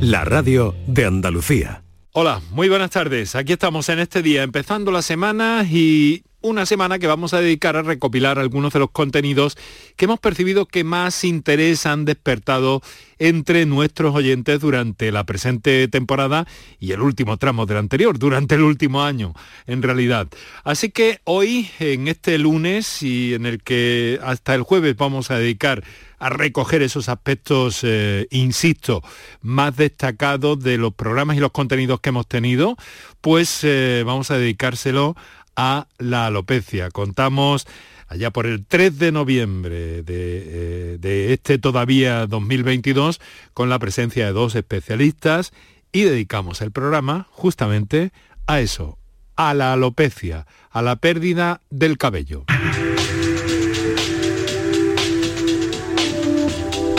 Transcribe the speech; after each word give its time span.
La 0.00 0.22
radio 0.22 0.74
de 0.86 1.06
Andalucía. 1.06 1.82
Hola, 2.12 2.42
muy 2.50 2.68
buenas 2.68 2.90
tardes. 2.90 3.34
Aquí 3.34 3.54
estamos 3.54 3.88
en 3.88 4.00
este 4.00 4.20
día, 4.20 4.42
empezando 4.42 4.90
la 4.90 5.00
semana 5.00 5.64
y 5.64 6.24
una 6.40 6.66
semana 6.66 6.98
que 6.98 7.06
vamos 7.06 7.34
a 7.34 7.40
dedicar 7.40 7.76
a 7.76 7.82
recopilar 7.82 8.38
algunos 8.38 8.72
de 8.72 8.78
los 8.78 8.90
contenidos 8.90 9.56
que 9.96 10.04
hemos 10.04 10.20
percibido 10.20 10.66
que 10.66 10.84
más 10.84 11.24
interés 11.24 11.86
han 11.86 12.04
despertado 12.04 12.82
entre 13.18 13.66
nuestros 13.66 14.14
oyentes 14.14 14.60
durante 14.60 15.10
la 15.10 15.24
presente 15.24 15.88
temporada 15.88 16.46
y 16.78 16.92
el 16.92 17.00
último 17.00 17.36
tramo 17.38 17.66
del 17.66 17.78
anterior, 17.78 18.18
durante 18.18 18.54
el 18.54 18.62
último 18.62 19.02
año, 19.02 19.34
en 19.66 19.82
realidad. 19.82 20.28
Así 20.64 20.90
que 20.90 21.20
hoy, 21.24 21.70
en 21.78 22.08
este 22.08 22.38
lunes 22.38 23.02
y 23.02 23.34
en 23.34 23.46
el 23.46 23.62
que 23.62 24.20
hasta 24.22 24.54
el 24.54 24.62
jueves 24.62 24.96
vamos 24.96 25.30
a 25.30 25.38
dedicar 25.38 25.82
a 26.18 26.30
recoger 26.30 26.82
esos 26.82 27.08
aspectos, 27.08 27.80
eh, 27.82 28.26
insisto, 28.30 29.02
más 29.42 29.76
destacados 29.76 30.60
de 30.60 30.78
los 30.78 30.94
programas 30.94 31.36
y 31.36 31.40
los 31.40 31.50
contenidos 31.52 32.00
que 32.00 32.08
hemos 32.08 32.26
tenido, 32.26 32.76
pues 33.20 33.60
eh, 33.64 34.02
vamos 34.06 34.30
a 34.30 34.38
dedicárselo 34.38 35.16
a 35.56 35.88
la 35.98 36.26
alopecia. 36.26 36.90
Contamos 36.90 37.66
allá 38.08 38.30
por 38.30 38.46
el 38.46 38.64
3 38.64 38.98
de 38.98 39.12
noviembre 39.12 40.02
de, 40.02 40.98
eh, 41.02 41.32
este 41.32 41.58
todavía 41.58 42.26
2022 42.26 43.20
con 43.54 43.68
la 43.68 43.78
presencia 43.78 44.26
de 44.26 44.32
dos 44.32 44.54
especialistas 44.54 45.52
y 45.92 46.02
dedicamos 46.02 46.60
el 46.60 46.70
programa 46.70 47.26
justamente 47.30 48.12
a 48.46 48.60
eso, 48.60 48.98
a 49.34 49.54
la 49.54 49.72
alopecia, 49.72 50.46
a 50.70 50.82
la 50.82 50.96
pérdida 50.96 51.62
del 51.70 51.98
cabello. 51.98 52.44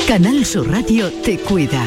Canal 0.07 0.45
Sur 0.45 0.69
Radio 0.69 1.11
te 1.21 1.37
cuida. 1.37 1.83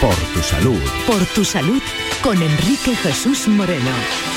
Por 0.00 0.14
tu 0.14 0.40
salud. 0.40 0.80
Por 1.06 1.24
tu 1.34 1.44
salud 1.44 1.80
con 2.22 2.40
Enrique 2.40 2.94
Jesús 2.96 3.48
Moreno. 3.48 4.33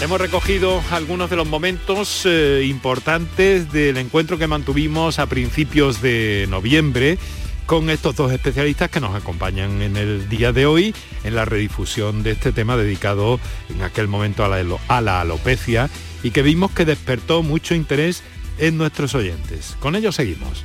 Hemos 0.00 0.20
recogido 0.20 0.80
algunos 0.92 1.28
de 1.28 1.34
los 1.34 1.48
momentos 1.48 2.22
eh, 2.24 2.64
importantes 2.64 3.72
del 3.72 3.96
encuentro 3.96 4.38
que 4.38 4.46
mantuvimos 4.46 5.18
a 5.18 5.26
principios 5.26 6.00
de 6.00 6.46
noviembre 6.48 7.18
con 7.66 7.90
estos 7.90 8.14
dos 8.14 8.30
especialistas 8.30 8.90
que 8.90 9.00
nos 9.00 9.16
acompañan 9.16 9.82
en 9.82 9.96
el 9.96 10.28
día 10.28 10.52
de 10.52 10.66
hoy 10.66 10.94
en 11.24 11.34
la 11.34 11.44
redifusión 11.44 12.22
de 12.22 12.30
este 12.30 12.52
tema 12.52 12.76
dedicado 12.76 13.40
en 13.68 13.82
aquel 13.82 14.06
momento 14.06 14.44
a 14.44 14.48
la, 14.48 14.64
a 14.86 15.00
la 15.00 15.20
alopecia 15.20 15.90
y 16.22 16.30
que 16.30 16.42
vimos 16.42 16.70
que 16.70 16.84
despertó 16.84 17.42
mucho 17.42 17.74
interés 17.74 18.22
en 18.58 18.78
nuestros 18.78 19.16
oyentes. 19.16 19.76
Con 19.80 19.96
ello 19.96 20.12
seguimos. 20.12 20.64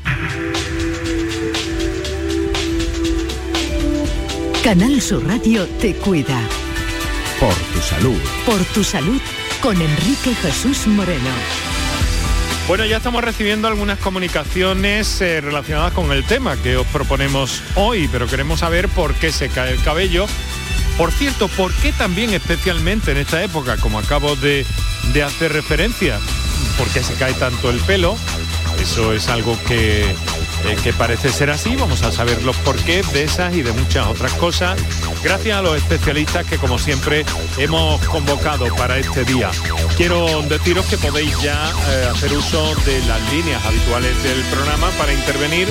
Canal 4.63 5.01
Sur 5.01 5.25
Radio 5.25 5.67
te 5.81 5.95
cuida. 5.95 6.39
Por 7.39 7.53
tu 7.53 7.81
salud. 7.81 8.19
Por 8.45 8.63
tu 8.65 8.83
salud 8.83 9.21
con 9.61 9.81
Enrique 9.81 10.35
Jesús 10.35 10.87
Moreno. 10.87 11.29
Bueno, 12.67 12.85
ya 12.85 12.97
estamos 12.97 13.23
recibiendo 13.23 13.67
algunas 13.67 13.99
comunicaciones 13.99 15.19
eh, 15.21 15.41
relacionadas 15.41 15.93
con 15.93 16.11
el 16.11 16.23
tema 16.23 16.55
que 16.55 16.77
os 16.77 16.87
proponemos 16.87 17.61
hoy, 17.75 18.07
pero 18.07 18.27
queremos 18.27 18.61
saber 18.61 18.87
por 18.87 19.13
qué 19.15 19.31
se 19.31 19.49
cae 19.49 19.73
el 19.73 19.81
cabello. 19.81 20.25
Por 20.97 21.11
cierto, 21.11 21.47
¿por 21.49 21.73
qué 21.73 21.91
también 21.91 22.33
especialmente 22.33 23.11
en 23.11 23.17
esta 23.17 23.43
época, 23.43 23.77
como 23.77 23.99
acabo 23.99 24.35
de, 24.35 24.65
de 25.11 25.23
hacer 25.23 25.51
referencia? 25.51 26.19
¿Por 26.77 26.87
qué 26.89 27.03
se 27.03 27.15
cae 27.15 27.33
tanto 27.33 27.69
el 27.69 27.79
pelo? 27.79 28.15
Eso 28.81 29.13
es 29.13 29.27
algo 29.27 29.57
que, 29.67 30.05
eh, 30.65 30.75
que 30.83 30.93
parece 30.93 31.29
ser 31.29 31.49
así. 31.49 31.75
Vamos 31.75 32.03
a 32.03 32.11
saber 32.11 32.41
los 32.43 32.55
porqués 32.57 33.11
de 33.13 33.23
esas 33.23 33.53
y 33.53 33.61
de 33.61 33.71
muchas 33.73 34.07
otras 34.07 34.33
cosas. 34.33 34.79
Gracias 35.23 35.57
a 35.57 35.61
los 35.61 35.77
especialistas 35.77 36.45
que 36.45 36.57
como 36.57 36.77
siempre 36.77 37.25
hemos 37.57 38.01
convocado 38.07 38.65
para 38.75 38.97
este 38.97 39.23
día. 39.25 39.51
Quiero 39.97 40.41
deciros 40.43 40.85
que 40.87 40.97
podéis 40.97 41.39
ya 41.41 41.71
eh, 41.89 42.09
hacer 42.11 42.33
uso 42.33 42.75
de 42.85 42.99
las 43.05 43.21
líneas 43.31 43.63
habituales 43.65 44.23
del 44.23 44.41
programa 44.45 44.89
para 44.97 45.13
intervenir 45.13 45.67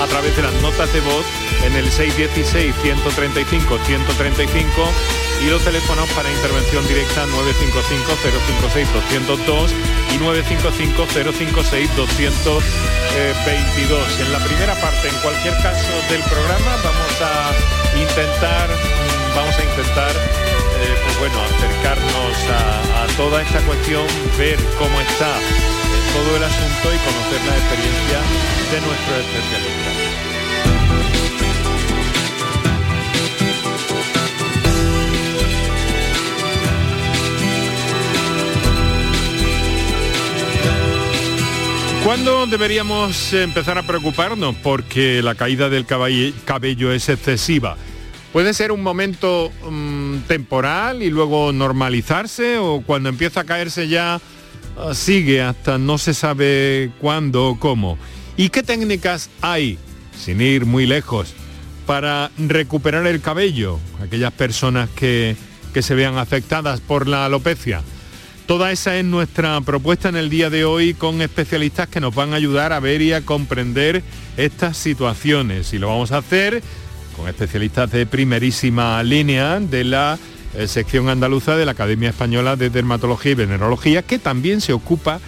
a 0.00 0.06
través 0.06 0.36
de 0.36 0.42
las 0.42 0.54
notas 0.62 0.92
de 0.92 1.00
voz 1.00 1.24
en 1.64 1.74
el 1.74 1.90
616 1.90 2.74
135 2.82 3.78
135 3.86 4.90
y 5.40 5.46
los 5.48 5.62
teléfonos 5.62 6.10
para 6.10 6.30
intervención 6.30 6.86
directa 6.88 7.24
955 7.26 8.16
056 8.70 8.92
202 8.92 9.72
y 10.14 10.18
955 10.18 11.06
056 11.32 11.96
222. 11.96 14.20
En 14.20 14.32
la 14.32 14.38
primera 14.40 14.74
parte, 14.80 15.08
en 15.08 15.14
cualquier 15.16 15.56
caso 15.62 15.92
del 16.10 16.20
programa, 16.22 16.76
vamos 16.82 17.22
a 17.22 17.52
intentar, 17.98 18.68
vamos 19.34 19.58
a 19.58 19.64
intentar 19.64 20.14
eh, 20.16 20.94
pues 21.04 21.18
bueno, 21.18 21.42
acercarnos 21.42 22.36
a, 22.50 23.04
a, 23.04 23.06
toda 23.16 23.42
esta 23.42 23.60
cuestión, 23.62 24.06
ver 24.38 24.58
cómo 24.78 25.00
está 25.00 25.40
todo 26.12 26.36
el 26.36 26.44
asunto 26.44 26.94
y 26.94 26.98
conocer 26.98 27.42
la 27.44 27.56
experiencia 27.56 28.20
de 28.72 28.80
nuestros 28.80 29.18
especialistas. 29.20 29.85
¿Cuándo 42.06 42.46
deberíamos 42.46 43.32
empezar 43.32 43.78
a 43.78 43.82
preocuparnos 43.82 44.54
porque 44.62 45.22
la 45.22 45.34
caída 45.34 45.68
del 45.68 45.86
cabello 45.86 46.92
es 46.92 47.08
excesiva? 47.08 47.76
¿Puede 48.32 48.54
ser 48.54 48.70
un 48.70 48.80
momento 48.80 49.50
um, 49.66 50.20
temporal 50.28 51.02
y 51.02 51.10
luego 51.10 51.50
normalizarse 51.50 52.58
o 52.58 52.80
cuando 52.86 53.08
empieza 53.08 53.40
a 53.40 53.44
caerse 53.44 53.88
ya 53.88 54.20
uh, 54.76 54.94
sigue 54.94 55.42
hasta 55.42 55.78
no 55.78 55.98
se 55.98 56.14
sabe 56.14 56.92
cuándo 57.00 57.48
o 57.48 57.58
cómo? 57.58 57.98
¿Y 58.36 58.50
qué 58.50 58.62
técnicas 58.62 59.28
hay, 59.40 59.76
sin 60.16 60.40
ir 60.40 60.64
muy 60.64 60.86
lejos, 60.86 61.34
para 61.86 62.30
recuperar 62.38 63.04
el 63.08 63.20
cabello? 63.20 63.80
Aquellas 64.00 64.32
personas 64.32 64.88
que, 64.90 65.34
que 65.74 65.82
se 65.82 65.96
vean 65.96 66.18
afectadas 66.18 66.80
por 66.80 67.08
la 67.08 67.26
alopecia. 67.26 67.82
Toda 68.46 68.70
esa 68.70 68.96
es 68.96 69.04
nuestra 69.04 69.60
propuesta 69.60 70.08
en 70.08 70.14
el 70.14 70.30
día 70.30 70.50
de 70.50 70.64
hoy 70.64 70.94
con 70.94 71.20
especialistas 71.20 71.88
que 71.88 72.00
nos 72.00 72.14
van 72.14 72.32
a 72.32 72.36
ayudar 72.36 72.72
a 72.72 72.78
ver 72.78 73.02
y 73.02 73.12
a 73.12 73.22
comprender 73.22 74.04
estas 74.36 74.76
situaciones. 74.76 75.72
Y 75.72 75.78
lo 75.80 75.88
vamos 75.88 76.12
a 76.12 76.18
hacer 76.18 76.62
con 77.16 77.28
especialistas 77.28 77.90
de 77.90 78.06
primerísima 78.06 79.02
línea 79.02 79.58
de 79.58 79.82
la 79.82 80.16
eh, 80.54 80.68
sección 80.68 81.08
andaluza 81.08 81.56
de 81.56 81.66
la 81.66 81.72
Academia 81.72 82.10
Española 82.10 82.54
de 82.54 82.70
Dermatología 82.70 83.32
y 83.32 83.34
Venerología, 83.34 84.02
que 84.02 84.20
también 84.20 84.60
se 84.60 84.72
ocupa 84.72 85.18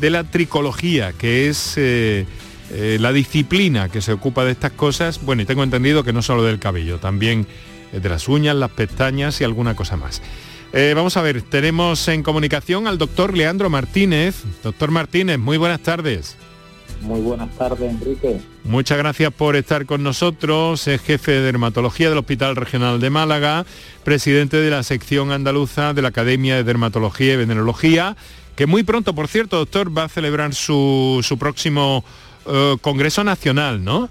de 0.00 0.10
la 0.10 0.24
tricología, 0.24 1.12
que 1.12 1.48
es 1.48 1.74
eh, 1.76 2.26
eh, 2.72 2.96
la 3.00 3.12
disciplina 3.12 3.88
que 3.88 4.00
se 4.00 4.12
ocupa 4.12 4.44
de 4.44 4.50
estas 4.50 4.72
cosas. 4.72 5.24
Bueno, 5.24 5.42
y 5.42 5.46
tengo 5.46 5.62
entendido 5.62 6.02
que 6.02 6.12
no 6.12 6.22
solo 6.22 6.42
del 6.42 6.58
cabello, 6.58 6.98
también 6.98 7.46
de 7.92 8.08
las 8.08 8.26
uñas, 8.26 8.56
las 8.56 8.72
pestañas 8.72 9.40
y 9.40 9.44
alguna 9.44 9.76
cosa 9.76 9.96
más. 9.96 10.20
Eh, 10.76 10.92
vamos 10.96 11.16
a 11.16 11.22
ver, 11.22 11.40
tenemos 11.40 12.08
en 12.08 12.24
comunicación 12.24 12.88
al 12.88 12.98
doctor 12.98 13.36
Leandro 13.36 13.70
Martínez. 13.70 14.42
Doctor 14.64 14.90
Martínez, 14.90 15.38
muy 15.38 15.56
buenas 15.56 15.78
tardes. 15.80 16.36
Muy 17.00 17.20
buenas 17.20 17.48
tardes, 17.56 17.92
Enrique. 17.92 18.40
Muchas 18.64 18.98
gracias 18.98 19.32
por 19.32 19.54
estar 19.54 19.86
con 19.86 20.02
nosotros. 20.02 20.88
Es 20.88 21.00
jefe 21.00 21.30
de 21.30 21.42
dermatología 21.42 22.08
del 22.08 22.18
Hospital 22.18 22.56
Regional 22.56 22.98
de 22.98 23.08
Málaga, 23.08 23.64
presidente 24.02 24.56
de 24.56 24.70
la 24.70 24.82
sección 24.82 25.30
andaluza 25.30 25.94
de 25.94 26.02
la 26.02 26.08
Academia 26.08 26.56
de 26.56 26.64
Dermatología 26.64 27.34
y 27.34 27.36
Venerología, 27.36 28.16
que 28.56 28.66
muy 28.66 28.82
pronto, 28.82 29.14
por 29.14 29.28
cierto, 29.28 29.58
doctor, 29.58 29.96
va 29.96 30.04
a 30.04 30.08
celebrar 30.08 30.54
su, 30.54 31.24
próximo 31.38 32.04
eh, 32.46 32.76
Congreso 32.80 33.22
Nacional, 33.22 33.84
¿no? 33.84 34.10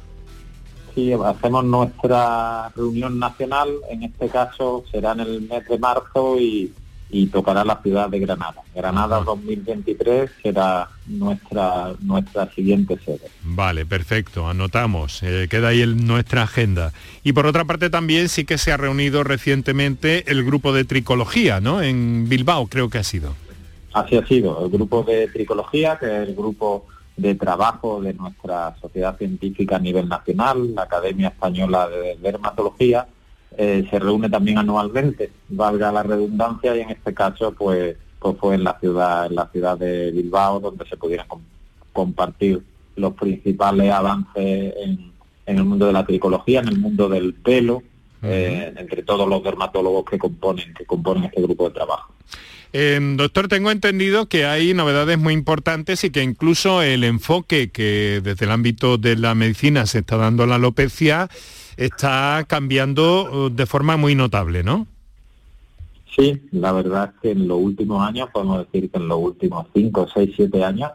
Sí, 0.96 1.12
hacemos 1.12 1.66
nuestra 1.66 2.70
reunión 2.76 3.18
nacional, 3.18 3.70
en 3.90 4.04
este 4.04 4.30
caso 4.30 4.84
será 4.92 5.14
en 5.14 5.22
el 5.22 5.42
mes 5.42 5.68
de 5.68 5.78
marzo 5.80 6.38
y, 6.40 6.72
tocará 7.32 7.64
la 7.64 7.80
ciudad 7.84 8.10
de 8.10 8.18
Granada. 8.20 8.64
Granada 8.74 9.22
2023 9.22 10.32
será 10.42 10.90
nuestra, 11.06 11.94
nuestra 12.02 12.52
siguiente 12.54 12.98
sede. 13.06 13.30
Vale, 13.44 13.86
perfecto, 13.86 14.48
anotamos, 14.48 15.22
eh, 15.22 15.48
queda 15.48 15.68
ahí 15.68 15.84
en 15.84 16.08
nuestra 16.08 16.42
agenda. 16.42 16.92
Y 17.24 17.34
por 17.34 17.46
otra 17.46 17.66
parte 17.66 17.92
también 17.92 18.30
sí 18.30 18.46
que 18.46 18.58
se 18.58 18.72
ha 18.72 18.78
reunido 18.78 19.24
recientemente 19.24 20.32
el 20.32 20.44
grupo 20.44 20.74
de 20.74 20.86
tricología, 20.86 21.62
¿no? 21.62 21.84
En 21.84 22.28
Bilbao 22.28 22.66
creo 22.66 22.90
que 22.90 22.98
ha 22.98 23.04
sido. 23.04 23.36
Así 23.94 24.18
ha 24.18 24.26
sido, 24.26 24.66
el 24.66 24.72
grupo 24.72 25.04
de 25.04 25.28
tricología, 25.28 26.00
que 26.00 26.08
es 26.08 26.28
el 26.28 26.34
grupo 26.34 26.88
de 27.16 27.36
trabajo 27.36 28.02
de 28.02 28.14
nuestra 28.14 28.76
sociedad 28.82 29.18
científica 29.18 29.76
a 29.76 29.80
nivel 29.80 30.08
nacional, 30.10 30.74
la 30.74 30.84
Academia 30.84 31.30
Española 31.30 31.88
de 31.88 32.18
Dermatología, 32.18 33.08
eh, 33.58 33.86
se 33.90 34.00
reúne 34.00 34.30
también 34.30 34.58
anualmente, 34.58 35.32
valga 35.50 35.92
la 35.92 36.04
redundancia, 36.04 36.76
y 36.76 36.82
en 36.82 36.90
este 36.90 37.14
caso 37.14 37.54
pues, 37.54 37.96
pues 38.20 38.36
fue 38.40 38.56
en 38.56 38.64
la 38.64 38.80
ciudad, 38.80 39.28
en 39.28 39.36
la 39.36 39.48
ciudad 39.48 39.78
de 39.78 40.12
Bilbao, 40.12 40.60
donde 40.60 40.86
se 40.88 40.98
pudieran 40.98 41.28
compartir 41.92 42.64
los 42.96 43.14
principales 43.14 43.92
avances 43.92 44.74
en, 44.78 45.12
en 45.46 45.58
el 45.58 45.64
mundo 45.64 45.86
de 45.86 45.94
la 45.94 46.06
tricología, 46.06 46.62
en 46.62 46.70
el 46.70 46.80
mundo 46.80 47.10
del 47.10 47.34
pelo, 47.34 47.84
eh, 48.24 48.74
entre 48.78 49.04
todos 49.04 49.28
los 49.28 49.44
dermatólogos 49.44 50.06
que 50.06 50.18
componen, 50.18 50.74
que 50.74 50.86
componen 50.86 51.26
este 51.26 51.42
grupo 51.42 51.68
de 51.68 51.76
trabajo. 51.76 52.14
Em, 52.76 53.18
doctor, 53.18 53.48
tengo 53.48 53.70
entendido 53.70 54.26
que 54.26 54.46
hay 54.46 54.74
novedades 54.74 55.20
muy 55.20 55.36
importantes 55.36 56.04
y 56.04 56.10
que 56.10 56.24
incluso 56.24 56.82
el 56.82 57.04
enfoque 57.04 57.70
que 57.70 58.20
desde 58.24 58.46
el 58.46 58.52
ámbito 58.52 58.98
de 58.98 59.16
la 59.16 59.36
medicina 59.36 59.86
se 59.86 60.00
está 60.00 60.18
dando 60.18 60.42
a 60.42 60.48
la 60.48 60.56
alopecia 60.56 61.30
está 61.78 62.44
cambiando 62.48 63.46
uh, 63.46 63.50
de 63.50 63.68
forma 63.68 63.96
muy 63.96 64.16
notable, 64.16 64.64
¿no? 64.64 64.88
Sí, 66.16 66.42
la 66.52 66.72
verdad 66.72 67.14
es 67.14 67.22
que 67.22 67.32
en 67.32 67.48
los 67.48 67.60
últimos 67.60 68.08
años, 68.08 68.30
podemos 68.34 68.66
decir 68.66 68.90
que 68.90 68.98
en 68.98 69.08
los 69.08 69.20
últimos 69.20 69.68
5, 69.72 70.08
6, 70.12 70.32
7 70.36 70.64
años, 70.64 70.92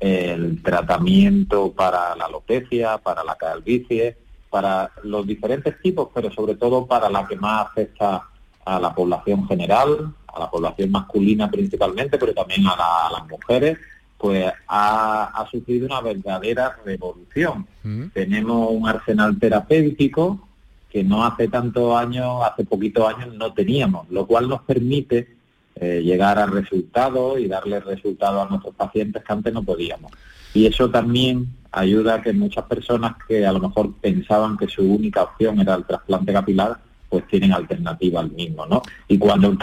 el 0.00 0.62
tratamiento 0.62 1.72
para 1.72 2.16
la 2.16 2.24
alopecia, 2.24 2.96
para 2.96 3.22
la 3.22 3.34
calvicie, 3.34 4.16
para 4.48 4.90
los 5.02 5.26
diferentes 5.26 5.78
tipos, 5.82 6.08
pero 6.14 6.32
sobre 6.32 6.54
todo 6.54 6.86
para 6.86 7.10
la 7.10 7.26
que 7.26 7.36
más 7.36 7.66
afecta 7.66 8.28
a 8.64 8.80
la 8.80 8.94
población 8.94 9.46
general, 9.46 10.14
a 10.38 10.44
la 10.44 10.50
población 10.50 10.90
masculina 10.90 11.50
principalmente, 11.50 12.18
pero 12.18 12.32
también 12.32 12.66
a, 12.66 13.10
las 13.12 13.28
mujeres, 13.28 13.78
pues 14.16 14.50
ha, 14.66 15.46
sufrido 15.50 15.86
una 15.86 16.00
verdadera 16.00 16.76
revolución. 16.84 17.66
Mm. 17.82 18.06
Tenemos 18.14 18.70
un 18.70 18.88
arsenal 18.88 19.38
terapéutico 19.38 20.48
que 20.90 21.04
no 21.04 21.24
hace 21.24 21.48
tantos 21.48 21.94
años, 21.94 22.42
hace 22.42 22.64
poquitos 22.64 23.14
años 23.14 23.34
no 23.34 23.52
teníamos, 23.52 24.08
lo 24.10 24.26
cual 24.26 24.48
nos 24.48 24.62
permite 24.62 25.36
eh, 25.76 26.00
llegar 26.02 26.38
a 26.38 26.46
resultados 26.46 27.38
y 27.38 27.46
darle 27.46 27.78
resultados 27.80 28.46
a 28.46 28.48
nuestros 28.48 28.74
pacientes 28.74 29.22
que 29.22 29.32
antes 29.32 29.52
no 29.52 29.62
podíamos. 29.62 30.10
Y 30.54 30.66
eso 30.66 30.90
también 30.90 31.46
ayuda 31.70 32.14
a 32.14 32.22
que 32.22 32.32
muchas 32.32 32.64
personas 32.64 33.16
que 33.28 33.46
a 33.46 33.52
lo 33.52 33.60
mejor 33.60 33.92
pensaban 34.00 34.56
que 34.56 34.66
su 34.66 34.82
única 34.82 35.22
opción 35.22 35.60
era 35.60 35.74
el 35.74 35.84
trasplante 35.84 36.32
capilar, 36.32 36.78
pues 37.08 37.26
tienen 37.28 37.52
alternativa 37.52 38.20
al 38.20 38.30
mismo, 38.30 38.66
¿no? 38.66 38.82
Y 39.06 39.18
cuando 39.18 39.48
el 39.48 39.58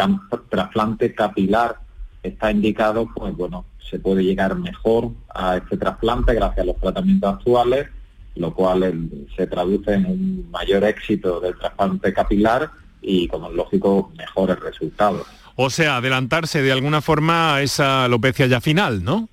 trasplante 0.49 1.13
capilar 1.13 1.77
está 2.23 2.51
indicado, 2.51 3.07
pues 3.15 3.35
bueno, 3.35 3.65
se 3.89 3.99
puede 3.99 4.23
llegar 4.23 4.55
mejor 4.55 5.11
a 5.33 5.57
este 5.57 5.77
trasplante 5.77 6.33
gracias 6.33 6.63
a 6.63 6.65
los 6.65 6.79
tratamientos 6.79 7.35
actuales 7.35 7.87
lo 8.35 8.53
cual 8.53 9.09
se 9.35 9.47
traduce 9.47 9.93
en 9.93 10.05
un 10.05 10.51
mayor 10.51 10.83
éxito 10.83 11.39
del 11.39 11.57
trasplante 11.57 12.13
capilar 12.13 12.69
y, 13.01 13.27
como 13.27 13.49
es 13.49 13.55
lógico, 13.55 14.11
mejores 14.17 14.59
resultados. 14.59 15.25
O 15.55 15.69
sea, 15.69 15.97
adelantarse 15.97 16.61
de 16.61 16.71
alguna 16.71 17.01
forma 17.01 17.55
a 17.55 17.61
esa 17.61 18.05
alopecia 18.05 18.45
ya 18.47 18.59
final, 18.59 19.03
¿no? 19.03 19.29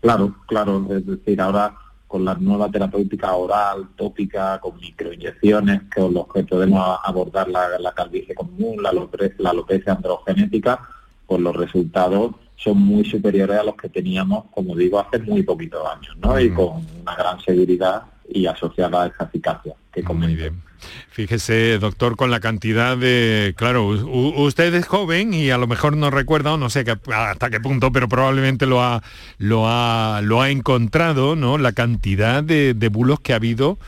Claro, 0.00 0.36
claro. 0.46 0.86
Es 0.90 1.04
decir, 1.04 1.40
ahora 1.40 1.74
con 2.12 2.26
la 2.26 2.34
nueva 2.34 2.70
terapéutica 2.70 3.34
oral, 3.34 3.88
tópica, 3.96 4.60
con 4.60 4.76
microinyecciones, 4.76 5.84
con 5.94 6.12
los 6.12 6.28
que 6.30 6.44
podemos 6.44 6.98
abordar 7.02 7.48
la, 7.48 7.92
calvicie 7.96 8.34
común, 8.34 8.82
la, 8.82 8.92
la 8.92 9.50
alopecia 9.50 9.94
androgenética, 9.94 10.78
pues 11.26 11.40
los 11.40 11.56
resultados 11.56 12.32
son 12.56 12.82
muy 12.82 13.02
superiores 13.06 13.58
a 13.58 13.62
los 13.62 13.76
que 13.76 13.88
teníamos, 13.88 14.44
como 14.50 14.76
digo, 14.76 15.00
hace 15.00 15.20
muy 15.20 15.42
poquitos 15.42 15.80
años, 15.88 16.14
¿no? 16.18 16.38
Y 16.38 16.50
con 16.50 16.86
una 17.00 17.16
gran 17.16 17.40
seguridad 17.40 18.02
y 18.32 18.46
asociada 18.46 19.04
a 19.04 19.06
esa 19.06 19.24
eficacia 19.24 19.74
que 19.92 20.02
Muy 20.02 20.34
bien. 20.34 20.62
Fíjese, 21.10 21.78
doctor, 21.78 22.16
con 22.16 22.30
la 22.30 22.40
cantidad 22.40 22.96
de... 22.96 23.54
Claro, 23.56 23.86
usted 23.86 24.74
es 24.74 24.86
joven 24.86 25.32
y 25.34 25.50
a 25.50 25.58
lo 25.58 25.66
mejor 25.66 25.96
no 25.96 26.10
recuerda, 26.10 26.56
no 26.56 26.70
sé 26.70 26.84
hasta 27.14 27.50
qué 27.50 27.60
punto, 27.60 27.92
pero 27.92 28.08
probablemente 28.08 28.66
lo 28.66 28.82
ha, 28.82 29.02
lo 29.38 29.68
ha, 29.68 30.20
lo 30.22 30.40
ha 30.40 30.50
encontrado, 30.50 31.36
¿no? 31.36 31.58
La 31.58 31.72
cantidad 31.72 32.42
de, 32.42 32.88
bulos 32.90 33.20
que 33.20 33.32
ha 33.32 33.36
habido 33.36 33.78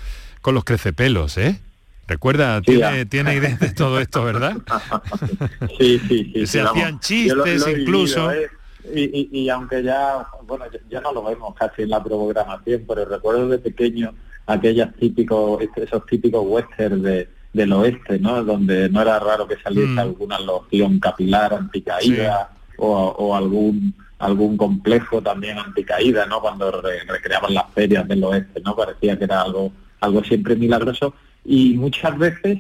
con 0.41 0.55
los 0.55 0.65
crecepelos, 0.65 1.37
¿eh? 1.39 1.59
Recuerda, 2.07 2.61
tiene, 2.61 3.07
tiene 3.07 3.35
idea 3.35 3.57
de 3.57 3.71
todo 3.73 3.99
esto, 3.99 4.23
¿verdad? 4.23 4.59
sí, 5.79 5.99
sí, 6.07 6.33
sí. 6.35 6.47
Se 6.47 6.61
hacían 6.61 7.01
chistes 7.01 7.67
incluso. 7.67 8.31
¿eh? 8.31 8.51
Y, 8.95 9.49
aunque 9.49 9.83
ya, 9.83 10.27
bueno, 10.43 10.67
ya 10.91 11.01
no 11.01 11.13
lo 11.13 11.25
vemos 11.25 11.55
casi 11.55 11.83
en 11.83 11.91
la 11.91 12.05
programación, 12.05 12.85
pero 12.87 13.07
recuerdo 13.07 13.49
de 13.49 13.59
pequeño 13.59 14.15
aquellos 14.47 14.95
típicos, 14.95 15.63
esos 15.77 16.07
típicos 16.07 16.45
westerns 16.47 17.03
de, 17.03 17.29
del 17.53 17.73
oeste, 17.73 18.19
¿no? 18.19 18.45
Donde 18.45 18.89
no 18.89 19.01
era 19.01 19.19
raro 19.19 19.47
que 19.47 19.57
saliese 19.63 19.93
mm. 19.93 19.99
alguna 19.99 20.39
loción 20.41 20.99
capilar 20.99 21.55
anticaída 21.55 22.51
o, 22.77 23.35
algún 23.35 23.95
algún 24.19 24.57
complejo 24.57 25.21
también 25.21 25.59
anticaída, 25.59 26.27
¿no? 26.27 26.41
Cuando 26.41 26.83
recreaban 27.07 27.55
las 27.55 27.71
ferias 27.73 28.07
del 28.09 28.25
oeste, 28.25 28.61
¿no? 28.65 28.75
Parecía 28.75 29.19
que 29.19 29.25
era 29.25 29.43
algo 29.43 29.73
algo 30.01 30.23
siempre 30.23 30.57
milagroso 30.57 31.15
y 31.45 31.75
muchas 31.75 32.17
veces 32.19 32.59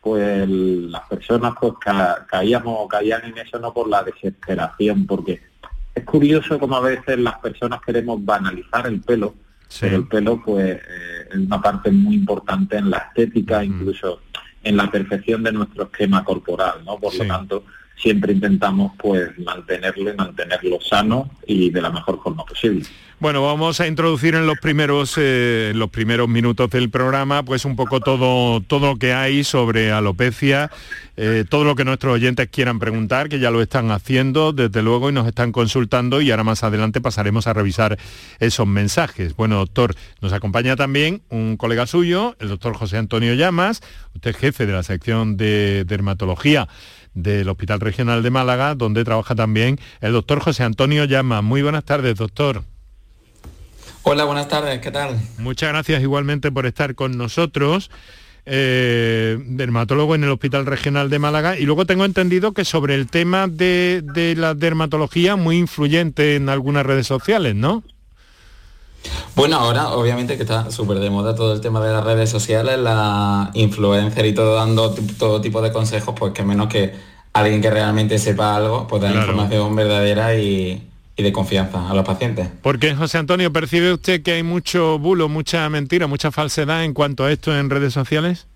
pues 0.00 0.48
las 0.48 1.02
personas 1.08 1.54
pues 1.60 1.74
caíamos 2.28 2.76
o 2.78 2.86
caían 2.86 3.24
en 3.24 3.38
eso 3.38 3.58
no 3.58 3.74
por 3.74 3.88
la 3.88 4.04
desesperación, 4.04 5.04
porque 5.04 5.40
es 5.94 6.04
curioso 6.04 6.60
como 6.60 6.76
a 6.76 6.80
veces 6.80 7.18
las 7.18 7.38
personas 7.38 7.80
queremos 7.84 8.24
banalizar 8.24 8.86
el 8.86 9.00
pelo, 9.00 9.34
pero 9.80 9.96
el 9.96 10.06
pelo 10.06 10.42
pues 10.44 10.76
eh, 10.76 11.28
es 11.30 11.36
una 11.36 11.60
parte 11.60 11.90
muy 11.90 12.14
importante 12.14 12.76
en 12.76 12.90
la 12.90 12.98
estética, 12.98 13.64
incluso 13.64 14.22
en 14.62 14.76
la 14.76 14.90
perfección 14.90 15.42
de 15.42 15.52
nuestro 15.52 15.84
esquema 15.84 16.24
corporal, 16.24 16.84
¿no? 16.84 16.98
Por 16.98 17.14
lo 17.14 17.26
tanto, 17.26 17.64
siempre 17.96 18.32
intentamos 18.32 18.92
pues 18.98 19.36
mantenerlo 19.38 20.14
mantenerlo 20.14 20.78
sano 20.80 21.30
y 21.46 21.70
de 21.70 21.80
la 21.80 21.90
mejor 21.90 22.22
forma 22.22 22.44
posible. 22.44 22.84
Bueno, 23.18 23.42
vamos 23.42 23.80
a 23.80 23.86
introducir 23.86 24.34
en 24.34 24.46
los 24.46 24.58
primeros, 24.58 25.14
eh, 25.16 25.72
los 25.74 25.88
primeros 25.88 26.28
minutos 26.28 26.68
del 26.68 26.90
programa, 26.90 27.42
pues 27.44 27.64
un 27.64 27.74
poco 27.74 27.98
todo, 28.00 28.60
todo 28.60 28.88
lo 28.88 28.96
que 28.98 29.14
hay 29.14 29.42
sobre 29.42 29.90
alopecia, 29.90 30.70
eh, 31.16 31.46
todo 31.48 31.64
lo 31.64 31.74
que 31.76 31.86
nuestros 31.86 32.12
oyentes 32.12 32.48
quieran 32.50 32.78
preguntar, 32.78 33.30
que 33.30 33.38
ya 33.38 33.50
lo 33.50 33.62
están 33.62 33.90
haciendo, 33.90 34.52
desde 34.52 34.82
luego, 34.82 35.08
y 35.08 35.14
nos 35.14 35.26
están 35.26 35.50
consultando, 35.50 36.20
y 36.20 36.30
ahora 36.30 36.44
más 36.44 36.62
adelante 36.62 37.00
pasaremos 37.00 37.46
a 37.46 37.54
revisar 37.54 37.96
esos 38.38 38.66
mensajes. 38.66 39.34
Bueno, 39.34 39.56
doctor, 39.56 39.94
nos 40.20 40.34
acompaña 40.34 40.76
también 40.76 41.22
un 41.30 41.56
colega 41.56 41.86
suyo, 41.86 42.36
el 42.38 42.50
doctor 42.50 42.74
José 42.74 42.98
Antonio 42.98 43.32
Llamas, 43.32 43.80
usted 44.14 44.32
es 44.32 44.36
jefe 44.36 44.66
de 44.66 44.74
la 44.74 44.82
sección 44.82 45.38
de 45.38 45.84
dermatología 45.86 46.68
del 47.16 47.48
Hospital 47.48 47.80
Regional 47.80 48.22
de 48.22 48.30
Málaga, 48.30 48.76
donde 48.76 49.04
trabaja 49.04 49.34
también 49.34 49.80
el 50.00 50.12
doctor 50.12 50.38
José 50.38 50.62
Antonio 50.62 51.04
Llamas. 51.04 51.42
Muy 51.42 51.62
buenas 51.62 51.84
tardes, 51.84 52.14
doctor. 52.16 52.62
Hola, 54.02 54.24
buenas 54.24 54.46
tardes, 54.46 54.80
¿qué 54.80 54.92
tal? 54.92 55.18
Muchas 55.38 55.70
gracias 55.70 56.00
igualmente 56.00 56.52
por 56.52 56.66
estar 56.66 56.94
con 56.94 57.18
nosotros. 57.18 57.90
Eh, 58.48 59.38
dermatólogo 59.44 60.14
en 60.14 60.22
el 60.22 60.30
Hospital 60.30 60.66
Regional 60.66 61.10
de 61.10 61.18
Málaga 61.18 61.58
y 61.58 61.64
luego 61.64 61.84
tengo 61.84 62.04
entendido 62.04 62.52
que 62.52 62.64
sobre 62.64 62.94
el 62.94 63.08
tema 63.08 63.48
de, 63.48 64.34
la 64.36 64.54
dermatología 64.54 65.34
muy 65.34 65.56
influyente 65.56 66.36
en 66.36 66.48
algunas 66.48 66.86
redes 66.86 67.08
sociales, 67.08 67.56
¿no? 67.56 67.82
Bueno, 69.34 69.56
ahora 69.56 69.90
obviamente 69.90 70.36
que 70.36 70.42
está 70.42 70.70
súper 70.70 70.98
de 70.98 71.10
moda 71.10 71.34
todo 71.34 71.52
el 71.52 71.60
tema 71.60 71.80
de 71.80 71.92
las 71.92 72.04
redes 72.04 72.30
sociales, 72.30 72.78
la 72.78 73.50
influencer 73.54 74.26
y 74.26 74.34
todo 74.34 74.54
dando 74.54 74.94
todo 75.18 75.40
tipo 75.40 75.60
de 75.62 75.72
consejos, 75.72 76.14
pues 76.18 76.32
que 76.32 76.42
menos 76.42 76.68
que 76.68 76.94
alguien 77.32 77.60
que 77.60 77.70
realmente 77.70 78.18
sepa 78.18 78.56
algo, 78.56 78.86
pues 78.86 79.02
dar 79.02 79.14
información 79.14 79.76
verdadera 79.76 80.34
y, 80.36 80.88
y 81.16 81.22
de 81.22 81.32
confianza 81.32 81.90
a 81.90 81.94
los 81.94 82.04
pacientes. 82.04 82.48
Porque, 82.62 82.94
José 82.94 83.18
Antonio, 83.18 83.52
¿percibe 83.52 83.92
usted 83.92 84.22
que 84.22 84.32
hay 84.32 84.42
mucho 84.42 84.98
bulo, 84.98 85.28
mucha 85.28 85.68
mentira, 85.70 86.06
mucha 86.06 86.30
falsedad 86.30 86.84
en 86.84 86.92
cuanto 86.92 87.24
a 87.24 87.32
esto 87.32 87.56
en 87.56 87.70
redes 87.70 87.94
sociales? 87.94 88.46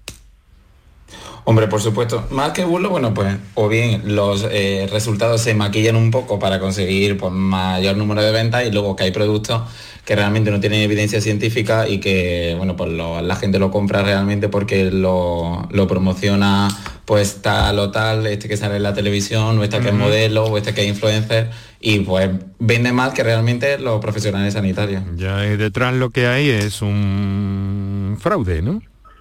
Hombre, 1.45 1.69
por 1.69 1.81
supuesto. 1.81 2.27
Más 2.31 2.53
que 2.53 2.65
bulo, 2.65 2.91
bueno, 2.91 3.15
pues 3.15 3.37
o 3.55 3.69
bien 3.69 4.15
los 4.15 4.47
eh, 4.51 4.89
resultados 4.91 5.41
se 5.41 5.55
maquillan 5.55 5.97
un 5.97 6.11
poco 6.11 6.39
para 6.39 6.61
conseguir 6.61 7.17
pues, 7.17 7.33
mayor 7.33 7.97
número 7.97 8.23
de 8.23 8.31
ventas 8.31 8.67
y 8.67 8.71
luego 8.71 8.95
que 8.95 9.05
hay 9.05 9.11
productos 9.11 9.63
que 10.05 10.17
realmente 10.17 10.51
no 10.51 10.61
tienen 10.61 10.81
evidencia 10.81 11.21
científica 11.21 11.89
y 11.89 11.99
que, 11.99 12.55
bueno, 12.57 12.77
pues 12.77 12.91
la 12.91 13.37
gente 13.37 13.59
lo 13.59 13.71
compra 13.71 14.03
realmente 14.03 14.49
porque 14.49 14.91
lo, 14.91 15.69
promociona 15.89 16.69
pues 17.05 17.43
tal 17.43 17.79
o 17.79 17.91
tal, 17.91 18.27
este 18.27 18.49
que 18.49 18.57
sale 18.57 18.77
en 18.77 18.85
la 18.85 18.95
televisión, 18.95 19.59
o 19.59 19.65
este 19.65 19.81
que 19.81 19.89
es 19.89 19.95
modelo, 19.95 20.45
o 20.45 20.57
este 20.57 20.75
que 20.75 20.83
es 20.83 20.89
influencer, 20.89 21.51
y 21.81 22.01
pues 22.01 22.31
vende 22.59 22.93
más 22.93 23.13
que 23.13 23.25
realmente 23.25 23.79
los 23.79 24.01
profesionales 24.01 24.55
sanitarios. 24.55 25.03
Ya 25.17 25.45
y 25.47 25.57
detrás 25.57 25.95
lo 25.95 26.11
que 26.11 26.27
hay 26.27 26.49
es 26.49 26.83
un 26.83 28.17
fraude, 28.21 28.63
¿no? 28.63 28.81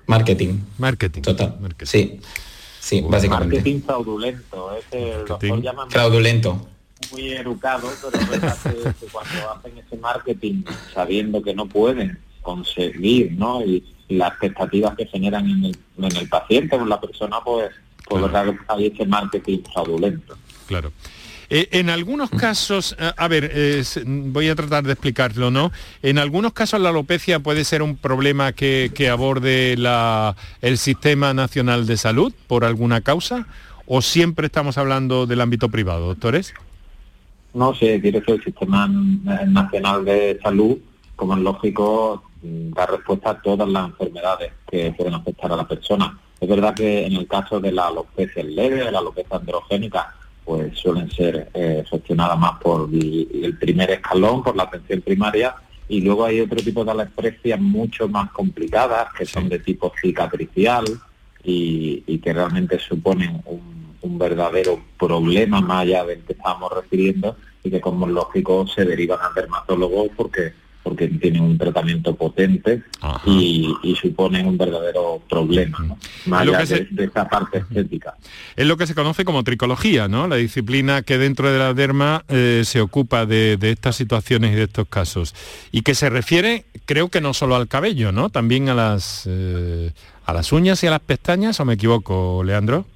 Marketing. 0.09 0.59
Marketing. 0.79 1.21
Total. 1.21 1.55
Sí. 1.83 2.19
Sí, 2.79 3.01
básicamente. 3.01 3.57
Marketing 3.57 3.81
fraudulento. 3.81 4.71
Fraudulento. 5.89 6.67
Muy 7.11 7.33
educado, 7.33 7.87
pero 8.01 8.23
es 8.23 8.29
verdad 8.29 8.57
que, 8.63 9.05
cuando 9.07 9.51
hacen 9.51 9.77
ese 9.77 9.97
marketing 9.97 10.63
sabiendo 10.93 11.41
que 11.43 11.53
no 11.53 11.67
pueden 11.67 12.17
conseguir, 12.41 13.33
¿no? 13.33 13.63
Y, 13.63 13.83
las 14.09 14.31
expectativas 14.31 14.95
que 14.95 15.05
generan 15.05 15.47
en 15.47 15.65
el, 15.65 15.77
en 15.99 16.17
el 16.17 16.27
paciente 16.27 16.75
o 16.75 16.81
en 16.81 16.89
la 16.89 16.99
persona, 16.99 17.37
pues, 17.45 17.69
pues 18.07 18.25
que 18.31 18.57
hay 18.67 18.87
ese 18.87 19.05
marketing 19.05 19.59
fraudulento. 19.71 20.35
Claro. 20.65 20.91
Eh, 21.49 21.67
en 21.71 21.89
algunos 21.89 22.29
casos, 22.29 22.95
a 22.99 23.27
ver, 23.27 23.51
voy 24.05 24.49
a 24.49 24.55
tratar 24.55 24.83
de 24.83 24.93
explicarlo, 24.93 25.49
¿no? 25.49 25.71
En 26.03 26.19
algunos 26.19 26.53
casos 26.53 26.79
la 26.79 26.89
alopecia 26.89 27.39
puede 27.39 27.63
ser 27.63 27.81
un 27.81 27.97
problema 27.97 28.51
que, 28.51 29.09
aborde 29.11 29.73
el 30.61 30.77
Sistema 30.77 31.33
Nacional 31.33 31.87
de 31.87 31.97
Salud 31.97 32.33
por 32.47 32.65
alguna 32.65 33.01
causa, 33.01 33.47
o 33.87 34.03
siempre 34.03 34.45
estamos 34.45 34.77
hablando 34.77 35.25
del 35.25 35.41
ámbito 35.41 35.69
privado, 35.69 36.07
doctores? 36.07 36.53
No, 37.55 37.73
sé, 37.73 37.99
quiere 37.99 38.21
que 38.21 38.33
el 38.33 38.43
Sistema 38.43 38.87
Nacional 38.87 40.05
de 40.05 40.39
Salud, 40.43 40.77
como 41.15 41.33
es 41.33 41.39
lógico, 41.39 42.23
mm, 42.43 42.73
da 42.73 42.85
respuesta 42.85 43.31
a 43.31 43.41
todas 43.41 43.67
las 43.67 43.89
enfermedades 43.89 44.51
que 44.69 44.93
pueden 44.95 45.15
afectar 45.15 45.51
a 45.51 45.55
la 45.55 45.67
persona. 45.67 46.19
Es 46.39 46.47
verdad 46.47 46.75
que 46.75 47.07
en 47.07 47.13
el 47.13 47.27
caso 47.27 47.59
de 47.59 47.71
la 47.71 47.87
alopecia 47.87 48.43
leve, 48.43 48.91
la 48.91 48.99
alopecia 48.99 49.37
androgénica, 49.37 50.15
pues 50.49 50.79
suelen 50.79 51.11
ser 51.11 51.49
eh, 51.53 51.83
gestionadas 51.87 52.39
más 52.39 52.59
por 52.59 52.89
el, 52.91 53.55
primer 53.59 53.91
escalón, 53.91 54.41
por 54.41 54.55
la 54.55 54.63
atención 54.63 55.01
primaria, 55.01 55.53
y 55.87 56.01
luego 56.01 56.25
hay 56.25 56.41
otro 56.41 56.57
tipo 56.57 56.83
de 56.83 56.89
alopecias 56.89 57.61
mucho 57.61 58.09
más 58.09 58.31
complicadas, 58.31 59.13
que 59.15 59.27
son 59.27 59.47
de 59.47 59.59
tipo 59.59 59.93
cicatricial 60.01 60.85
y 61.43 62.17
que 62.19 62.33
realmente 62.33 62.79
suponen 62.79 63.41
un 63.45 63.79
un 64.01 64.17
verdadero 64.17 64.79
problema 64.97 65.61
más 65.61 65.81
allá 65.81 66.05
del 66.05 66.21
que 66.21 66.33
estamos 66.33 66.71
refiriendo 66.71 67.35
y 67.63 67.69
que 67.69 67.81
como 67.81 68.07
es 68.07 68.13
lógico 68.13 68.65
se 68.67 68.85
derivan 68.85 69.19
a 69.21 69.33
dermatólogos 69.33 70.09
porque 70.15 70.53
porque 70.89 71.07
tienen 71.07 71.43
un 71.43 71.55
tratamiento 71.55 72.15
potente 72.15 72.81
y, 73.23 73.75
suponen 74.01 74.47
un 74.47 74.57
verdadero 74.57 75.21
problema, 75.29 75.77
más 76.25 76.41
allá 76.41 76.65
de, 76.65 77.03
esta 77.03 77.29
parte 77.29 77.59
estética. 77.59 78.15
Es 78.55 78.65
lo 78.65 78.75
que 78.75 78.87
se 78.87 78.95
conoce 78.95 79.23
como 79.23 79.43
tricología, 79.43 80.07
¿no? 80.07 80.27
La 80.27 80.37
disciplina 80.37 81.03
que 81.03 81.19
dentro 81.19 81.51
de 81.51 81.59
la 81.59 81.75
derma 81.75 82.23
eh, 82.27 82.63
se 82.65 82.81
ocupa 82.81 83.27
de, 83.27 83.59
estas 83.61 83.97
situaciones 83.97 84.53
y 84.53 84.55
de 84.55 84.63
estos 84.63 84.87
casos. 84.87 85.35
Y 85.71 85.83
que 85.83 85.93
se 85.93 86.09
refiere, 86.09 86.65
creo 86.85 87.09
que 87.09 87.21
no 87.21 87.35
solo 87.35 87.55
al 87.55 87.67
cabello, 87.67 88.11
¿no? 88.11 88.29
También 88.29 88.67
a 88.69 88.73
las, 88.73 89.25
eh, 89.29 89.91
a 90.25 90.33
las 90.33 90.51
uñas 90.51 90.83
y 90.83 90.87
a 90.87 90.91
las 90.91 91.01
pestañas, 91.01 91.59
¿o 91.59 91.65
me 91.65 91.75
equivoco, 91.75 92.43
Leandro? 92.43 92.87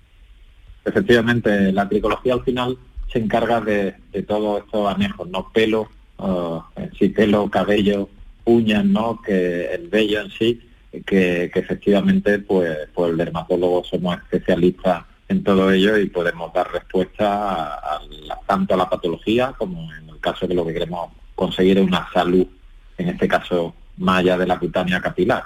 efectivamente 0.85 1.71
la 1.71 1.87
tricología 1.87 2.33
al 2.33 2.43
final 2.43 2.77
se 3.11 3.19
encarga 3.19 3.61
de, 3.61 3.93
todos 4.27 4.63
estos 4.63 4.93
anejos, 4.93 5.29
¿no? 5.29 5.47
Pelo, 5.53 5.87
uh, 6.17 6.61
sí, 6.97 7.09
pelo, 7.09 7.49
cabello, 7.49 8.09
uñas, 8.45 8.85
¿no? 8.85 9.21
Que 9.21 9.73
el 9.73 9.87
vello 9.87 10.21
en 10.21 10.31
sí, 10.31 10.61
que, 11.05 11.51
efectivamente 11.53 12.39
pues, 12.39 12.77
pues 12.93 13.11
el 13.11 13.17
dermatólogo 13.17 13.83
somos 13.83 14.17
especialistas 14.17 15.03
en 15.27 15.43
todo 15.43 15.71
ello 15.71 15.97
y 15.97 16.09
podemos 16.09 16.53
dar 16.53 16.71
respuesta 16.71 17.75
a, 17.75 18.01
tanto 18.45 18.73
a 18.73 18.77
la 18.77 18.89
patología 18.89 19.53
como 19.57 19.91
en 19.93 20.09
el 20.09 20.19
caso 20.19 20.47
de 20.47 20.53
lo 20.53 20.65
que 20.65 20.73
queremos 20.73 21.11
conseguir 21.35 21.77
es 21.77 21.87
una 21.87 22.07
salud, 22.13 22.45
en 22.97 23.09
este 23.09 23.27
caso 23.27 23.73
más 23.97 24.19
allá 24.19 24.37
de 24.37 24.47
la 24.47 24.59
cutánea 24.59 25.01
capilar. 25.01 25.43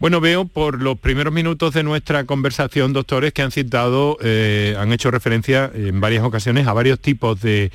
Bueno, 0.00 0.22
veo 0.22 0.46
por 0.46 0.80
los 0.80 0.98
primeros 0.98 1.30
minutos 1.30 1.74
de 1.74 1.82
nuestra 1.82 2.24
conversación, 2.24 2.94
doctores, 2.94 3.34
que 3.34 3.42
han 3.42 3.50
citado, 3.52 4.16
eh, 4.22 4.74
han 4.78 4.94
hecho 4.94 5.10
referencia 5.10 5.70
en 5.74 6.00
varias 6.00 6.24
ocasiones 6.24 6.66
a 6.66 6.72
varios 6.72 7.00
tipos 7.00 7.38
de, 7.42 7.70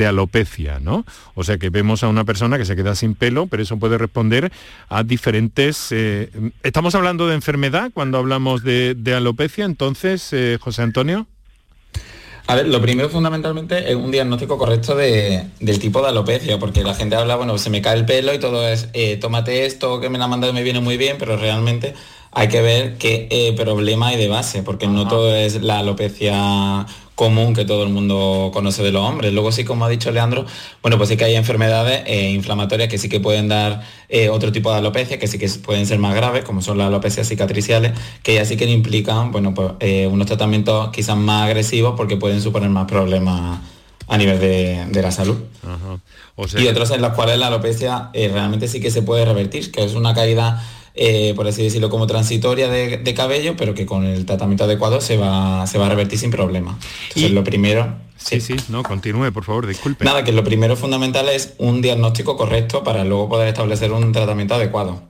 alopecia, 0.00 0.80
¿no? 0.80 1.04
O 1.34 1.44
sea 1.44 1.58
que 1.58 1.68
vemos 1.68 2.02
a 2.02 2.08
una 2.08 2.24
persona 2.24 2.56
que 2.56 2.64
se 2.64 2.76
queda 2.76 2.94
sin 2.94 3.14
pelo, 3.14 3.46
pero 3.46 3.62
eso 3.62 3.78
puede 3.78 3.98
responder 3.98 4.50
a 4.88 5.02
diferentes... 5.02 5.88
Eh, 5.90 6.30
estamos 6.62 6.94
hablando 6.94 7.28
de 7.28 7.34
enfermedad 7.34 7.90
cuando 7.92 8.16
hablamos 8.16 8.62
de, 8.62 8.96
alopecia, 9.14 9.66
entonces, 9.66 10.32
eh, 10.32 10.56
José 10.58 10.80
Antonio. 10.80 11.26
A 12.48 12.54
ver, 12.54 12.68
lo 12.68 12.80
primero 12.80 13.08
fundamentalmente 13.08 13.90
es 13.90 13.96
un 13.96 14.12
diagnóstico 14.12 14.56
correcto 14.56 14.94
del 14.94 15.78
tipo 15.80 16.00
de 16.00 16.08
alopecia, 16.08 16.60
porque 16.60 16.84
la 16.84 16.94
gente 16.94 17.16
habla, 17.16 17.34
bueno, 17.34 17.58
se 17.58 17.70
me 17.70 17.82
cae 17.82 17.96
el 17.96 18.04
pelo 18.04 18.32
y 18.32 18.38
todo 18.38 18.68
es, 18.68 18.88
eh, 18.92 19.16
tómate 19.16 19.66
esto 19.66 20.00
que 20.00 20.08
me 20.10 20.18
la 20.18 20.28
mandado 20.28 20.52
me 20.52 20.62
viene 20.62 20.78
muy 20.78 20.96
bien, 20.96 21.16
pero 21.18 21.36
realmente 21.36 21.94
hay 22.30 22.46
que 22.46 22.62
ver 22.62 22.98
qué 22.98 23.26
eh, 23.30 23.52
problema 23.56 24.08
hay 24.08 24.16
de 24.16 24.28
base, 24.28 24.62
porque 24.62 24.86
no 24.86 25.08
todo 25.08 25.34
es 25.34 25.60
la 25.60 25.80
alopecia 25.80 26.86
común 27.16 27.54
que 27.54 27.64
todo 27.64 27.82
el 27.82 27.88
mundo 27.88 28.50
conoce 28.52 28.82
de 28.82 28.92
los 28.92 29.02
hombres. 29.02 29.32
Luego 29.32 29.50
sí, 29.50 29.64
como 29.64 29.86
ha 29.86 29.88
dicho 29.88 30.12
Leandro, 30.12 30.44
bueno, 30.82 30.98
pues 30.98 31.08
sí 31.08 31.16
que 31.16 31.24
hay 31.24 31.34
enfermedades 31.34 32.02
eh, 32.06 32.30
inflamatorias 32.30 32.90
que 32.90 32.98
sí 32.98 33.08
que 33.08 33.20
pueden 33.20 33.48
dar 33.48 33.82
eh, 34.10 34.28
otro 34.28 34.52
tipo 34.52 34.70
de 34.70 34.78
alopecia, 34.78 35.18
que 35.18 35.26
sí 35.26 35.38
que 35.38 35.48
pueden 35.48 35.86
ser 35.86 35.98
más 35.98 36.14
graves, 36.14 36.44
como 36.44 36.60
son 36.60 36.76
las 36.76 36.88
alopecias 36.88 37.26
cicatriciales, 37.26 37.92
que 38.22 38.34
ya 38.34 38.44
sí 38.44 38.58
que 38.58 38.70
implican, 38.70 39.32
bueno, 39.32 39.54
pues 39.54 39.72
eh, 39.80 40.06
unos 40.06 40.26
tratamientos 40.26 40.90
quizás 40.90 41.16
más 41.16 41.46
agresivos 41.46 41.94
porque 41.96 42.18
pueden 42.18 42.42
suponer 42.42 42.68
más 42.68 42.84
problemas 42.84 43.60
a 44.08 44.18
nivel 44.18 44.38
de, 44.38 45.02
la 45.02 45.10
salud. 45.10 45.38
y 46.58 46.66
otros 46.68 46.90
en 46.90 47.00
los 47.00 47.14
cuales 47.14 47.38
la 47.38 47.46
alopecia 47.46 48.10
realmente 48.12 48.68
sí 48.68 48.78
que 48.78 48.90
se 48.90 49.00
puede 49.00 49.24
revertir, 49.24 49.72
que 49.72 49.82
es 49.82 49.94
una 49.94 50.14
caída 50.14 50.62
eh, 50.96 51.34
por 51.36 51.46
así 51.46 51.62
decirlo, 51.62 51.90
como 51.90 52.06
transitoria 52.06 52.68
de, 52.68 53.14
cabello, 53.14 53.54
pero 53.56 53.74
que 53.74 53.84
con 53.84 54.04
el 54.04 54.24
tratamiento 54.24 54.64
adecuado 54.64 55.00
se 55.00 55.16
va, 55.16 55.66
se 55.66 55.78
va 55.78 55.86
a 55.86 55.88
revertir 55.90 56.18
sin 56.18 56.30
problema. 56.30 56.78
Entonces, 57.08 57.30
lo 57.32 57.44
primero... 57.44 57.96
Sí, 58.16 58.40
sí, 58.40 58.56
no, 58.70 58.82
continúe, 58.82 59.30
por 59.30 59.44
favor, 59.44 59.66
disculpe. 59.66 60.04
Nada, 60.04 60.24
que 60.24 60.32
lo 60.32 60.42
primero 60.42 60.74
fundamental 60.74 61.28
es 61.28 61.54
un 61.58 61.82
diagnóstico 61.82 62.36
correcto 62.36 62.82
para 62.82 63.04
luego 63.04 63.28
poder 63.28 63.48
establecer 63.48 63.92
un 63.92 64.10
tratamiento 64.10 64.54
adecuado. 64.54 65.02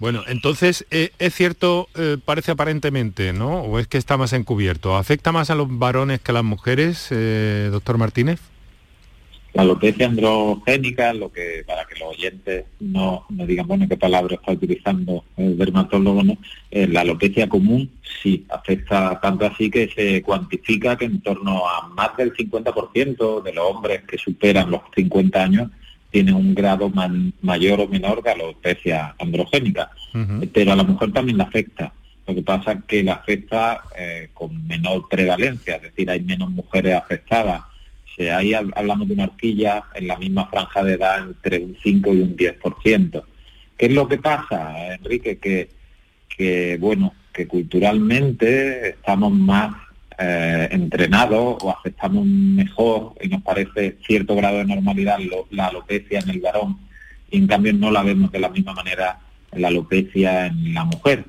Bueno, 0.00 0.24
entonces, 0.26 0.84
eh, 0.90 1.12
es 1.18 1.34
cierto, 1.34 1.88
eh, 1.94 2.18
parece 2.22 2.50
aparentemente, 2.50 3.32
¿no? 3.32 3.60
¿O 3.62 3.78
es 3.78 3.86
que 3.86 3.96
está 3.96 4.16
más 4.16 4.32
encubierto? 4.32 4.96
¿Afecta 4.96 5.32
más 5.32 5.50
a 5.50 5.54
los 5.54 5.68
varones 5.70 6.20
que 6.20 6.32
a 6.32 6.34
las 6.34 6.44
mujeres, 6.44 7.08
doctor 7.70 7.96
Martínez? 7.96 8.40
La 9.54 9.62
alopecia 9.62 10.06
androgénica, 10.06 11.14
lo 11.14 11.30
que 11.30 11.62
para 11.64 11.84
que 11.84 11.98
los 12.00 12.10
oyentes 12.10 12.64
no, 12.80 13.24
no 13.30 13.46
digan, 13.46 13.68
bueno, 13.68 13.86
qué 13.88 13.96
palabra 13.96 14.34
está 14.34 14.50
utilizando 14.50 15.24
el 15.36 15.56
dermatólogo, 15.56 16.24
¿no? 16.24 16.36
Eh, 16.72 16.88
la 16.88 17.02
alopecia 17.02 17.48
común 17.48 17.88
sí 18.20 18.44
afecta 18.48 19.20
tanto 19.20 19.46
así 19.46 19.70
que 19.70 19.88
se 19.88 20.22
cuantifica 20.22 20.98
que 20.98 21.04
en 21.04 21.20
torno 21.20 21.68
a 21.68 21.86
más 21.88 22.16
del 22.16 22.34
50% 22.34 23.42
de 23.42 23.52
los 23.52 23.64
hombres 23.64 24.02
que 24.02 24.18
superan 24.18 24.72
los 24.72 24.80
50 24.96 25.42
años 25.42 25.70
tienen 26.10 26.34
un 26.34 26.52
grado 26.54 26.90
mayor 27.42 27.80
o 27.80 27.88
menor 27.88 28.22
de 28.22 28.30
alopecia 28.30 29.14
androgénica. 29.18 29.90
Pero 30.52 30.72
a 30.72 30.76
la 30.76 30.84
mujer 30.84 31.12
también 31.12 31.38
la 31.38 31.44
afecta. 31.44 31.92
Lo 32.26 32.34
que 32.34 32.42
pasa 32.42 32.72
es 32.72 32.84
que 32.86 33.02
la 33.02 33.14
afecta 33.14 33.82
eh, 33.98 34.30
con 34.32 34.66
menor 34.66 35.08
prevalencia, 35.08 35.76
es 35.76 35.82
decir, 35.82 36.08
hay 36.10 36.20
menos 36.20 36.50
mujeres 36.50 36.94
afectadas 36.94 37.62
ahí 38.18 38.54
hablamos 38.54 39.08
de 39.08 39.14
una 39.14 39.24
horquilla 39.24 39.84
en 39.94 40.06
la 40.06 40.16
misma 40.16 40.46
franja 40.46 40.84
de 40.84 40.94
edad 40.94 41.18
entre 41.26 41.64
un 41.64 41.76
5 41.82 42.14
y 42.14 42.20
un 42.20 42.36
10%. 42.36 43.22
¿Qué 43.76 43.86
es 43.86 43.92
lo 43.92 44.08
que 44.08 44.18
pasa, 44.18 44.94
Enrique? 44.94 45.38
Que, 45.38 46.76
bueno, 46.80 47.12
que 47.32 47.46
culturalmente 47.46 48.90
estamos 48.90 49.32
más 49.32 49.74
eh, 50.18 50.68
entrenados 50.70 51.58
o 51.60 51.70
aceptamos 51.76 52.24
mejor 52.24 53.14
y 53.20 53.28
nos 53.28 53.42
parece 53.42 53.98
cierto 54.06 54.36
grado 54.36 54.58
de 54.58 54.64
normalidad 54.64 55.18
la 55.50 55.66
alopecia 55.66 56.20
en 56.20 56.30
el 56.30 56.40
varón 56.40 56.78
y 57.30 57.38
en 57.38 57.46
cambio 57.48 57.72
no 57.72 57.90
la 57.90 58.02
vemos 58.02 58.30
de 58.30 58.38
la 58.38 58.48
misma 58.48 58.74
manera 58.74 59.18
la 59.52 59.68
alopecia 59.68 60.46
en 60.46 60.74
la 60.74 60.84
mujer. 60.84 61.24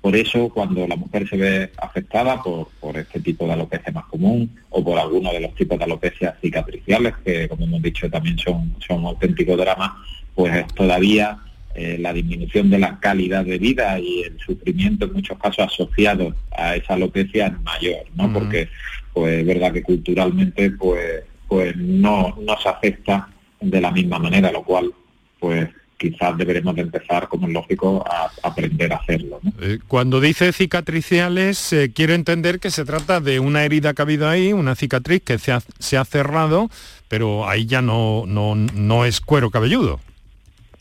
Por 0.00 0.14
eso, 0.14 0.48
cuando 0.48 0.86
la 0.86 0.96
mujer 0.96 1.28
se 1.28 1.36
ve 1.36 1.72
afectada 1.76 2.40
por, 2.42 2.96
este 2.96 3.20
tipo 3.20 3.46
de 3.46 3.52
alopecia 3.52 3.92
más 3.92 4.06
común 4.06 4.50
o 4.70 4.82
por 4.84 4.98
alguno 4.98 5.32
de 5.32 5.40
los 5.40 5.54
tipos 5.54 5.76
de 5.78 5.84
alopecias 5.84 6.34
cicatriciales, 6.40 7.14
que 7.24 7.48
como 7.48 7.64
hemos 7.64 7.82
dicho 7.82 8.08
también 8.08 8.38
son, 8.38 8.74
son 8.86 9.04
auténticos 9.04 9.58
dramas, 9.58 9.92
pues 10.34 10.66
todavía 10.74 11.38
eh, 11.74 11.96
la 11.98 12.12
disminución 12.12 12.70
de 12.70 12.78
la 12.78 12.98
calidad 13.00 13.44
de 13.44 13.58
vida 13.58 13.98
y 13.98 14.22
el 14.22 14.38
sufrimiento 14.38 15.04
en 15.04 15.12
muchos 15.12 15.38
casos 15.38 15.66
asociados 15.66 16.34
a 16.56 16.76
esa 16.76 16.94
alopecia 16.94 17.48
es 17.48 17.60
mayor, 17.62 18.04
¿no? 18.14 18.32
Porque 18.32 18.68
pues 19.12 19.40
es 19.40 19.46
verdad 19.46 19.72
que 19.72 19.82
culturalmente 19.82 20.70
pues 20.70 21.24
pues 21.48 21.76
no, 21.76 22.36
no 22.40 22.58
se 22.60 22.68
afecta 22.68 23.28
de 23.60 23.80
la 23.80 23.90
misma 23.90 24.18
manera, 24.18 24.52
lo 24.52 24.62
cual 24.62 24.92
pues 25.40 25.68
quizás 25.98 26.38
deberemos 26.38 26.74
de 26.76 26.82
empezar, 26.82 27.28
como 27.28 27.46
es 27.48 27.52
lógico, 27.52 28.04
a 28.08 28.30
aprender 28.42 28.92
a 28.92 28.96
hacerlo. 28.96 29.40
Eh, 29.60 29.78
cuando 29.88 30.20
dice 30.20 30.52
cicatriciales, 30.52 31.72
eh, 31.72 31.92
quiero 31.92 32.14
entender 32.14 32.60
que 32.60 32.70
se 32.70 32.84
trata 32.84 33.20
de 33.20 33.40
una 33.40 33.64
herida 33.64 33.92
que 33.92 34.02
ha 34.02 34.04
habido 34.04 34.28
ahí, 34.28 34.52
una 34.52 34.76
cicatriz 34.76 35.22
que 35.22 35.38
se 35.38 35.52
ha, 35.52 35.60
se 35.78 35.96
ha 35.96 36.04
cerrado, 36.04 36.70
pero 37.08 37.48
ahí 37.48 37.66
ya 37.66 37.82
no, 37.82 38.24
no, 38.26 38.54
no 38.54 39.04
es 39.04 39.20
cuero 39.20 39.50
cabelludo. 39.50 40.00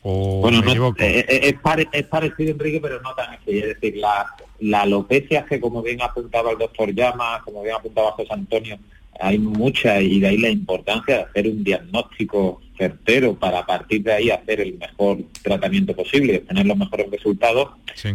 bueno, 0.03 0.61
eh, 0.99 1.25
es, 1.27 2.05
parecido, 2.05 2.51
Enrique, 2.51 2.79
pero 2.79 3.01
no 3.01 3.13
tan 3.15 3.33
así. 3.33 3.57
Es 3.59 3.67
decir, 3.67 3.97
la, 3.97 4.27
la 4.59 4.83
alopecia 4.83 5.45
que, 5.45 5.59
como 5.59 5.81
bien 5.81 6.01
apuntaba 6.01 6.51
el 6.51 6.59
doctor 6.59 6.93
Llama, 6.93 7.41
como 7.43 7.63
bien 7.63 7.75
apuntaba 7.75 8.11
José 8.11 8.33
Antonio, 8.33 8.77
hay 9.19 9.39
mucha 9.39 9.99
y 9.99 10.19
de 10.19 10.27
ahí 10.27 10.37
la 10.37 10.49
importancia 10.49 11.17
de 11.17 11.23
hacer 11.23 11.47
un 11.47 11.63
diagnóstico 11.63 12.61
certero 12.77 13.35
para 13.35 13.59
a 13.59 13.65
partir 13.65 14.03
de 14.03 14.13
ahí 14.13 14.29
hacer 14.29 14.61
el 14.61 14.77
mejor 14.77 15.19
tratamiento 15.41 15.95
posible 15.95 16.33
y 16.33 16.37
obtener 16.37 16.65
los 16.65 16.77
mejores 16.77 17.09
resultados, 17.09 17.69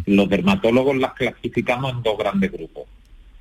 los 0.06 0.28
dermatólogos 0.28 0.96
las 0.96 1.14
clasificamos 1.14 1.92
en 1.92 2.02
dos 2.02 2.16
grandes 2.18 2.52
grupos. 2.52 2.84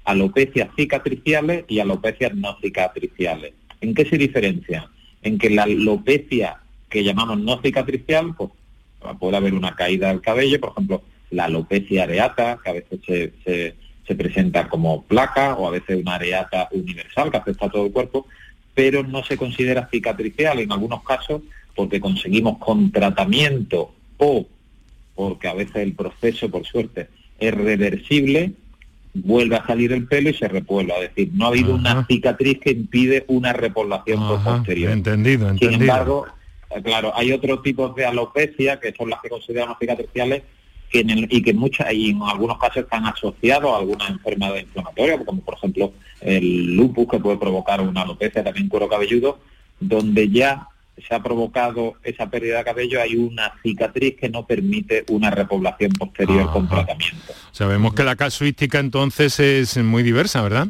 alopecias 0.04 0.70
cicatriciales 0.76 1.66
y 1.68 1.80
alopecias 1.80 2.34
no 2.34 2.58
cicatriciales. 2.60 3.54
¿En 3.82 3.94
qué 3.94 4.06
se 4.06 4.18
diferencian? 4.18 4.86
En 5.22 5.38
que 5.38 5.50
la 5.50 5.64
alopecia 5.64 6.58
que 6.90 7.04
llamamos 7.04 7.40
no 7.40 7.62
cicatricial, 7.62 8.36
pues 8.36 8.50
puede 9.20 9.38
haber 9.38 9.54
una 9.54 9.76
caída 9.76 10.10
del 10.10 10.22
cabello, 10.22 10.60
por 10.60 10.72
ejemplo, 10.72 11.04
la 11.30 11.46
alopecia 11.46 12.04
areata, 12.04 12.60
que 12.64 12.70
a 12.70 12.74
veces 12.74 13.00
se, 13.06 13.76
se 14.06 14.16
presenta 14.16 14.68
como 14.68 15.04
placa 15.04 15.56
o 15.56 15.68
a 15.68 15.72
veces 15.72 16.02
una 16.02 16.16
areata 16.16 16.68
universal 16.72 17.32
que 17.32 17.38
afecta 17.38 17.68
a 17.68 17.70
todo 17.70 17.86
el 17.86 17.92
cuerpo, 17.92 18.28
pero 18.74 19.04
no 19.04 19.24
se 19.24 19.38
considera 19.38 19.88
cicatricial 19.92 20.60
en 20.60 20.72
algunos 20.72 21.04
casos 21.04 21.42
porque 21.76 22.00
conseguimos 22.00 22.58
con 22.58 22.92
tratamiento 22.92 23.94
o 24.18 24.46
porque 25.16 25.48
a 25.48 25.54
veces 25.54 25.78
el 25.78 25.94
proceso, 25.94 26.50
por 26.50 26.66
suerte, 26.66 27.10
es 27.40 27.54
reversible, 27.54 28.54
vuelve 29.14 29.56
a 29.56 29.66
salir 29.66 29.92
el 29.92 30.08
pelo 30.08 30.30
y 30.30 30.34
se 30.34 30.48
repuebla. 30.48 30.96
Es 30.96 31.10
decir, 31.10 31.32
no 31.34 31.46
ha 31.46 31.48
habido 31.50 31.76
una 31.76 32.06
cicatriz 32.06 32.60
que 32.60 32.72
impide 32.72 33.26
una 33.28 33.54
repoblación 33.54 34.20
posterior. 34.44 34.92
Entendido, 34.92 35.50
entendido. 35.50 35.72
Sin 35.72 35.82
embargo, 35.82 36.26
eh, 36.70 36.82
claro, 36.82 37.12
hay 37.16 37.32
otros 37.32 37.62
tipos 37.62 37.96
de 37.96 38.06
alopecia 38.06 38.80
que 38.80 38.94
son 38.94 39.10
las 39.10 39.22
que 39.22 39.30
consideramos 39.30 39.78
cicatriciales 39.80 40.44
y 40.94 41.42
que 41.42 41.54
muchas 41.54 41.94
y 41.94 42.12
en 42.12 42.22
algunos 42.22 42.58
casos 42.58 42.84
están 42.84 43.06
asociados 43.06 43.74
a 43.74 43.78
alguna 43.78 44.08
enfermedad 44.08 44.56
inflamatoria, 44.56 45.24
como 45.24 45.42
por 45.42 45.56
ejemplo 45.56 45.94
el 46.20 46.76
lupus 46.76 47.08
que 47.10 47.20
puede 47.20 47.38
provocar 47.38 47.82
una 47.82 48.02
alopecia, 48.02 48.44
también 48.44 48.68
cuero 48.68 48.90
cabelludo, 48.90 49.40
donde 49.80 50.30
ya 50.30 50.68
se 51.08 51.16
ha 51.16 51.24
provocado 51.24 51.96
esa 52.04 52.30
pérdida 52.30 52.60
de 52.60 52.64
cabello, 52.64 53.02
hay 53.02 53.16
una 53.16 53.54
cicatriz 53.64 54.18
que 54.18 54.30
no 54.30 54.46
permite 54.46 55.04
una 55.10 55.32
repoblación 55.32 55.92
posterior 55.94 56.52
con 56.52 56.68
tratamiento. 56.68 57.34
Sabemos 57.52 57.94
que 57.94 58.04
la 58.04 58.16
casuística 58.16 58.80
entonces 58.80 59.40
es 59.40 59.78
muy 59.78 60.04
diversa, 60.04 60.42
¿verdad? 60.42 60.68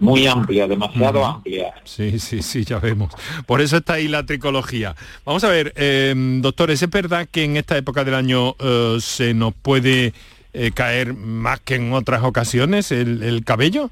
Muy 0.00 0.26
amplia, 0.26 0.66
demasiado 0.66 1.24
amplia. 1.24 1.74
Sí, 1.84 2.18
sí, 2.18 2.42
sí, 2.42 2.64
ya 2.64 2.78
vemos. 2.78 3.12
Por 3.46 3.60
eso 3.60 3.76
está 3.76 3.94
ahí 3.94 4.08
la 4.08 4.24
tricología. 4.24 4.94
Vamos 5.24 5.44
a 5.44 5.48
ver, 5.48 5.72
eh, 5.76 6.14
doctores, 6.40 6.82
¿es 6.82 6.90
verdad 6.90 7.28
que 7.30 7.44
en 7.44 7.56
esta 7.56 7.76
época 7.76 8.04
del 8.04 8.14
año 8.14 8.56
eh, 8.58 8.98
se 9.00 9.34
nos 9.34 9.54
puede 9.54 10.12
eh, 10.52 10.70
caer 10.72 11.14
más 11.14 11.60
que 11.60 11.76
en 11.76 11.92
otras 11.92 12.22
ocasiones 12.22 12.90
el, 12.90 13.42
cabello? 13.44 13.90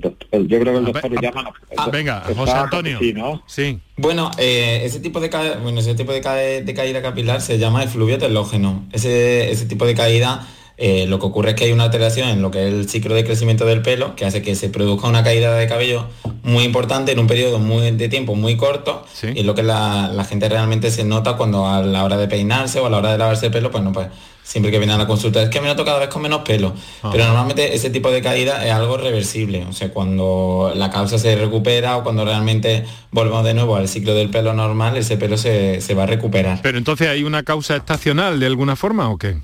yo 0.00 0.10
creo 0.20 0.64
que 0.64 0.78
el 0.78 0.84
doctor 0.86 1.10
le 1.10 1.20
llama... 1.20 1.52
Ah, 1.76 1.88
venga, 1.88 2.24
José 2.34 2.52
Antonio. 2.52 2.98
Sí, 3.46 3.78
Bueno, 3.96 4.30
ese 4.38 4.98
tipo 4.98 5.20
de 5.20 5.28
bueno, 5.62 5.80
ese 5.80 5.94
tipo 5.94 6.12
de, 6.12 6.20
caída 6.20 7.02
capilar 7.02 7.40
se 7.40 7.58
llama 7.58 7.84
efluvio 7.84 8.18
telógeno. 8.18 8.86
Ese, 8.92 9.50
ese 9.52 9.66
tipo 9.66 9.86
de 9.86 9.94
caída 9.94 10.48
eh, 10.76 11.06
lo 11.06 11.20
que 11.20 11.26
ocurre 11.26 11.50
es 11.50 11.56
que 11.56 11.64
hay 11.64 11.72
una 11.72 11.84
alteración 11.84 12.28
en 12.28 12.42
lo 12.42 12.50
que 12.50 12.66
es 12.66 12.74
el 12.74 12.88
ciclo 12.88 13.14
de 13.14 13.24
crecimiento 13.24 13.64
del 13.64 13.80
pelo 13.80 14.16
que 14.16 14.24
hace 14.24 14.42
que 14.42 14.56
se 14.56 14.70
produzca 14.70 15.06
una 15.06 15.22
caída 15.22 15.54
de 15.54 15.68
cabello 15.68 16.06
muy 16.42 16.64
importante 16.64 17.12
en 17.12 17.20
un 17.20 17.28
periodo 17.28 17.60
muy, 17.60 17.92
de 17.92 18.08
tiempo 18.08 18.34
muy 18.34 18.56
corto 18.56 19.06
y 19.22 19.38
es 19.38 19.46
lo 19.46 19.54
que 19.54 19.62
la, 19.62 20.26
gente 20.28 20.48
realmente 20.48 20.90
se 20.90 21.04
nota 21.04 21.36
cuando 21.36 21.68
a 21.68 21.80
la 21.80 22.02
hora 22.02 22.16
de 22.16 22.26
peinarse 22.26 22.80
o 22.80 22.86
a 22.86 22.90
la 22.90 22.98
hora 22.98 23.12
de 23.12 23.18
lavarse 23.18 23.46
el 23.46 23.52
pelo, 23.52 23.70
pues 23.70 23.84
no, 23.84 23.92
pues 23.92 24.08
siempre 24.42 24.72
que 24.72 24.78
viene 24.78 24.92
a 24.92 24.98
la 24.98 25.06
consulta 25.06 25.42
es 25.42 25.48
que 25.48 25.60
me 25.60 25.68
noto 25.68 25.84
cada 25.84 26.00
vez 26.00 26.08
con 26.08 26.22
menos 26.22 26.40
pelo. 26.40 26.74
Ah. 27.02 27.10
Pero 27.12 27.24
normalmente 27.26 27.74
ese 27.74 27.90
tipo 27.90 28.10
de 28.10 28.20
caída 28.20 28.66
es 28.66 28.72
algo 28.72 28.96
reversible, 28.96 29.64
o 29.68 29.72
sea, 29.72 29.90
cuando 29.90 30.72
la 30.74 30.90
causa 30.90 31.18
se 31.18 31.36
recupera 31.36 31.96
o 31.98 32.02
cuando 32.02 32.24
realmente 32.24 32.84
volvemos 33.12 33.44
de 33.44 33.54
nuevo 33.54 33.76
al 33.76 33.86
ciclo 33.86 34.12
del 34.14 34.30
pelo 34.30 34.54
normal, 34.54 34.96
ese 34.96 35.16
pelo 35.16 35.36
se, 35.36 35.80
se 35.80 35.94
va 35.94 36.02
a 36.02 36.06
recuperar. 36.06 36.60
Pero 36.62 36.78
entonces 36.78 37.08
hay 37.08 37.22
una 37.22 37.44
causa 37.44 37.76
estacional 37.76 38.40
de 38.40 38.46
alguna 38.46 38.74
forma 38.74 39.08
o 39.08 39.18
qué? 39.18 39.36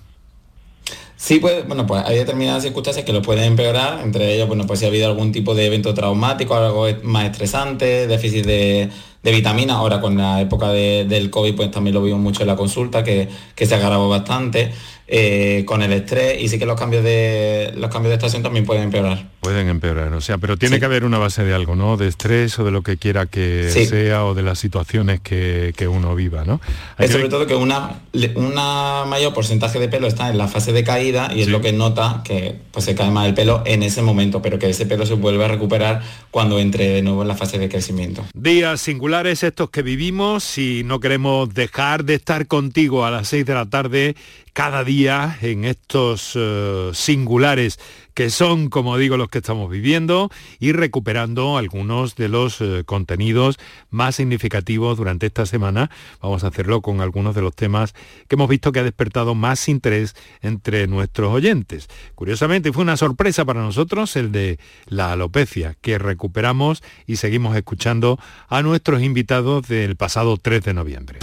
Sí, 1.22 1.38
pues, 1.38 1.66
bueno, 1.68 1.86
pues 1.86 2.02
hay 2.06 2.16
determinadas 2.16 2.62
circunstancias 2.62 3.04
que 3.04 3.12
lo 3.12 3.20
pueden 3.20 3.44
empeorar, 3.44 4.00
entre 4.02 4.34
ellas, 4.34 4.48
bueno, 4.48 4.66
pues 4.66 4.78
si 4.80 4.86
ha 4.86 4.88
habido 4.88 5.06
algún 5.06 5.32
tipo 5.32 5.54
de 5.54 5.66
evento 5.66 5.92
traumático, 5.92 6.54
algo 6.56 6.86
más 7.02 7.26
estresante, 7.26 8.06
déficit 8.06 8.46
de, 8.46 8.88
de 9.22 9.30
vitaminas, 9.30 9.76
ahora 9.76 10.00
con 10.00 10.16
la 10.16 10.40
época 10.40 10.70
del 10.72 11.28
COVID, 11.28 11.56
pues 11.56 11.70
también 11.70 11.92
lo 11.94 12.02
vimos 12.02 12.20
mucho 12.20 12.40
en 12.40 12.46
la 12.46 12.56
consulta, 12.56 13.04
que, 13.04 13.28
que 13.54 13.66
se 13.66 13.74
agravó 13.74 14.08
bastante. 14.08 14.72
Eh, 15.12 15.64
con 15.66 15.82
el 15.82 15.92
estrés 15.92 16.40
y 16.40 16.48
sí 16.48 16.56
que 16.56 16.66
los 16.66 16.78
cambios 16.78 17.02
de 17.02 17.72
los 17.76 17.90
cambios 17.90 18.10
de 18.10 18.14
estación 18.14 18.44
también 18.44 18.64
pueden 18.64 18.84
empeorar. 18.84 19.26
Pueden 19.40 19.66
empeorar, 19.66 20.12
o 20.12 20.20
sea, 20.20 20.38
pero 20.38 20.56
tiene 20.56 20.78
que 20.78 20.84
haber 20.84 21.02
una 21.02 21.18
base 21.18 21.42
de 21.42 21.52
algo, 21.52 21.74
¿no? 21.74 21.96
De 21.96 22.06
estrés 22.06 22.56
o 22.60 22.64
de 22.64 22.70
lo 22.70 22.82
que 22.82 22.96
quiera 22.96 23.26
que 23.26 23.68
sea 23.70 24.24
o 24.24 24.34
de 24.34 24.42
las 24.44 24.60
situaciones 24.60 25.18
que, 25.18 25.74
uno 25.90 26.14
viva, 26.14 26.44
¿no? 26.44 26.60
es 26.96 27.10
sobre 27.10 27.28
todo 27.28 27.44
que 27.48 27.56
una, 27.56 28.02
una 28.36 29.04
mayor 29.04 29.34
porcentaje 29.34 29.80
de 29.80 29.88
pelo 29.88 30.06
está 30.06 30.30
en 30.30 30.38
la 30.38 30.46
fase 30.46 30.72
de 30.72 30.84
caída 30.84 31.32
y 31.34 31.40
es 31.40 31.48
lo 31.48 31.60
que 31.60 31.72
nota 31.72 32.22
que 32.24 32.54
pues, 32.70 32.84
se 32.84 32.94
cae 32.94 33.10
más 33.10 33.26
el 33.26 33.34
pelo 33.34 33.64
en 33.66 33.82
ese 33.82 34.02
momento, 34.02 34.40
pero 34.40 34.60
que 34.60 34.70
ese 34.70 34.86
pelo 34.86 35.06
se 35.06 35.14
vuelve 35.14 35.44
a 35.44 35.48
recuperar 35.48 36.02
cuando 36.30 36.60
entre 36.60 36.88
de 36.88 37.02
nuevo 37.02 37.22
en 37.22 37.28
la 37.28 37.34
fase 37.34 37.58
de 37.58 37.68
crecimiento. 37.68 38.24
Días 38.34 38.80
singulares 38.80 39.42
estos 39.42 39.70
que 39.70 39.82
vivimos 39.82 40.56
y 40.56 40.82
no 40.84 41.00
queremos 41.00 41.52
dejar 41.52 42.04
de 42.04 42.14
estar 42.14 42.46
contigo 42.46 43.04
a 43.04 43.10
las 43.10 43.26
6 43.26 43.44
de 43.44 43.54
la 43.54 43.66
tarde 43.66 44.14
cada 44.52 44.84
día 44.84 45.38
en 45.42 45.64
estos 45.64 46.32
eh, 46.34 46.90
singulares 46.92 47.78
que 48.14 48.30
son, 48.30 48.68
como 48.68 48.98
digo, 48.98 49.16
los 49.16 49.28
que 49.28 49.38
estamos 49.38 49.70
viviendo 49.70 50.30
y 50.58 50.72
recuperando 50.72 51.56
algunos 51.56 52.16
de 52.16 52.28
los 52.28 52.60
eh, 52.60 52.82
contenidos 52.84 53.58
más 53.88 54.16
significativos 54.16 54.98
durante 54.98 55.26
esta 55.26 55.46
semana. 55.46 55.90
Vamos 56.20 56.44
a 56.44 56.48
hacerlo 56.48 56.82
con 56.82 57.00
algunos 57.00 57.34
de 57.34 57.42
los 57.42 57.54
temas 57.54 57.94
que 58.28 58.34
hemos 58.34 58.48
visto 58.48 58.72
que 58.72 58.80
ha 58.80 58.84
despertado 58.84 59.34
más 59.34 59.68
interés 59.68 60.14
entre 60.42 60.86
nuestros 60.86 61.32
oyentes. 61.32 61.88
Curiosamente, 62.14 62.72
fue 62.72 62.82
una 62.82 62.96
sorpresa 62.96 63.44
para 63.44 63.62
nosotros 63.62 64.14
el 64.16 64.32
de 64.32 64.58
la 64.86 65.12
alopecia, 65.12 65.76
que 65.80 65.98
recuperamos 65.98 66.82
y 67.06 67.16
seguimos 67.16 67.56
escuchando 67.56 68.18
a 68.48 68.62
nuestros 68.62 69.02
invitados 69.02 69.66
del 69.66 69.96
pasado 69.96 70.36
3 70.36 70.62
de 70.62 70.74
noviembre. 70.74 71.18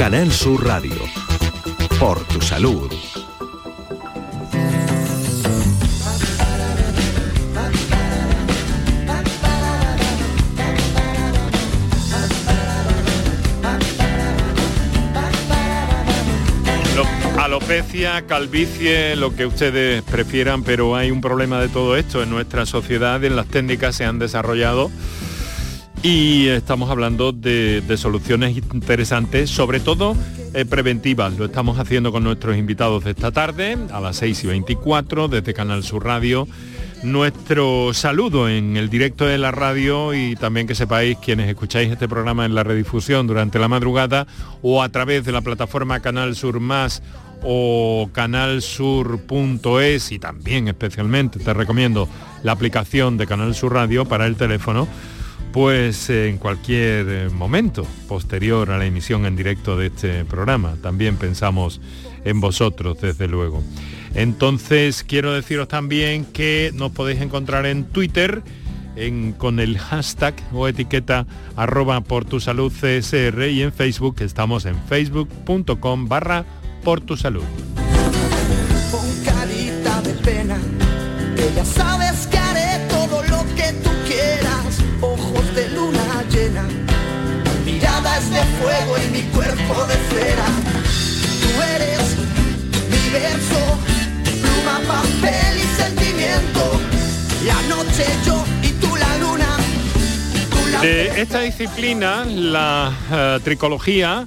Canal 0.00 0.32
Sur 0.32 0.64
Radio. 0.64 0.94
Por 1.98 2.24
tu 2.28 2.40
salud. 2.40 2.90
Alopecia, 17.38 18.26
calvicie, 18.26 19.16
lo 19.16 19.36
que 19.36 19.44
ustedes 19.44 20.02
prefieran, 20.04 20.62
pero 20.62 20.96
hay 20.96 21.10
un 21.10 21.20
problema 21.20 21.60
de 21.60 21.68
todo 21.68 21.98
esto 21.98 22.22
en 22.22 22.30
nuestra 22.30 22.64
sociedad, 22.64 23.22
en 23.22 23.36
las 23.36 23.48
técnicas 23.48 23.96
se 23.96 24.06
han 24.06 24.18
desarrollado 24.18 24.90
y 26.02 26.48
estamos 26.48 26.88
hablando 26.88 27.32
de, 27.32 27.82
soluciones 27.96 28.56
interesantes, 28.56 29.50
sobre 29.50 29.80
todo 29.80 30.16
eh, 30.54 30.64
preventivas. 30.64 31.36
Lo 31.36 31.44
estamos 31.44 31.78
haciendo 31.78 32.10
con 32.10 32.24
nuestros 32.24 32.56
invitados 32.56 33.04
de 33.04 33.10
esta 33.10 33.32
tarde, 33.32 33.76
a 33.92 34.00
las 34.00 34.16
6 34.16 34.44
y 34.44 34.46
24, 34.46 35.28
desde 35.28 35.52
Canal 35.52 35.82
Sur 35.82 36.04
Radio. 36.04 36.48
Nuestro 37.02 37.92
saludo 37.92 38.48
en 38.48 38.76
el 38.76 38.88
directo 38.88 39.26
de 39.26 39.38
la 39.38 39.50
radio 39.50 40.14
y 40.14 40.36
también 40.36 40.66
que 40.66 40.74
sepáis 40.74 41.18
quienes 41.18 41.48
escucháis 41.48 41.90
este 41.90 42.08
programa 42.08 42.44
en 42.44 42.54
la 42.54 42.62
redifusión 42.62 43.26
durante 43.26 43.58
la 43.58 43.68
madrugada 43.68 44.26
o 44.62 44.82
a 44.82 44.88
través 44.90 45.24
de 45.24 45.32
la 45.32 45.40
plataforma 45.40 46.00
Canal 46.00 46.36
Sur 46.36 46.60
Más 46.60 47.02
o 47.42 48.10
canalsur.es 48.12 50.12
y 50.12 50.18
también 50.18 50.68
especialmente 50.68 51.38
te 51.38 51.54
recomiendo 51.54 52.06
la 52.42 52.52
aplicación 52.52 53.16
de 53.16 53.26
Canal 53.26 53.54
Sur 53.54 53.72
Radio 53.72 54.04
para 54.04 54.26
el 54.26 54.36
teléfono 54.36 54.86
pues 55.52 56.10
en 56.10 56.38
cualquier 56.38 57.08
eh, 57.08 57.28
momento 57.28 57.86
posterior 58.08 58.70
a 58.70 58.78
la 58.78 58.86
emisión 58.86 59.26
en 59.26 59.36
directo 59.36 59.76
de 59.76 59.86
este 59.86 60.24
programa. 60.24 60.76
También 60.82 61.16
pensamos 61.16 61.80
en 62.24 62.40
vosotros, 62.40 63.00
desde 63.00 63.28
luego. 63.28 63.62
Entonces 64.14 65.04
quiero 65.04 65.32
deciros 65.32 65.68
también 65.68 66.24
que 66.24 66.70
nos 66.74 66.92
podéis 66.92 67.20
encontrar 67.20 67.66
en 67.66 67.84
Twitter 67.84 68.42
con 69.38 69.60
el 69.60 69.78
hashtag 69.78 70.34
o 70.52 70.68
etiqueta 70.68 71.26
arroba 71.56 72.00
por 72.02 72.26
y 72.26 73.62
en 73.62 73.72
Facebook 73.72 74.16
estamos 74.20 74.66
en 74.66 74.76
facebook.com 74.88 76.08
barra 76.08 76.44
por 76.84 77.00
tu 77.00 77.16
salud. 77.16 77.44
De 88.28 88.42
fuego 88.60 88.96
y 88.98 89.10
mi 89.10 89.22
cuerpo 89.30 89.86
de 89.86 89.94
cera. 90.10 90.44
Tú 91.40 91.62
eres 91.74 92.16
mi 92.90 93.10
verso, 93.10 93.78
pluma, 94.42 94.80
papel 94.86 95.56
y 95.56 95.82
sentimiento. 95.82 96.80
La 97.46 97.62
noche 97.74 98.04
yo 98.26 98.44
y 98.62 98.68
tú 98.72 98.94
la 98.96 99.16
luna. 99.18 99.56
de 100.82 101.20
esta 101.20 101.40
disciplina, 101.40 102.24
la 102.26 102.92
uh, 103.10 103.40
tricología, 103.40 104.26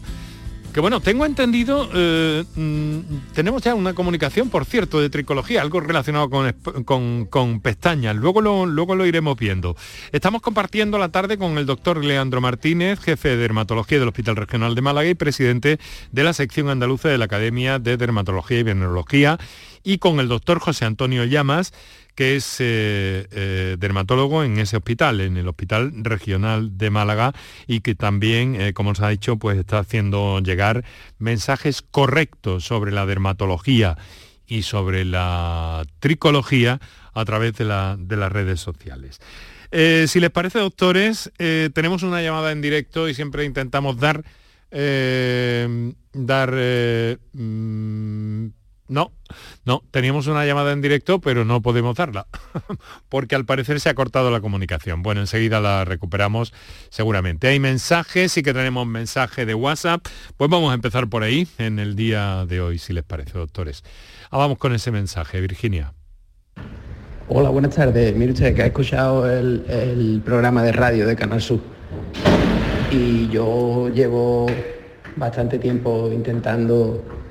Que 0.73 0.79
bueno, 0.79 1.01
tengo 1.01 1.23
entendido, 1.23 1.87
eh, 1.93 2.43
mm, 2.55 3.33
tenemos 3.35 3.61
ya 3.61 3.75
una 3.75 3.93
comunicación, 3.93 4.49
por 4.49 4.65
cierto, 4.65 4.99
de 4.99 5.11
tricología, 5.11 5.61
algo 5.61 5.79
relacionado 5.79 6.31
con, 6.31 7.25
con, 7.25 7.59
pestañas. 7.59 8.15
Luego 8.15 8.41
lo, 8.41 8.65
luego 8.65 8.95
lo 8.95 9.05
iremos 9.05 9.37
viendo. 9.37 9.75
Estamos 10.11 10.41
compartiendo 10.41 10.97
la 10.97 11.09
tarde 11.09 11.37
con 11.37 11.59
el 11.59 11.67
doctor 11.67 12.03
Leandro 12.03 12.41
Martínez, 12.41 12.99
jefe 12.99 13.29
de 13.29 13.37
dermatología 13.37 13.99
del 13.99 14.07
Hospital 14.07 14.35
Regional 14.35 14.73
de 14.73 14.81
Málaga 14.81 15.07
y 15.07 15.13
presidente 15.13 15.77
de 16.11 16.23
la 16.23 16.33
sección 16.33 16.69
andaluza 16.69 17.07
de 17.07 17.19
la 17.19 17.25
Academia 17.25 17.77
de 17.77 17.95
Dermatología 17.95 18.57
y 18.57 18.63
Venerología, 18.63 19.37
y 19.83 19.97
con 19.97 20.19
el 20.19 20.27
doctor 20.27 20.59
José 20.59 20.85
Antonio 20.85 21.25
Llamas, 21.25 21.73
que 22.15 22.35
es 22.35 22.57
eh, 22.59 23.27
eh, 23.31 23.75
dermatólogo 23.79 24.43
en 24.43 24.59
ese 24.59 24.77
hospital, 24.77 25.21
en 25.21 25.37
el 25.37 25.47
Hospital 25.47 25.91
Regional 25.95 26.77
de 26.77 26.89
Málaga, 26.89 27.33
y 27.67 27.81
que 27.81 27.95
también, 27.95 28.59
eh, 28.59 28.73
como 28.73 28.93
se 28.95 29.05
ha 29.05 29.09
dicho, 29.09 29.37
pues 29.37 29.57
está 29.57 29.79
haciendo 29.79 30.39
llegar 30.39 30.85
mensajes 31.17 31.81
correctos 31.81 32.65
sobre 32.65 32.91
la 32.91 33.05
dermatología 33.05 33.97
y 34.45 34.63
sobre 34.63 35.05
la 35.05 35.83
tricología 35.99 36.79
a 37.13 37.25
través 37.25 37.53
de, 37.55 37.65
las 37.65 38.31
redes 38.31 38.59
sociales. 38.59 39.19
si 39.71 40.19
les 40.19 40.29
parece, 40.29 40.59
doctores, 40.59 41.31
tenemos 41.37 42.03
una 42.03 42.21
llamada 42.21 42.51
en 42.51 42.61
directo 42.61 43.07
y 43.07 43.13
siempre 43.13 43.45
intentamos 43.45 43.97
dar, 43.97 44.23
dar 44.71 46.51
mm, 47.33 48.47
no, 48.87 49.11
no, 49.65 49.81
teníamos 49.91 50.27
una 50.27 50.45
llamada 50.45 50.73
en 50.73 50.81
directo, 50.81 51.19
pero 51.21 51.45
no 51.45 51.61
podemos 51.61 51.95
darla, 51.95 52.27
porque 53.09 53.35
al 53.35 53.45
parecer 53.45 53.79
se 53.79 53.89
ha 53.89 53.95
cortado 53.95 54.29
la 54.29 54.41
comunicación. 54.41 55.01
Bueno, 55.03 55.21
enseguida 55.21 55.61
la 55.61 55.85
recuperamos 55.85 56.53
seguramente. 56.89 57.47
Hay 57.47 57.59
mensajes, 57.59 58.31
sí 58.31 58.43
que 58.43 58.53
tenemos 58.53 58.85
mensaje 58.85 59.45
de 59.45 59.55
WhatsApp. 59.55 60.05
Pues 60.37 60.49
vamos 60.49 60.71
a 60.71 60.75
empezar 60.75 61.07
por 61.07 61.23
ahí 61.23 61.47
en 61.57 61.79
el 61.79 61.95
día 61.95 62.45
de 62.45 62.61
hoy, 62.61 62.77
si 62.77 62.93
les 62.93 63.03
parece, 63.03 63.37
doctores. 63.37 63.83
Ah, 64.29 64.37
vamos 64.37 64.57
con 64.57 64.73
ese 64.73 64.91
mensaje, 64.91 65.39
Virginia. 65.39 65.93
Hola, 67.29 67.49
buenas 67.49 67.73
tardes. 67.73 68.15
Mire 68.15 68.33
usted 68.33 68.53
que 68.53 68.63
ha 68.63 68.67
escuchado 68.67 69.31
el, 69.31 69.65
el 69.69 70.21
programa 70.25 70.61
de 70.61 70.73
radio 70.73 71.07
de 71.07 71.15
Canal 71.15 71.41
Sur. 71.41 71.61
Y 72.91 73.29
yo 73.29 73.89
llevo 73.89 74.47
bastante 75.15 75.57
tiempo 75.57 76.11
intentando 76.11 77.22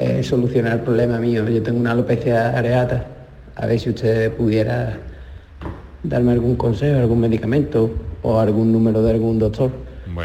eh, 0.00 0.22
solucionar 0.22 0.72
el 0.72 0.80
problema 0.80 1.18
mío. 1.18 1.46
Yo 1.46 1.62
tengo 1.62 1.78
una 1.78 1.92
alopecia 1.92 2.56
areata, 2.56 3.06
a 3.54 3.66
ver 3.66 3.78
si 3.78 3.90
usted 3.90 4.32
pudiera 4.32 4.98
darme 6.02 6.32
algún 6.32 6.56
consejo, 6.56 6.98
algún 6.98 7.20
medicamento 7.20 7.90
o 8.22 8.40
algún 8.40 8.72
número 8.72 9.02
de 9.02 9.10
algún 9.10 9.38
doctor 9.38 9.70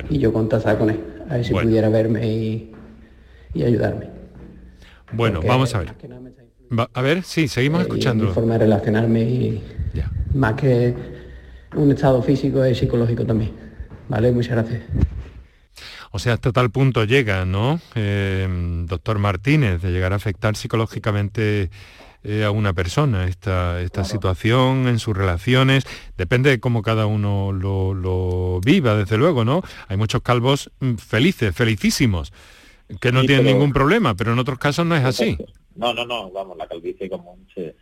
y 0.09 0.19
yo 0.19 0.31
contactar 0.31 0.77
con 0.77 0.91
él, 0.91 0.99
a 1.29 1.35
ver 1.35 1.45
si 1.45 1.53
pudiera 1.53 1.89
verme 1.89 2.25
y, 2.25 2.71
ayudarme. 3.55 4.07
Bueno, 5.11 5.41
vamos 5.45 5.75
a 5.75 5.79
ver. 5.79 5.93
a 6.93 7.01
ver, 7.01 7.23
sí, 7.23 7.49
seguimos 7.49 7.81
eh, 7.81 7.83
escuchando. 7.83 8.27
Mi 8.27 8.31
forma 8.31 8.53
de 8.53 8.59
relacionarme 8.59 9.21
y 9.23 9.63
más 10.33 10.53
que 10.53 10.93
un 11.75 11.91
estado 11.91 12.21
físico 12.21 12.63
es 12.63 12.77
psicológico 12.77 13.25
también. 13.25 13.51
Vale, 14.07 14.31
muchas 14.31 14.51
gracias. 14.53 14.83
O 16.15 16.19
sea, 16.19 16.35
hasta 16.35 16.53
tal 16.53 16.71
punto 16.71 17.03
llega, 17.03 17.43
¿no? 17.43 17.81
Eh, 17.93 18.47
doctor 18.87 19.19
Martínez, 19.19 19.81
de 19.81 19.91
llegar 19.91 20.13
a 20.13 20.15
afectar 20.15 20.55
psicológicamente 20.55 21.69
eh, 22.23 22.45
a 22.45 22.51
una 22.51 22.71
persona 22.71 23.27
esta, 23.27 23.81
esta 23.81 24.05
situación 24.05 24.87
en 24.87 24.99
sus 24.99 25.13
relaciones. 25.13 25.83
Depende 26.15 26.51
de 26.51 26.61
cómo 26.61 26.83
cada 26.83 27.05
uno 27.05 27.51
lo, 27.51 28.61
viva, 28.63 28.95
desde 28.95 29.17
luego, 29.17 29.43
¿no? 29.43 29.61
Hay 29.89 29.97
muchos 29.97 30.21
calvos 30.21 30.71
mm, 30.79 30.93
felices, 30.95 31.53
felicísimos, 31.53 32.31
que 33.01 33.11
no 33.11 33.25
tienen 33.25 33.47
ningún 33.47 33.73
problema, 33.73 34.15
pero 34.15 34.31
en 34.31 34.39
otros 34.39 34.57
casos 34.57 34.85
no 34.85 34.95
es 34.95 35.03
así. 35.03 35.37
No, 35.75 35.93
no, 35.93 36.05
no, 36.05 36.31
vamos, 36.31 36.55
la 36.55 36.65
calvicie 36.65 37.09
común 37.09 37.45
se, 37.53 37.75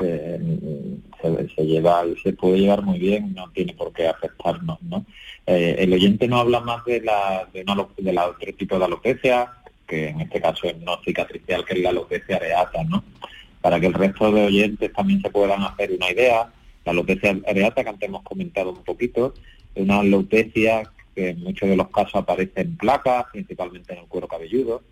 se, 0.00 1.66
lleva 1.66 2.04
y 2.06 2.16
se 2.20 2.32
puede 2.32 2.60
llevar 2.60 2.82
muy 2.82 2.98
bien, 2.98 3.34
no 3.34 3.50
tiene 3.50 3.74
por 3.74 3.92
qué 3.92 4.08
afectarnos, 4.08 4.80
¿no? 4.82 5.04
Eh, 5.46 5.76
el 5.78 5.92
oyente 5.92 6.28
no 6.28 6.38
habla 6.38 6.60
más 6.60 6.84
de 6.84 7.00
la, 7.00 7.48
de, 7.52 7.64
de 7.98 8.12
la 8.12 8.26
otro 8.26 8.52
tipo 8.54 8.78
de 8.78 8.84
alopecia, 8.84 9.52
que 9.86 10.08
en 10.08 10.20
este 10.20 10.40
caso 10.40 10.68
es 10.68 10.78
no 10.78 10.98
cicatricial, 11.04 11.64
que 11.64 11.74
es 11.74 11.80
la 11.80 11.90
alopecia 11.90 12.36
areata, 12.36 12.84
¿no? 12.84 13.04
Para 13.60 13.78
que 13.80 13.86
el 13.86 13.94
resto 13.94 14.32
de 14.32 14.46
oyentes 14.46 14.92
también 14.92 15.20
se 15.20 15.30
puedan 15.30 15.62
hacer 15.62 15.92
una 15.92 16.10
idea, 16.10 16.50
la 16.84 16.92
alopecia 16.92 17.38
areata, 17.46 17.82
que 17.82 17.90
antes 17.90 18.08
hemos 18.08 18.22
comentado 18.22 18.70
un 18.70 18.84
poquito, 18.84 19.34
es 19.74 19.82
una 19.82 20.00
alopecia 20.00 20.90
que 21.14 21.30
en 21.30 21.40
muchos 21.40 21.68
de 21.68 21.76
los 21.76 21.88
casos 21.88 22.14
aparece 22.14 22.62
en 22.62 22.76
placas, 22.76 23.26
principalmente 23.32 23.92
en 23.92 24.00
el 24.00 24.06
cuero 24.06 24.28
cabelludo, 24.28 24.82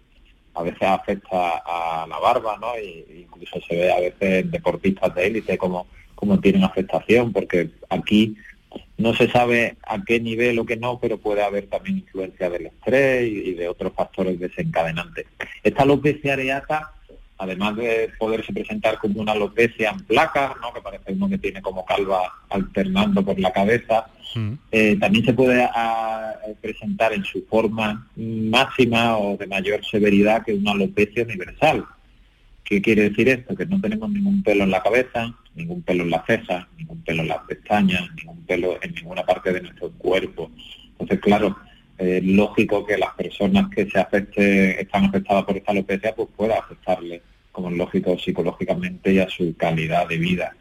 a 0.59 0.63
veces 0.63 0.83
afecta 0.83 1.63
a 1.65 2.07
la 2.09 2.19
barba, 2.19 2.59
¿no? 2.61 2.77
Y 2.79 3.23
incluso 3.23 3.61
se 3.69 3.77
ve 3.77 3.93
a 3.93 4.01
veces 4.01 4.51
deportistas 4.51 5.15
de 5.15 5.27
élite 5.27 5.57
como, 5.57 5.87
como 6.17 6.41
tienen 6.41 6.65
afectación, 6.65 7.33
porque 7.33 7.71
aquí 7.89 8.37
no 8.97 9.15
se 9.15 9.31
sabe 9.31 9.77
a 9.87 10.03
qué 10.05 10.19
nivel 10.19 10.59
o 10.59 10.67
qué 10.67 10.77
no, 10.77 10.99
pero 10.99 11.19
puede 11.19 11.43
haber 11.43 11.69
también 11.69 11.99
influencia 11.99 12.51
del 12.51 12.67
estrés 12.67 13.29
y, 13.29 13.55
de 13.55 13.69
otros 13.69 13.93
factores 13.95 14.41
desencadenantes. 14.41 15.27
Esta 15.63 15.85
alopecia 15.85 16.33
areata, 16.33 16.93
además 17.39 17.77
de 17.77 18.11
poderse 18.19 18.53
presentar 18.53 18.99
como 18.99 19.21
una 19.21 19.33
alopecia 19.33 19.91
en 19.91 20.01
placas, 20.01 20.53
¿no? 20.61 20.73
que 20.73 20.81
parece 20.81 21.13
uno 21.13 21.29
que 21.29 21.39
tiene 21.39 21.63
como 21.63 21.85
calva 21.85 22.33
alternando 22.51 23.25
por 23.25 23.39
la 23.39 23.53
cabeza, 23.53 24.09
mm. 24.35 24.53
eh, 24.73 24.97
también 24.99 25.25
se 25.25 25.33
puede 25.33 25.69
presentar 26.61 27.13
en 27.13 27.25
su 27.25 27.45
forma 27.47 28.07
máxima 28.17 29.17
o 29.19 29.37
de 29.37 29.47
mayor 29.47 29.85
severidad 29.85 30.45
que 30.45 30.55
una 30.55 30.73
alopecia 30.73 31.23
universal. 31.23 31.85
¿Qué 32.65 32.83
quiere 32.83 33.09
decir 33.09 33.29
esto? 33.29 33.55
Que 33.55 33.65
no 33.65 33.81
tenemos 33.81 34.11
ningún 34.11 34.43
pelo 34.43 34.65
en 34.65 34.71
la 34.71 34.83
cabeza, 34.83 35.33
ningún 35.55 35.83
pelo 35.83 36.05
en 36.05 36.11
la 36.11 36.25
cejas, 36.27 36.67
ningún 36.77 37.01
pelo 37.03 37.23
en 37.23 37.29
las 37.29 37.39
pestañas, 37.45 38.03
ningún 38.17 38.45
pelo 38.45 38.79
en 38.83 38.95
ninguna 38.95 39.25
parte 39.25 39.53
de 39.53 39.63
nuestro 39.63 39.91
cuerpo. 39.93 40.51
Entonces, 40.91 41.21
claro, 41.21 41.57
es 41.99 42.25
lógico 42.25 42.87
que 42.87 42.97
las 42.97 43.15
personas 43.15 43.69
que 43.71 43.91
se 43.91 43.99
afecte, 43.99 44.81
están 44.81 45.07
afectadas 45.07 45.45
por 45.45 45.57
esta 45.57 45.73
alopecia, 45.73 46.15
pues 46.15 46.29
pueda 46.37 46.59
afectarle, 46.59 47.23
como 47.51 47.71
es 47.71 47.77
lógico, 47.77 48.17
psicológicamente 48.19 49.13
y 49.13 49.19
a 49.19 49.29
su 49.29 49.57
calidad 49.57 50.09
de 50.09 50.17
vida. 50.17 50.57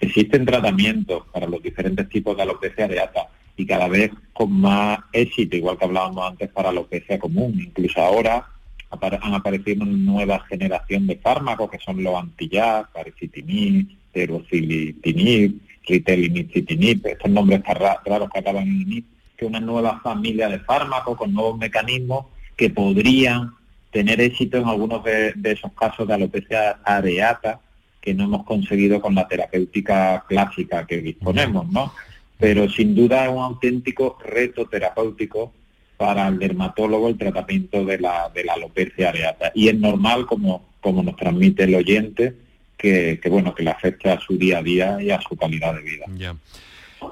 Existen 0.00 0.46
tratamientos 0.46 1.24
para 1.32 1.46
los 1.46 1.62
diferentes 1.62 2.08
tipos 2.08 2.36
de 2.36 2.42
alopecia 2.44 2.86
areata 2.86 3.28
y 3.56 3.66
cada 3.66 3.88
vez 3.88 4.10
con 4.32 4.52
más 4.52 4.98
éxito, 5.12 5.56
igual 5.56 5.76
que 5.76 5.84
hablábamos 5.84 6.30
antes 6.30 6.48
para 6.48 6.70
alopecia 6.70 7.18
común. 7.18 7.60
Incluso 7.60 8.00
ahora 8.00 8.48
han 8.90 9.34
aparecido 9.34 9.84
una 9.84 9.92
nueva 9.92 10.40
generación 10.48 11.06
de 11.06 11.16
fármacos 11.16 11.70
que 11.70 11.78
son 11.78 12.02
los 12.02 12.14
anti-jazz, 12.14 12.86
paricitinib, 12.92 13.88
terocilitinib, 14.12 15.60
ritelinicitinib, 15.86 17.06
estos 17.06 17.30
nombres 17.30 17.62
raros 17.64 18.30
que 18.32 18.38
acaban 18.38 18.62
en 18.62 19.04
que 19.36 19.46
una 19.46 19.60
nueva 19.60 20.00
familia 20.00 20.48
de 20.48 20.60
fármacos 20.60 21.16
con 21.16 21.32
nuevos 21.32 21.58
mecanismos 21.58 22.26
que 22.56 22.70
podrían 22.70 23.52
tener 23.90 24.20
éxito 24.20 24.58
en 24.58 24.68
algunos 24.68 25.04
de, 25.04 25.34
esos 25.44 25.72
casos 25.72 26.06
de 26.08 26.14
alopecia 26.14 26.78
areata 26.84 27.60
que 28.00 28.14
no 28.14 28.24
hemos 28.24 28.44
conseguido 28.44 29.00
con 29.00 29.14
la 29.14 29.26
terapéutica 29.26 30.24
clásica 30.28 30.86
que 30.86 30.98
disponemos, 30.98 31.68
¿no? 31.70 31.92
Pero 32.38 32.68
sin 32.68 32.94
duda 32.94 33.24
es 33.24 33.30
un 33.30 33.38
auténtico 33.38 34.18
reto 34.22 34.66
terapéutico 34.66 35.52
para 35.96 36.28
el 36.28 36.38
dermatólogo 36.38 37.08
el 37.08 37.16
tratamiento 37.16 37.84
de 37.84 37.98
la, 37.98 38.30
de 38.34 38.44
la 38.44 38.54
alopecia 38.54 39.08
areata. 39.08 39.52
Y 39.54 39.68
es 39.68 39.78
normal, 39.78 40.26
como, 40.26 40.66
como 40.80 41.02
nos 41.02 41.16
transmite 41.16 41.64
el 41.64 41.76
oyente, 41.76 42.34
que, 42.76 43.18
bueno, 43.30 43.54
que 43.54 43.62
le 43.62 43.70
afecte 43.70 44.10
a 44.10 44.20
su 44.20 44.36
día 44.36 44.58
a 44.58 44.62
día 44.62 45.02
y 45.02 45.10
a 45.10 45.20
su 45.20 45.36
calidad 45.36 45.74
de 45.74 45.82
vida. 45.82 46.34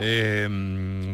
Eh, 0.01 0.49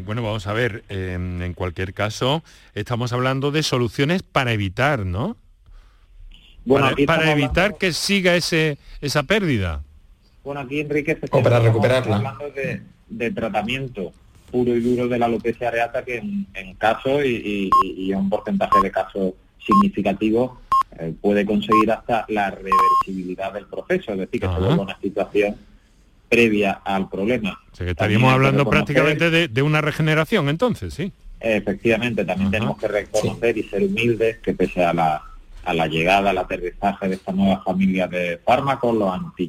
bueno, 0.04 0.22
vamos 0.22 0.46
a 0.46 0.52
ver, 0.52 0.84
eh, 0.88 1.14
en 1.14 1.54
cualquier 1.54 1.94
caso, 1.94 2.42
estamos 2.74 3.12
hablando 3.12 3.50
de 3.50 3.62
soluciones 3.62 4.22
para 4.22 4.52
evitar, 4.52 5.04
¿no? 5.06 5.36
Bueno, 6.64 6.88
para, 7.06 7.32
evitar 7.32 7.78
que 7.78 7.92
siga 7.92 8.36
ese, 8.36 8.78
esa 9.00 9.22
pérdida. 9.22 9.82
Bueno, 10.44 10.60
aquí 10.60 10.80
Enrique 10.80 11.18
o 11.30 11.42
para 11.42 11.60
recuperarla. 11.60 12.16
hablando 12.16 12.50
de, 12.50 12.82
de 13.08 13.30
tratamiento 13.30 14.12
puro 14.50 14.74
y 14.74 14.80
duro 14.80 15.08
de 15.08 15.18
la 15.18 15.26
alopecia 15.26 15.68
areata 15.68 16.04
que 16.04 16.18
en, 16.18 16.46
en 16.54 16.74
casos 16.74 17.24
y, 17.24 17.70
y, 17.82 18.12
un 18.12 18.28
porcentaje 18.28 18.80
de 18.82 18.90
casos 18.90 19.32
significativos 19.58 20.52
eh, 20.98 21.14
puede 21.20 21.44
conseguir 21.44 21.90
hasta 21.90 22.24
la 22.28 22.50
reversibilidad 22.50 23.52
del 23.52 23.66
proceso, 23.66 24.12
es 24.12 24.18
decir, 24.18 24.40
que 24.40 24.46
se 24.46 24.52
una 24.54 24.98
situación 25.00 25.56
previa 26.28 26.80
al 26.84 27.08
problema. 27.08 27.60
estaríamos 27.78 28.32
hablando 28.32 28.68
prácticamente 28.68 29.48
de, 29.48 29.62
una 29.62 29.80
regeneración 29.80 30.48
entonces, 30.48 30.94
sí. 30.94 31.12
Efectivamente, 31.40 32.24
también 32.24 32.50
tenemos 32.50 32.78
que 32.78 32.88
reconocer 32.88 33.56
y 33.56 33.62
ser 33.62 33.84
humildes 33.84 34.38
que 34.38 34.54
pese 34.54 34.84
a 34.84 34.92
la, 34.92 35.22
a 35.64 35.74
la 35.74 35.86
llegada, 35.86 36.30
al 36.30 36.38
aterrizaje 36.38 37.08
de 37.08 37.14
esta 37.14 37.32
nueva 37.32 37.62
familia 37.62 38.08
de 38.08 38.38
fármacos, 38.44 38.96
los 38.96 39.12
anti 39.12 39.48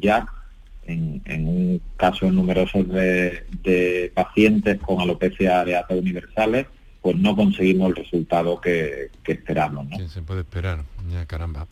en, 0.85 1.47
un 1.47 1.81
caso 1.97 2.31
numeroso 2.31 2.83
de, 2.83 4.11
pacientes 4.13 4.79
con 4.79 4.99
alopecia 4.99 5.61
areata 5.61 5.93
universales, 5.95 6.67
pues 7.01 7.15
no 7.15 7.35
conseguimos 7.35 7.89
el 7.89 7.95
resultado 7.95 8.59
que, 8.59 9.09
esperamos. 9.25 9.87
¿no? 9.87 10.09
se 10.09 10.21
puede 10.21 10.41
esperar, 10.41 10.83
ya 11.11 11.25
caramba. 11.25 11.67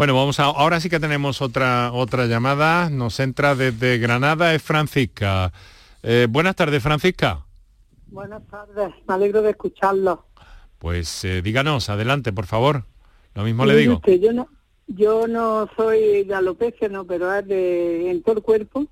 Bueno, 0.00 0.14
vamos 0.14 0.40
a, 0.40 0.44
ahora 0.44 0.80
sí 0.80 0.88
que 0.88 0.98
tenemos 0.98 1.42
otra, 1.42 1.92
otra 1.92 2.24
llamada, 2.24 2.88
nos 2.88 3.20
entra 3.20 3.54
desde 3.54 3.98
Granada, 3.98 4.54
es 4.54 4.62
Francisca. 4.62 5.52
Eh, 6.02 6.26
buenas 6.26 6.56
tardes, 6.56 6.82
Francisca. 6.82 7.44
Buenas 8.06 8.42
tardes, 8.46 8.94
me 9.06 9.12
alegro 9.12 9.42
de 9.42 9.50
escucharlo. 9.50 10.24
Pues 10.78 11.22
eh, 11.26 11.42
díganos, 11.42 11.90
adelante, 11.90 12.32
por 12.32 12.46
favor. 12.46 12.84
Lo 13.34 13.42
mismo 13.42 13.66
le 13.66 13.76
digo. 13.76 14.00
yo 14.06 14.32
no, 14.32 14.48
yo 14.86 15.28
no 15.28 15.68
soy 15.76 16.24
de 16.24 16.32
alopecia, 16.32 16.88
no, 16.88 17.04
pero 17.04 17.34
es 17.34 17.46
de 17.46 18.10
en 18.10 18.22
todo 18.22 18.36
el 18.36 18.42
cuerpo, 18.42 18.86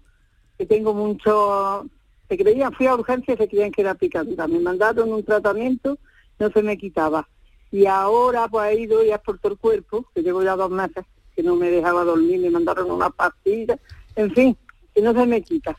que 0.59 0.67
tengo 0.67 0.93
mucho... 0.93 1.87
Se 2.29 2.37
creían, 2.37 2.75
fui 2.75 2.87
a 2.87 2.95
urgencia 2.95 3.33
y 3.33 3.39
se 3.39 3.49
creían 3.49 3.73
que 3.73 3.81
era 3.81 3.95
picadura. 3.95 4.47
Me 4.47 4.59
mandaron 4.59 5.11
un 5.11 5.25
tratamiento, 5.25 5.97
no 6.39 6.51
se 6.51 6.63
me 6.63 6.77
quitaba 6.77 7.27
y 7.71 7.87
ahora 7.87 8.49
pues 8.49 8.73
he 8.73 8.81
ido 8.81 9.03
ya 9.05 9.19
por 9.19 9.39
todo 9.39 9.53
el 9.53 9.59
cuerpo, 9.59 10.07
que 10.15 10.23
llevo 10.23 10.43
ya 10.43 10.57
dos 10.57 10.71
meses, 10.71 11.05
que 11.35 11.43
no 11.43 11.57
me 11.57 11.71
dejaba 11.71 12.05
dormir, 12.05 12.41
me 12.41 12.51
mandaron 12.51 12.91
una 12.91 13.11
pastilla, 13.11 13.79
en 14.17 14.35
fin, 14.35 14.57
que 14.95 15.03
no 15.03 15.13
se 15.13 15.27
me 15.27 15.43
quita. 15.43 15.77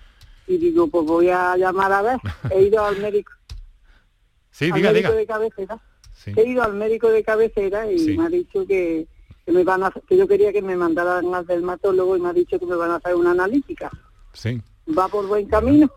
Y 0.47 0.57
digo, 0.57 0.87
pues 0.87 1.05
voy 1.05 1.29
a 1.29 1.57
llamar 1.57 1.91
a 1.91 2.01
ver, 2.01 2.19
he 2.51 2.63
ido 2.63 2.83
al 2.83 2.99
médico. 2.99 3.33
Sí, 4.51 4.71
diga, 4.71 4.91
médico 4.91 5.13
de 5.13 5.25
cabecera. 5.25 5.79
He 6.25 6.47
ido 6.47 6.63
al 6.63 6.73
médico 6.73 7.09
de 7.09 7.23
cabecera 7.23 7.91
y 7.91 8.17
me 8.17 8.25
ha 8.25 8.29
dicho 8.29 8.65
que, 8.67 9.07
que, 9.45 9.51
me 9.51 9.63
van 9.63 9.83
a, 9.83 9.91
que 9.91 10.17
yo 10.17 10.27
quería 10.27 10.51
que 10.51 10.61
me 10.61 10.75
mandaran 10.75 11.33
al 11.33 11.45
dermatólogo 11.45 12.17
y 12.17 12.19
me 12.19 12.29
ha 12.29 12.33
dicho 12.33 12.59
que 12.59 12.65
me 12.65 12.75
van 12.75 12.91
a 12.91 12.95
hacer 12.95 13.15
una 13.15 13.31
analítica. 13.31 13.89
Sí. 14.33 14.61
Va 14.97 15.07
por 15.07 15.27
buen 15.27 15.47
camino. 15.47 15.89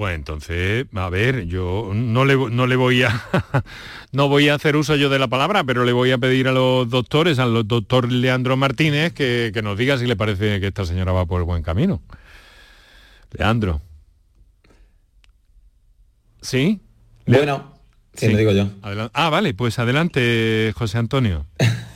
Pues 0.00 0.14
entonces, 0.14 0.86
a 0.94 1.10
ver, 1.10 1.44
yo 1.44 1.90
no 1.92 2.24
le, 2.24 2.34
no 2.34 2.66
le 2.66 2.74
voy 2.74 3.02
a 3.02 3.22
no 4.12 4.30
voy 4.30 4.48
a 4.48 4.54
hacer 4.54 4.74
uso 4.74 4.96
yo 4.96 5.10
de 5.10 5.18
la 5.18 5.28
palabra, 5.28 5.62
pero 5.62 5.84
le 5.84 5.92
voy 5.92 6.10
a 6.10 6.16
pedir 6.16 6.48
a 6.48 6.52
los 6.52 6.88
doctores, 6.88 7.38
al 7.38 7.68
doctor 7.68 8.10
Leandro 8.10 8.56
Martínez, 8.56 9.12
que, 9.12 9.52
nos 9.62 9.76
diga 9.76 9.98
si 9.98 10.06
le 10.06 10.16
parece 10.16 10.58
que 10.58 10.68
esta 10.68 10.86
señora 10.86 11.12
va 11.12 11.26
por 11.26 11.42
el 11.42 11.44
buen 11.44 11.62
camino. 11.62 12.00
Leandro. 13.32 13.82
¿Sí? 16.40 16.80
Bueno, 17.26 17.74
sí, 18.14 18.28
lo 18.28 18.38
digo 18.38 18.52
yo. 18.52 18.68
ah, 19.12 19.28
vale, 19.28 19.52
pues 19.52 19.78
adelante, 19.78 20.72
José 20.78 20.96
Antonio. 20.96 21.44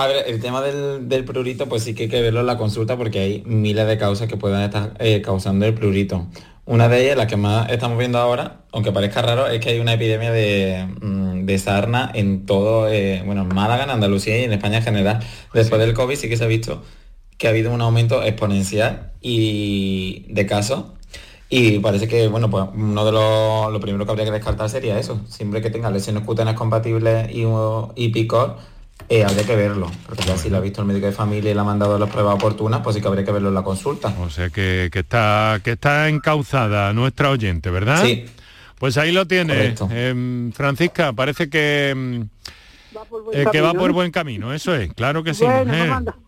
A 0.00 0.06
ver, 0.06 0.24
el 0.28 0.40
tema 0.40 0.62
del, 0.62 1.24
prurito, 1.24 1.68
pues 1.68 1.82
sí 1.82 1.94
que 1.94 2.04
hay 2.04 2.08
que 2.08 2.22
verlo 2.22 2.40
en 2.40 2.46
la 2.46 2.56
consulta 2.56 2.96
porque 2.96 3.18
hay 3.18 3.42
miles 3.44 3.86
de 3.86 3.98
causas 3.98 4.28
que 4.28 4.38
puedan 4.38 4.62
estar 4.62 4.94
eh, 4.98 5.20
causando 5.20 5.66
el 5.66 5.74
prurito. 5.74 6.26
Una 6.70 6.88
de 6.88 7.02
ellas, 7.02 7.16
la 7.16 7.26
que 7.26 7.36
más 7.36 7.68
estamos 7.68 7.98
viendo 7.98 8.18
ahora, 8.18 8.60
aunque 8.70 8.92
parezca 8.92 9.20
raro, 9.22 9.48
es 9.48 9.58
que 9.58 9.70
hay 9.70 9.80
una 9.80 9.94
epidemia 9.94 10.30
de, 10.30 10.86
mm, 11.00 11.58
sarna 11.58 12.12
en 12.14 12.46
todo, 12.46 12.88
eh, 12.88 13.24
bueno, 13.26 13.42
en 13.42 13.48
Málaga, 13.48 13.82
en 13.82 13.90
Andalucía 13.90 14.38
y 14.40 14.44
en 14.44 14.52
España 14.52 14.76
en 14.76 14.84
general. 14.84 15.20
Después 15.52 15.80
del 15.80 15.94
COVID 15.94 16.14
sí 16.14 16.28
que 16.28 16.36
se 16.36 16.44
ha 16.44 16.46
visto 16.46 16.80
que 17.38 17.48
ha 17.48 17.50
habido 17.50 17.72
un 17.72 17.80
aumento 17.80 18.22
exponencial 18.22 19.10
y 19.20 20.26
de 20.28 20.46
casos. 20.46 20.84
Y 21.48 21.80
parece 21.80 22.06
que, 22.06 22.28
bueno, 22.28 22.50
pues 22.50 22.66
uno 22.72 23.04
de 23.04 23.10
los 23.12 23.72
lo 23.72 23.80
primero 23.80 24.04
que 24.04 24.12
habría 24.12 24.26
que 24.26 24.30
descartar 24.30 24.70
sería 24.70 24.96
eso. 24.96 25.20
Siempre 25.28 25.60
que 25.62 25.70
tenga 25.70 25.90
lesiones 25.90 26.22
cutáneas 26.22 26.56
compatibles 26.56 27.30
y, 27.34 27.46
y 27.96 28.08
picor, 28.10 28.58
eh, 29.10 29.24
habría 29.24 29.44
que 29.44 29.56
verlo, 29.56 29.90
porque 30.06 30.22
ya 30.22 30.36
si 30.36 30.48
lo 30.48 30.58
ha 30.58 30.60
visto 30.60 30.82
el 30.82 30.86
médico 30.86 31.06
de 31.06 31.12
familia 31.12 31.50
y 31.50 31.54
le 31.54 31.60
ha 31.60 31.64
mandado 31.64 31.98
las 31.98 32.08
pruebas 32.08 32.36
oportunas, 32.36 32.80
pues 32.80 32.94
sí 32.94 33.02
que 33.02 33.08
habría 33.08 33.24
que 33.24 33.32
verlo 33.32 33.48
en 33.48 33.56
la 33.56 33.64
consulta. 33.64 34.14
O 34.20 34.30
sea 34.30 34.50
que, 34.50 34.88
está, 34.92 35.60
que 35.64 35.72
está 35.72 36.08
encauzada 36.08 36.92
nuestra 36.92 37.30
oyente, 37.30 37.70
¿verdad? 37.70 38.04
Sí. 38.04 38.24
Pues 38.78 38.96
ahí 38.98 39.10
lo 39.10 39.26
tiene. 39.26 39.74
Em, 39.90 40.52
Francisca, 40.52 41.12
parece 41.12 41.50
que... 41.50 41.90
Em, 41.90 42.28
va 42.96 43.04
por 43.04 43.24
eh, 43.32 43.46
que 43.50 43.60
va 43.60 43.74
por 43.74 43.90
buen 43.90 44.12
camino, 44.12 44.54
eso 44.54 44.76
es, 44.76 44.94
claro 44.94 45.24
que 45.24 45.34
sí. 45.34 45.44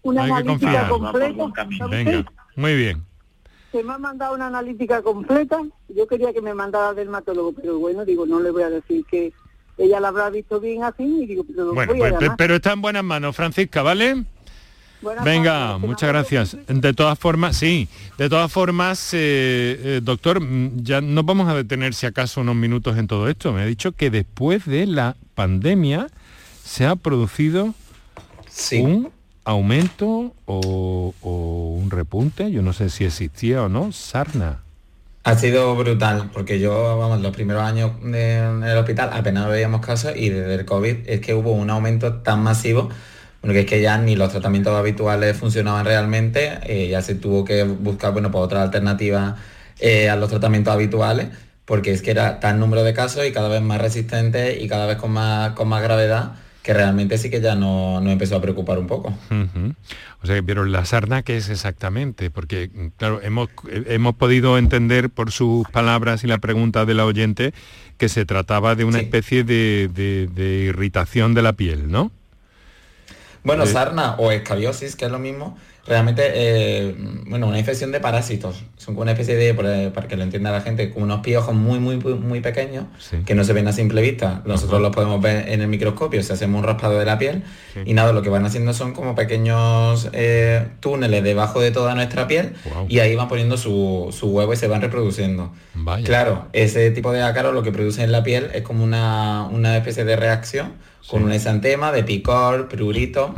una 0.02 0.24
Hay 0.24 0.42
que 0.42 0.48
confiar. 0.48 0.88
Completa, 0.88 1.68
Venga, 1.88 2.24
muy 2.56 2.74
bien. 2.74 3.04
Se 3.70 3.84
me 3.84 3.92
ha 3.92 3.98
mandado 3.98 4.34
una 4.34 4.48
analítica 4.48 5.02
completa. 5.02 5.60
Yo 5.88 6.08
quería 6.08 6.32
que 6.32 6.42
me 6.42 6.52
mandara 6.52 6.88
al 6.88 6.96
dermatólogo, 6.96 7.52
pero 7.52 7.78
bueno, 7.78 8.04
digo, 8.04 8.26
no 8.26 8.40
le 8.40 8.50
voy 8.50 8.64
a 8.64 8.70
decir 8.70 9.04
que 9.06 9.32
ella 9.78 10.00
la 10.00 10.08
habrá 10.08 10.30
visto 10.30 10.60
bien 10.60 10.84
así 10.84 11.02
y 11.02 11.26
digo, 11.26 11.44
pero 11.44 11.72
bueno, 11.74 11.94
pues, 12.18 12.30
pero 12.36 12.56
está 12.56 12.72
en 12.72 12.82
buenas 12.82 13.04
manos, 13.04 13.34
Francisca, 13.34 13.82
¿vale? 13.82 14.24
Venga, 15.24 15.78
muchas 15.78 16.08
gracias. 16.08 16.56
De 16.68 16.92
todas 16.92 17.18
formas, 17.18 17.56
sí, 17.56 17.88
de 18.18 18.28
todas 18.28 18.52
formas, 18.52 19.12
eh, 19.14 19.18
eh, 19.18 20.00
doctor, 20.02 20.40
mm, 20.40 20.82
ya 20.82 21.00
no 21.00 21.24
vamos 21.24 21.48
a 21.48 21.54
detener 21.54 21.94
si 21.94 22.06
acaso 22.06 22.40
unos 22.40 22.54
minutos 22.54 22.96
en 22.96 23.08
todo 23.08 23.28
esto. 23.28 23.52
Me 23.52 23.62
ha 23.62 23.66
dicho 23.66 23.92
que 23.92 24.10
después 24.10 24.64
de 24.64 24.86
la 24.86 25.16
pandemia 25.34 26.06
se 26.62 26.86
ha 26.86 26.94
producido 26.94 27.74
un 28.72 29.10
aumento 29.44 30.34
o, 30.46 31.14
o, 31.20 31.76
un 31.82 31.90
repunte, 31.90 32.52
yo 32.52 32.62
no 32.62 32.72
sé 32.72 32.88
si 32.88 33.04
existía 33.04 33.64
o 33.64 33.68
no, 33.68 33.90
sarna. 33.90 34.60
Ha 35.24 35.36
sido 35.36 35.76
brutal, 35.76 36.30
porque 36.32 36.58
yo, 36.58 36.98
vamos, 36.98 37.20
los 37.20 37.32
primeros 37.32 37.62
años 37.62 37.92
en 38.02 38.64
el 38.64 38.76
hospital 38.76 39.10
apenas 39.12 39.48
veíamos 39.48 39.80
casos 39.80 40.14
y 40.16 40.30
desde 40.30 40.54
el 40.56 40.64
COVID 40.64 41.08
es 41.08 41.20
que 41.20 41.32
hubo 41.34 41.52
un 41.52 41.70
aumento 41.70 42.14
tan 42.22 42.42
masivo, 42.42 42.88
bueno, 43.40 43.54
que 43.54 43.60
es 43.60 43.66
que 43.66 43.80
ya 43.80 43.98
ni 43.98 44.16
los 44.16 44.30
tratamientos 44.32 44.76
habituales 44.76 45.36
funcionaban 45.36 45.84
realmente, 45.84 46.58
eh, 46.64 46.88
ya 46.88 47.02
se 47.02 47.14
tuvo 47.14 47.44
que 47.44 47.62
buscar, 47.62 48.12
bueno, 48.12 48.32
pues 48.32 48.42
otra 48.42 48.62
alternativa 48.62 49.36
eh, 49.78 50.10
a 50.10 50.16
los 50.16 50.28
tratamientos 50.28 50.74
habituales, 50.74 51.28
porque 51.66 51.92
es 51.92 52.02
que 52.02 52.10
era 52.10 52.40
tan 52.40 52.58
número 52.58 52.82
de 52.82 52.92
casos 52.92 53.24
y 53.24 53.30
cada 53.30 53.48
vez 53.48 53.62
más 53.62 53.80
resistentes 53.80 54.60
y 54.60 54.66
cada 54.66 54.86
vez 54.86 54.96
con 54.96 55.12
más, 55.12 55.52
con 55.52 55.68
más 55.68 55.82
gravedad 55.84 56.32
que 56.62 56.72
realmente 56.72 57.18
sí 57.18 57.28
que 57.28 57.40
ya 57.40 57.54
no, 57.54 58.00
no 58.00 58.10
empezó 58.10 58.36
a 58.36 58.40
preocupar 58.40 58.78
un 58.78 58.86
poco. 58.86 59.12
O 60.22 60.26
sea, 60.26 60.40
pero 60.42 60.64
la 60.64 60.84
sarna, 60.84 61.22
¿qué 61.22 61.36
es 61.36 61.48
exactamente? 61.48 62.30
Porque, 62.30 62.70
claro, 62.96 63.20
hemos, 63.22 63.48
hemos 63.70 64.14
podido 64.14 64.56
entender 64.56 65.10
por 65.10 65.32
sus 65.32 65.68
palabras 65.68 66.22
y 66.22 66.28
la 66.28 66.38
pregunta 66.38 66.84
de 66.84 66.94
la 66.94 67.04
oyente 67.04 67.52
que 67.98 68.08
se 68.08 68.24
trataba 68.24 68.76
de 68.76 68.84
una 68.84 69.00
especie 69.00 69.42
de, 69.42 69.88
de, 69.92 70.64
irritación 70.68 71.34
de 71.34 71.42
la 71.42 71.54
piel, 71.54 71.90
¿no? 71.90 72.12
Bueno, 73.42 73.66
sarna 73.66 74.14
o 74.18 74.30
escabiosis, 74.30 74.94
que 74.94 75.06
es 75.06 75.10
lo 75.10 75.18
mismo, 75.18 75.58
realmente, 75.86 76.22
eh, 76.34 76.94
bueno, 77.26 77.48
una 77.48 77.58
infección 77.58 77.90
de 77.90 78.00
parásitos. 78.00 78.62
Son 78.76 78.96
una 78.96 79.12
especie 79.12 79.34
de, 79.34 79.52
para 79.90 80.06
que 80.06 80.16
lo 80.16 80.22
entienda 80.22 80.52
la 80.52 80.60
gente, 80.60 80.90
como 80.90 81.04
unos 81.04 81.20
piojos 81.20 81.54
muy, 81.54 81.80
muy, 81.80 81.96
muy 81.96 82.40
pequeños 82.40 82.84
que 83.26 83.34
no 83.34 83.42
se 83.44 83.52
ven 83.52 83.66
a 83.66 83.72
simple 83.72 84.00
vista. 84.00 84.42
Nosotros 84.44 84.80
los 84.80 84.94
podemos 84.94 85.20
ver 85.20 85.48
en 85.48 85.60
el 85.60 85.68
microscopio 85.68 86.22
si 86.22 86.32
hacemos 86.32 86.60
un 86.60 86.66
raspado 86.66 86.98
de 86.98 87.04
la 87.04 87.18
piel 87.18 87.42
y 87.84 87.94
nada, 87.94 88.12
lo 88.12 88.22
que 88.22 88.28
van 88.28 88.44
haciendo 88.44 88.74
son 88.74 88.92
como 88.92 89.14
pequeños 89.14 90.08
eh, 90.12 90.68
túneles 90.80 91.24
debajo 91.24 91.60
de 91.60 91.70
toda 91.72 91.94
nuestra 91.94 92.28
piel 92.28 92.54
y 92.88 93.00
ahí 93.00 93.16
van 93.16 93.28
poniendo 93.28 93.56
su, 93.56 94.10
huevo 94.22 94.52
y 94.52 94.56
se 94.56 94.68
van 94.68 94.82
reproduciendo. 94.82 95.52
Claro, 96.04 96.46
ese 96.52 96.90
tipo 96.92 97.12
de 97.12 97.22
ácaros 97.22 97.54
lo 97.54 97.62
que 97.62 97.72
produce 97.72 98.04
en 98.04 98.12
la 98.12 98.22
piel 98.22 98.50
es 98.54 98.62
como 98.62 98.84
una, 98.84 99.76
especie 99.76 100.04
de 100.04 100.16
reacción 100.16 100.74
con 101.08 101.24
un 101.24 101.32
exantema 101.32 101.90
de 101.90 102.04
picor, 102.04 102.68
prurito. 102.68 103.34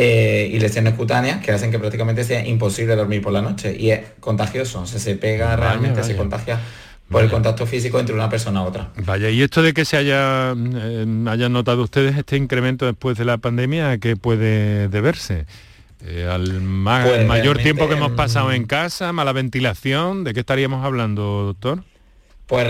Eh, 0.00 0.50
y 0.52 0.60
lesiones 0.60 0.94
cutáneas 0.94 1.44
que 1.44 1.50
hacen 1.50 1.72
que 1.72 1.78
prácticamente 1.80 2.22
sea 2.22 2.46
imposible 2.46 2.94
dormir 2.94 3.20
por 3.20 3.32
la 3.32 3.42
noche 3.42 3.76
y 3.76 3.90
es 3.90 4.02
contagioso, 4.20 4.86
se 4.86 5.16
pega 5.16 5.56
realmente, 5.56 6.04
se 6.04 6.14
contagia 6.14 6.60
por 7.10 7.24
el 7.24 7.28
contacto 7.28 7.66
físico 7.66 7.98
entre 7.98 8.14
una 8.14 8.30
persona 8.30 8.60
a 8.60 8.62
otra. 8.62 8.92
Vaya, 9.04 9.28
y 9.28 9.42
esto 9.42 9.60
de 9.60 9.74
que 9.74 9.84
se 9.84 9.96
haya, 9.96 10.52
eh, 10.52 11.24
hayan 11.26 11.52
notado 11.52 11.82
ustedes 11.82 12.16
este 12.16 12.36
incremento 12.36 12.86
después 12.86 13.18
de 13.18 13.24
la 13.24 13.38
pandemia, 13.38 13.90
¿a 13.90 13.98
qué 13.98 14.14
puede 14.14 14.86
deberse? 14.86 15.46
Eh, 16.06 16.28
al 16.30 16.44
pues 16.44 17.26
mayor 17.26 17.58
tiempo 17.58 17.88
que 17.88 17.94
hemos 17.94 18.12
pasado 18.12 18.52
en 18.52 18.66
casa, 18.66 19.12
mala 19.12 19.32
ventilación, 19.32 20.22
¿de 20.22 20.32
qué 20.32 20.38
estaríamos 20.38 20.84
hablando, 20.84 21.42
doctor? 21.42 21.82
Pues 22.46 22.68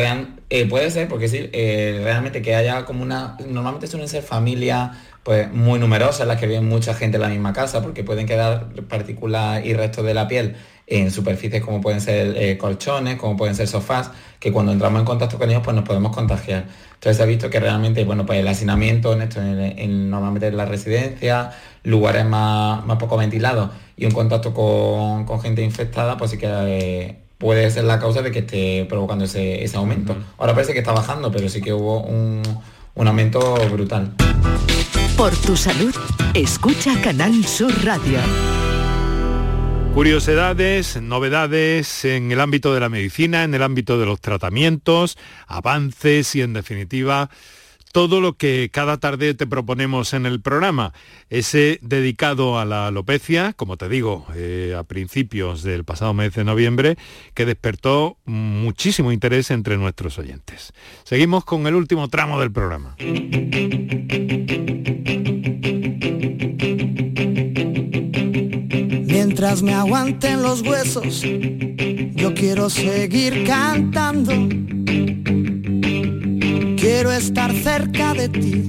puede 0.70 0.90
ser, 0.90 1.08
porque 1.08 1.28
sí, 1.28 1.50
realmente 1.52 2.40
que 2.40 2.54
haya 2.54 2.86
como 2.86 3.02
una... 3.02 3.36
Normalmente 3.46 3.86
suelen 3.86 4.08
ser 4.08 4.22
familias 4.22 4.92
pues 5.28 5.52
muy 5.52 5.78
numerosas, 5.78 6.26
las 6.26 6.40
que 6.40 6.46
viven 6.46 6.66
mucha 6.66 6.94
gente 6.94 7.18
en 7.18 7.20
la 7.20 7.28
misma 7.28 7.52
casa, 7.52 7.82
porque 7.82 8.02
pueden 8.02 8.24
quedar 8.24 8.68
partículas 8.88 9.62
y 9.62 9.74
restos 9.74 10.06
de 10.06 10.14
la 10.14 10.26
piel 10.26 10.56
en 10.86 11.10
superficies 11.10 11.62
como 11.62 11.82
pueden 11.82 12.00
ser 12.00 12.34
eh, 12.34 12.56
colchones, 12.56 13.16
como 13.16 13.36
pueden 13.36 13.54
ser 13.54 13.68
sofás, 13.68 14.10
que 14.40 14.52
cuando 14.52 14.72
entramos 14.72 15.00
en 15.00 15.04
contacto 15.04 15.36
con 15.36 15.50
ellos 15.50 15.60
pues 15.62 15.76
nos 15.76 15.84
podemos 15.84 16.16
contagiar. 16.16 16.64
Entonces 16.94 17.18
se 17.18 17.22
ha 17.22 17.26
visto 17.26 17.50
que 17.50 17.60
realmente, 17.60 18.06
bueno, 18.06 18.24
pues 18.24 18.38
el 18.38 18.48
hacinamiento 18.48 19.12
en 19.12 19.20
esto, 19.20 19.42
en, 19.42 20.08
normalmente 20.08 20.46
en 20.46 20.56
la 20.56 20.64
residencia, 20.64 21.50
lugares 21.82 22.24
más, 22.24 22.80
poco 22.98 23.18
ventilados 23.18 23.68
y 23.98 24.06
un 24.06 24.12
contacto 24.12 24.54
con, 24.54 25.42
gente 25.42 25.60
infectada, 25.60 26.16
pues 26.16 26.30
sí 26.30 26.38
que 26.38 26.46
eh, 26.48 27.18
puede 27.36 27.70
ser 27.70 27.84
la 27.84 27.98
causa 27.98 28.22
de 28.22 28.30
que 28.30 28.38
esté 28.38 28.86
provocando 28.88 29.26
ese, 29.26 29.70
aumento. 29.74 30.16
Ahora 30.38 30.54
parece 30.54 30.72
que 30.72 30.78
está 30.78 30.92
bajando, 30.92 31.30
pero 31.30 31.50
sí 31.50 31.60
que 31.60 31.74
hubo 31.74 32.00
un, 32.00 32.40
un 32.94 33.06
aumento 33.06 33.56
brutal. 33.70 34.14
Por 35.18 35.34
tu 35.34 35.56
salud, 35.56 35.92
escucha 36.32 36.94
Canal 37.02 37.44
Sur 37.44 37.72
Radio. 37.84 38.20
Curiosidades, 39.92 41.02
novedades 41.02 42.04
en 42.04 42.30
el 42.30 42.40
ámbito 42.40 42.72
de 42.72 42.78
la 42.78 42.88
medicina, 42.88 43.42
en 43.42 43.52
el 43.52 43.64
ámbito 43.64 43.98
de 43.98 44.06
los 44.06 44.20
tratamientos, 44.20 45.18
avances 45.48 46.36
y 46.36 46.42
en 46.42 46.52
definitiva 46.52 47.30
todo 47.90 48.20
lo 48.20 48.34
que 48.34 48.70
cada 48.72 48.98
tarde 48.98 49.34
te 49.34 49.48
proponemos 49.48 50.12
en 50.12 50.24
el 50.24 50.40
programa. 50.40 50.92
Ese 51.30 51.80
dedicado 51.82 52.60
a 52.60 52.64
la 52.64 52.86
alopecia, 52.86 53.54
como 53.54 53.76
te 53.76 53.88
digo, 53.88 54.24
eh, 54.36 54.76
a 54.78 54.84
principios 54.84 55.64
del 55.64 55.82
pasado 55.82 56.14
mes 56.14 56.32
de 56.34 56.44
noviembre, 56.44 56.96
que 57.34 57.44
despertó 57.44 58.18
muchísimo 58.24 59.10
interés 59.10 59.50
entre 59.50 59.78
nuestros 59.78 60.16
oyentes. 60.18 60.72
Seguimos 61.02 61.44
con 61.44 61.66
el 61.66 61.74
último 61.74 62.06
tramo 62.06 62.38
del 62.38 62.52
programa. 62.52 62.94
Mientras 69.40 69.62
me 69.62 69.72
aguanten 69.72 70.42
los 70.42 70.62
huesos, 70.62 71.22
yo 71.22 72.34
quiero 72.34 72.68
seguir 72.68 73.44
cantando. 73.46 74.32
Quiero 76.76 77.12
estar 77.12 77.54
cerca 77.54 78.14
de 78.14 78.28
ti, 78.30 78.68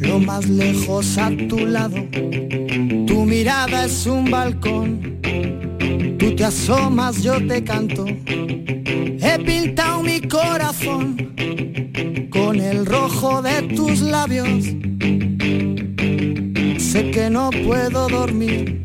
lo 0.00 0.18
más 0.18 0.48
lejos 0.48 1.16
a 1.18 1.30
tu 1.48 1.66
lado. 1.66 2.04
Tu 3.06 3.24
mirada 3.24 3.84
es 3.84 4.06
un 4.06 4.28
balcón, 4.28 5.20
tú 6.18 6.34
te 6.34 6.46
asomas, 6.46 7.22
yo 7.22 7.34
te 7.46 7.62
canto. 7.62 8.06
He 8.26 9.38
pintado 9.46 10.02
mi 10.02 10.20
corazón 10.20 11.32
con 12.28 12.58
el 12.58 12.84
rojo 12.84 13.40
de 13.40 13.62
tus 13.76 14.00
labios. 14.00 14.64
Sé 16.76 17.12
que 17.12 17.30
no 17.30 17.50
puedo 17.50 18.08
dormir 18.08 18.82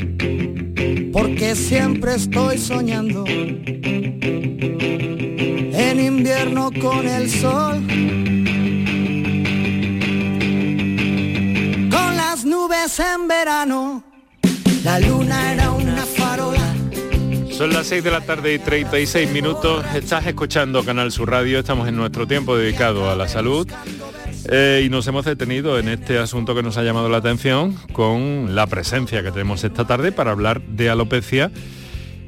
porque 1.11 1.55
siempre 1.55 2.15
estoy 2.15 2.57
soñando. 2.57 3.25
En 5.81 5.99
invierno 5.99 6.71
con 6.81 7.07
el 7.07 7.29
sol, 7.29 7.83
con 11.89 12.15
las 12.15 12.45
nubes 12.45 12.99
en 12.99 13.27
verano, 13.27 14.03
la 14.83 14.99
luna 14.99 15.53
era 15.53 15.71
una 15.71 16.05
farola. 16.05 16.75
Son 17.51 17.73
las 17.73 17.87
6 17.87 18.03
de 18.03 18.11
la 18.11 18.21
tarde 18.21 18.53
y 18.53 18.59
36 18.59 19.31
minutos. 19.31 19.83
Estás 19.93 20.25
escuchando 20.25 20.83
Canal 20.85 21.11
Sur 21.11 21.29
Radio. 21.29 21.59
Estamos 21.59 21.89
en 21.89 21.97
nuestro 21.97 22.25
tiempo 22.25 22.55
dedicado 22.55 23.09
a 23.09 23.15
la 23.15 23.27
salud. 23.27 23.67
Eh, 24.51 24.83
y 24.83 24.89
nos 24.89 25.05
hemos 25.05 25.25
detenido 25.25 25.77
en 25.77 25.89
este 25.89 26.17
asunto 26.17 26.55
que 26.55 26.63
nos 26.63 26.77
ha 26.77 26.83
llamado 26.83 27.07
la 27.07 27.17
atención 27.17 27.75
con 27.93 28.55
la 28.55 28.65
presencia 28.65 29.21
que 29.21 29.31
tenemos 29.31 29.63
esta 29.63 29.85
tarde 29.85 30.11
para 30.11 30.31
hablar 30.31 30.61
de 30.61 30.89
alopecia 30.89 31.51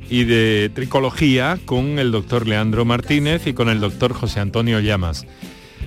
y 0.07 0.25
de 0.25 0.69
tricología 0.75 1.57
con 1.65 1.97
el 1.97 2.11
doctor 2.11 2.47
Leandro 2.47 2.85
Martínez 2.85 3.47
y 3.47 3.53
con 3.53 3.69
el 3.69 3.79
doctor 3.79 4.13
José 4.13 4.39
Antonio 4.39 4.79
Llamas. 4.79 5.25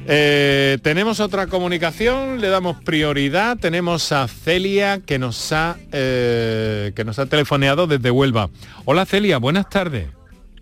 Eh, 0.07 0.79
tenemos 0.83 1.21
otra 1.21 1.47
comunicación, 1.47 2.41
le 2.41 2.49
damos 2.49 2.83
prioridad. 2.83 3.57
Tenemos 3.57 4.11
a 4.11 4.27
Celia 4.27 5.01
que 5.01 5.21
nos 5.21 5.53
ha 5.53 5.77
eh, 5.93 6.93
que 6.97 7.05
nos 7.05 7.21
ha 7.21 7.27
telefoneado 7.27 7.87
desde 7.87 8.11
Huelva. 8.11 8.51
Hola 8.85 9.07
Celia, 9.07 9.39
buenas 9.39 9.69
tardes. 9.71 10.09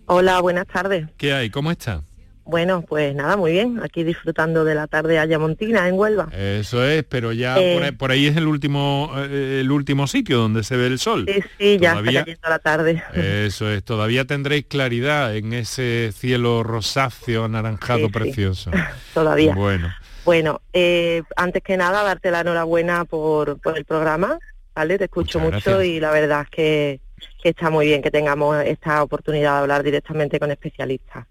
Hola, 0.05 0.41
buenas 0.41 0.67
tardes. 0.67 1.09
¿Qué 1.17 1.33
hay? 1.33 1.49
¿Cómo 1.49 1.71
está? 1.71 2.03
Bueno, 2.45 2.83
pues 2.83 3.15
nada, 3.15 3.37
muy 3.37 3.53
bien. 3.53 3.81
Aquí 3.83 4.05
disfrutando 4.05 4.65
de 4.65 4.75
la 4.75 4.87
tarde 4.87 5.19
ayamontina 5.19 5.89
en 5.89 5.99
Huelva. 5.99 6.29
Eso 6.33 6.85
es, 6.85 7.05
pero 7.05 7.33
ya 7.33 7.57
Eh. 7.59 7.93
por, 7.97 8.11
ahí, 8.11 8.27
es 8.27 8.37
el 8.37 8.47
último 8.47 9.13
eh, 9.17 9.61
el 9.61 9.71
último 9.71 10.07
sitio 10.07 10.39
donde 10.39 10.65
se 10.65 10.77
ve 10.77 10.87
el 10.87 10.99
sol. 10.99 11.27
Sí, 11.29 11.41
sí, 11.59 11.79
ya 11.81 11.93
está 11.99 12.05
cayendo 12.05 12.49
la 12.49 12.59
tarde. 12.59 13.03
Eso 13.15 13.71
es, 13.71 13.85
todavía 13.85 14.25
tendréis 14.25 14.67
claridad 14.67 15.35
en 15.37 15.53
ese 15.53 16.11
cielo 16.13 16.63
rosáceo, 16.63 17.45
anaranjado 17.45 18.01
Sí, 18.01 18.07
sí. 18.07 18.13
precioso. 18.13 18.71
Todavía. 19.15 19.55
Bueno, 19.55 19.93
Bueno, 20.25 20.61
eh, 20.73 21.23
antes 21.37 21.63
que 21.63 21.77
nada, 21.77 22.03
darte 22.03 22.31
la 22.31 22.41
enhorabuena 22.41 23.05
por, 23.05 23.61
por 23.61 23.77
el 23.79 23.85
programa, 23.85 24.39
¿vale? 24.75 24.99
Te 24.99 25.05
escucho 25.05 25.39
Muchas 25.39 25.55
mucho 25.65 25.71
gracias. 25.79 25.87
y 25.97 26.01
la 26.01 26.11
verdad 26.11 26.43
es 26.43 26.51
que, 26.51 27.01
que 27.43 27.49
está 27.51 27.71
muy 27.71 27.87
bien 27.87 28.03
que 28.03 28.11
tengamos 28.11 28.57
esta 28.65 29.03
oportunidad 29.03 29.53
de 29.55 29.59
hablar 29.63 29.83
directamente 29.83 30.39
con 30.41 30.51
especialistas. 30.51 31.27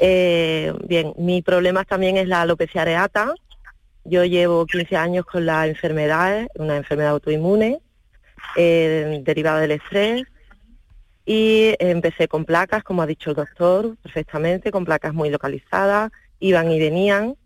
Eh, 0.00 0.72
bien, 0.86 1.14
mi 1.16 1.42
problema 1.42 1.84
también 1.84 2.16
es 2.16 2.28
la 2.28 2.42
alopecia 2.42 2.82
areata. 2.82 3.34
Yo 4.04 4.24
llevo 4.24 4.66
15 4.66 4.96
años 4.96 5.26
con 5.26 5.46
la 5.46 5.66
enfermedad, 5.66 6.46
una 6.54 6.76
enfermedad 6.76 7.12
autoinmune 7.12 7.80
eh, 8.56 9.20
derivada 9.22 9.60
del 9.60 9.72
estrés 9.72 10.24
y 11.26 11.74
empecé 11.78 12.26
con 12.26 12.44
placas, 12.44 12.82
como 12.82 13.02
ha 13.02 13.06
dicho 13.06 13.30
el 13.30 13.36
doctor, 13.36 13.96
perfectamente, 14.02 14.72
con 14.72 14.84
placas 14.84 15.14
muy 15.14 15.30
localizadas, 15.30 16.10
iban 16.40 16.70
y 16.70 16.80
venían, 16.80 17.36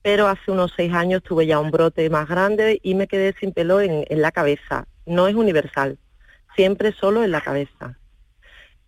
pero 0.00 0.28
hace 0.28 0.52
unos 0.52 0.72
seis 0.76 0.92
años 0.94 1.22
tuve 1.22 1.46
ya 1.46 1.58
un 1.58 1.70
brote 1.70 2.08
más 2.08 2.28
grande 2.28 2.78
y 2.82 2.94
me 2.94 3.08
quedé 3.08 3.34
sin 3.38 3.52
pelo 3.52 3.80
en, 3.80 4.04
en 4.08 4.22
la 4.22 4.30
cabeza. 4.30 4.86
No 5.04 5.28
es 5.28 5.34
universal, 5.34 5.98
siempre 6.54 6.92
solo 6.92 7.24
en 7.24 7.32
la 7.32 7.40
cabeza. 7.40 7.98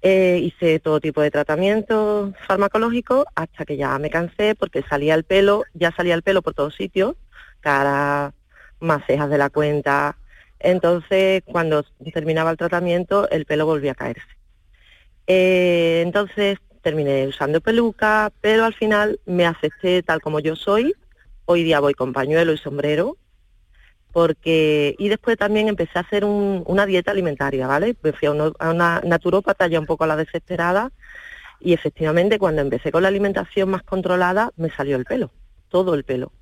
Eh, 0.00 0.38
hice 0.42 0.78
todo 0.78 1.00
tipo 1.00 1.20
de 1.22 1.30
tratamientos 1.32 2.32
farmacológicos 2.46 3.24
hasta 3.34 3.64
que 3.64 3.76
ya 3.76 3.98
me 3.98 4.10
cansé 4.10 4.54
porque 4.54 4.84
salía 4.88 5.14
el 5.14 5.24
pelo, 5.24 5.64
ya 5.74 5.90
salía 5.90 6.14
el 6.14 6.22
pelo 6.22 6.40
por 6.40 6.54
todos 6.54 6.76
sitios, 6.76 7.16
cara, 7.60 8.32
más 8.78 9.04
cejas 9.06 9.28
de 9.28 9.38
la 9.38 9.50
cuenta. 9.50 10.16
Entonces, 10.60 11.42
cuando 11.44 11.84
terminaba 12.12 12.50
el 12.50 12.56
tratamiento, 12.56 13.28
el 13.30 13.44
pelo 13.44 13.66
volvía 13.66 13.92
a 13.92 13.96
caerse. 13.96 14.26
Eh, 15.26 16.02
entonces, 16.04 16.58
terminé 16.80 17.26
usando 17.26 17.60
peluca, 17.60 18.32
pero 18.40 18.64
al 18.64 18.74
final 18.74 19.20
me 19.26 19.46
acepté 19.46 20.02
tal 20.02 20.20
como 20.20 20.40
yo 20.40 20.56
soy. 20.56 20.94
Hoy 21.44 21.64
día 21.64 21.80
voy 21.80 21.94
con 21.94 22.12
pañuelo 22.12 22.52
y 22.52 22.58
sombrero, 22.58 23.16
porque 24.12 24.94
y 24.98 25.08
después 25.08 25.36
también 25.38 25.68
empecé 25.68 25.98
a 25.98 26.02
hacer 26.02 26.24
un- 26.24 26.62
una 26.66 26.86
dieta 26.86 27.10
alimentaria, 27.12 27.66
¿vale? 27.66 27.96
Me 28.02 28.12
fui 28.12 28.28
a, 28.28 28.32
una 28.32 29.00
naturópata 29.04 29.66
ya 29.68 29.80
un 29.80 29.86
poco 29.86 30.04
a 30.04 30.06
la 30.08 30.16
desesperada 30.16 30.90
y 31.60 31.72
efectivamente 31.72 32.38
cuando 32.38 32.62
empecé 32.62 32.92
con 32.92 33.02
la 33.02 33.08
alimentación 33.08 33.70
más 33.70 33.82
controlada 33.82 34.52
me 34.56 34.70
salió 34.70 34.96
el 34.96 35.04
pelo, 35.04 35.32
todo 35.68 35.94
el 35.94 36.04
pelo, 36.04 36.32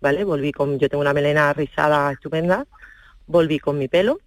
¿vale? 0.00 0.24
Volví 0.24 0.52
con, 0.52 0.78
yo 0.78 0.88
tengo 0.88 1.02
una 1.02 1.14
melena 1.14 1.52
rizada 1.52 2.12
estupenda, 2.12 2.66
volví 3.26 3.58
con 3.58 3.78
mi 3.78 3.88
pelo 3.88 4.20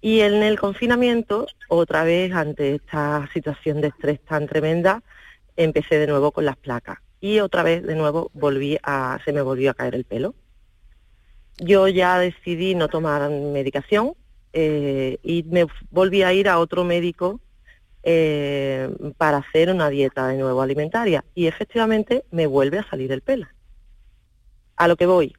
y 0.00 0.20
en 0.20 0.42
el 0.42 0.58
confinamiento, 0.58 1.46
otra 1.68 2.04
vez 2.04 2.32
ante 2.32 2.74
esta 2.76 3.28
situación 3.32 3.80
de 3.80 3.88
estrés 3.88 4.20
tan 4.24 4.46
tremenda, 4.46 5.02
empecé 5.56 5.98
de 5.98 6.06
nuevo 6.06 6.32
con 6.32 6.44
las 6.44 6.56
placas 6.56 6.98
y 7.20 7.40
otra 7.40 7.62
vez 7.62 7.82
de 7.82 7.94
nuevo 7.96 8.30
volví 8.34 8.78
a, 8.82 9.18
se 9.24 9.32
me 9.32 9.42
volvió 9.42 9.70
a 9.70 9.74
caer 9.74 9.94
el 9.94 10.04
pelo. 10.04 10.34
Yo 11.58 11.88
ya 11.88 12.18
decidí 12.18 12.74
no 12.74 12.88
tomar 12.88 13.30
medicación 13.30 14.14
eh, 14.52 15.18
y 15.22 15.42
me 15.44 15.66
volví 15.90 16.22
a 16.22 16.32
ir 16.32 16.48
a 16.48 16.58
otro 16.58 16.84
médico 16.84 17.40
eh, 18.02 18.88
para 19.18 19.38
hacer 19.38 19.70
una 19.70 19.88
dieta 19.88 20.28
de 20.28 20.36
nuevo 20.36 20.62
alimentaria 20.62 21.24
y 21.34 21.46
efectivamente 21.46 22.24
me 22.30 22.46
vuelve 22.46 22.78
a 22.78 22.88
salir 22.88 23.10
el 23.12 23.22
pelo. 23.22 23.46
A 24.76 24.86
lo 24.86 24.96
que 24.96 25.06
voy, 25.06 25.34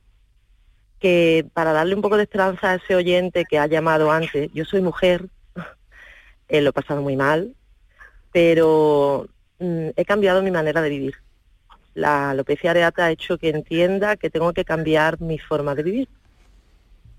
que 0.99 1.47
para 1.53 1.73
darle 1.73 1.95
un 1.95 2.01
poco 2.01 2.17
de 2.17 2.23
esperanza 2.23 2.71
a 2.71 2.75
ese 2.75 2.95
oyente 2.95 3.45
que 3.45 3.59
ha 3.59 3.67
llamado 3.67 4.11
antes, 4.11 4.51
yo 4.53 4.65
soy 4.65 4.81
mujer, 4.81 5.29
eh, 6.47 6.61
lo 6.61 6.71
he 6.71 6.73
pasado 6.73 7.01
muy 7.01 7.15
mal, 7.15 7.55
pero 8.31 9.29
mm, 9.59 9.89
he 9.95 10.05
cambiado 10.05 10.41
mi 10.41 10.51
manera 10.51 10.81
de 10.81 10.89
vivir. 10.89 11.15
La 11.97 12.29
alopecia 12.29 12.69
areata 12.69 13.05
ha 13.05 13.11
hecho 13.11 13.39
que 13.39 13.49
entienda 13.49 14.17
que 14.17 14.29
tengo 14.29 14.53
que 14.53 14.63
cambiar 14.63 15.19
mi 15.19 15.39
forma 15.39 15.73
de 15.73 15.81
vivir, 15.81 16.07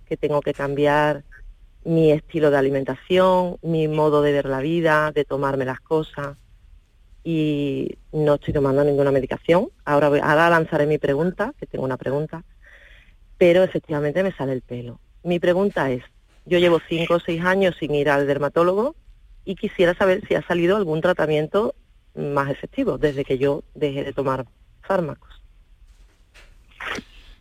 que 0.07 0.17
tengo 0.17 0.41
que 0.41 0.55
cambiar 0.55 1.25
mi 1.85 2.12
estilo 2.12 2.49
de 2.53 2.59
alimentación, 2.59 3.59
mi 3.62 3.88
modo 3.88 4.23
de 4.23 4.31
ver 4.31 4.47
la 4.47 4.61
vida, 4.61 5.11
de 5.11 5.25
tomarme 5.25 5.64
las 5.64 5.81
cosas. 5.81 6.37
Y 7.25 7.99
no 8.12 8.35
estoy 8.35 8.55
tomando 8.55 8.85
ninguna 8.85 9.11
medicación. 9.11 9.69
Ahora, 9.85 10.11
voy- 10.11 10.21
ahora 10.23 10.49
lanzaré 10.49 10.87
mi 10.87 10.99
pregunta, 10.99 11.53
que 11.59 11.67
tengo 11.67 11.85
una 11.85 11.97
pregunta, 11.97 12.45
pero 13.37 13.64
efectivamente 13.64 14.23
me 14.23 14.31
sale 14.31 14.53
el 14.53 14.62
pelo. 14.62 15.01
Mi 15.25 15.41
pregunta 15.41 15.91
es, 15.91 16.05
yo 16.45 16.61
llevo 16.61 16.79
cinco 16.88 17.14
o 17.14 17.21
seis 17.21 17.43
años 17.45 17.75
sin 17.81 17.97
ir 17.97 18.11
al 18.11 18.29
dermatólogo 18.29 18.95
y 19.45 19.57
quisiera 19.57 19.95
saber 19.95 20.24
si 20.29 20.37
ha 20.37 20.43
salido 20.47 20.76
algún 20.76 21.01
tratamiento 21.01 21.74
más 22.14 22.49
efectivo 22.49 22.97
desde 22.97 23.24
que 23.24 23.39
yo 23.39 23.64
dejé 23.74 24.05
de 24.05 24.12
tomar 24.12 24.47
fármacos. 24.89 25.43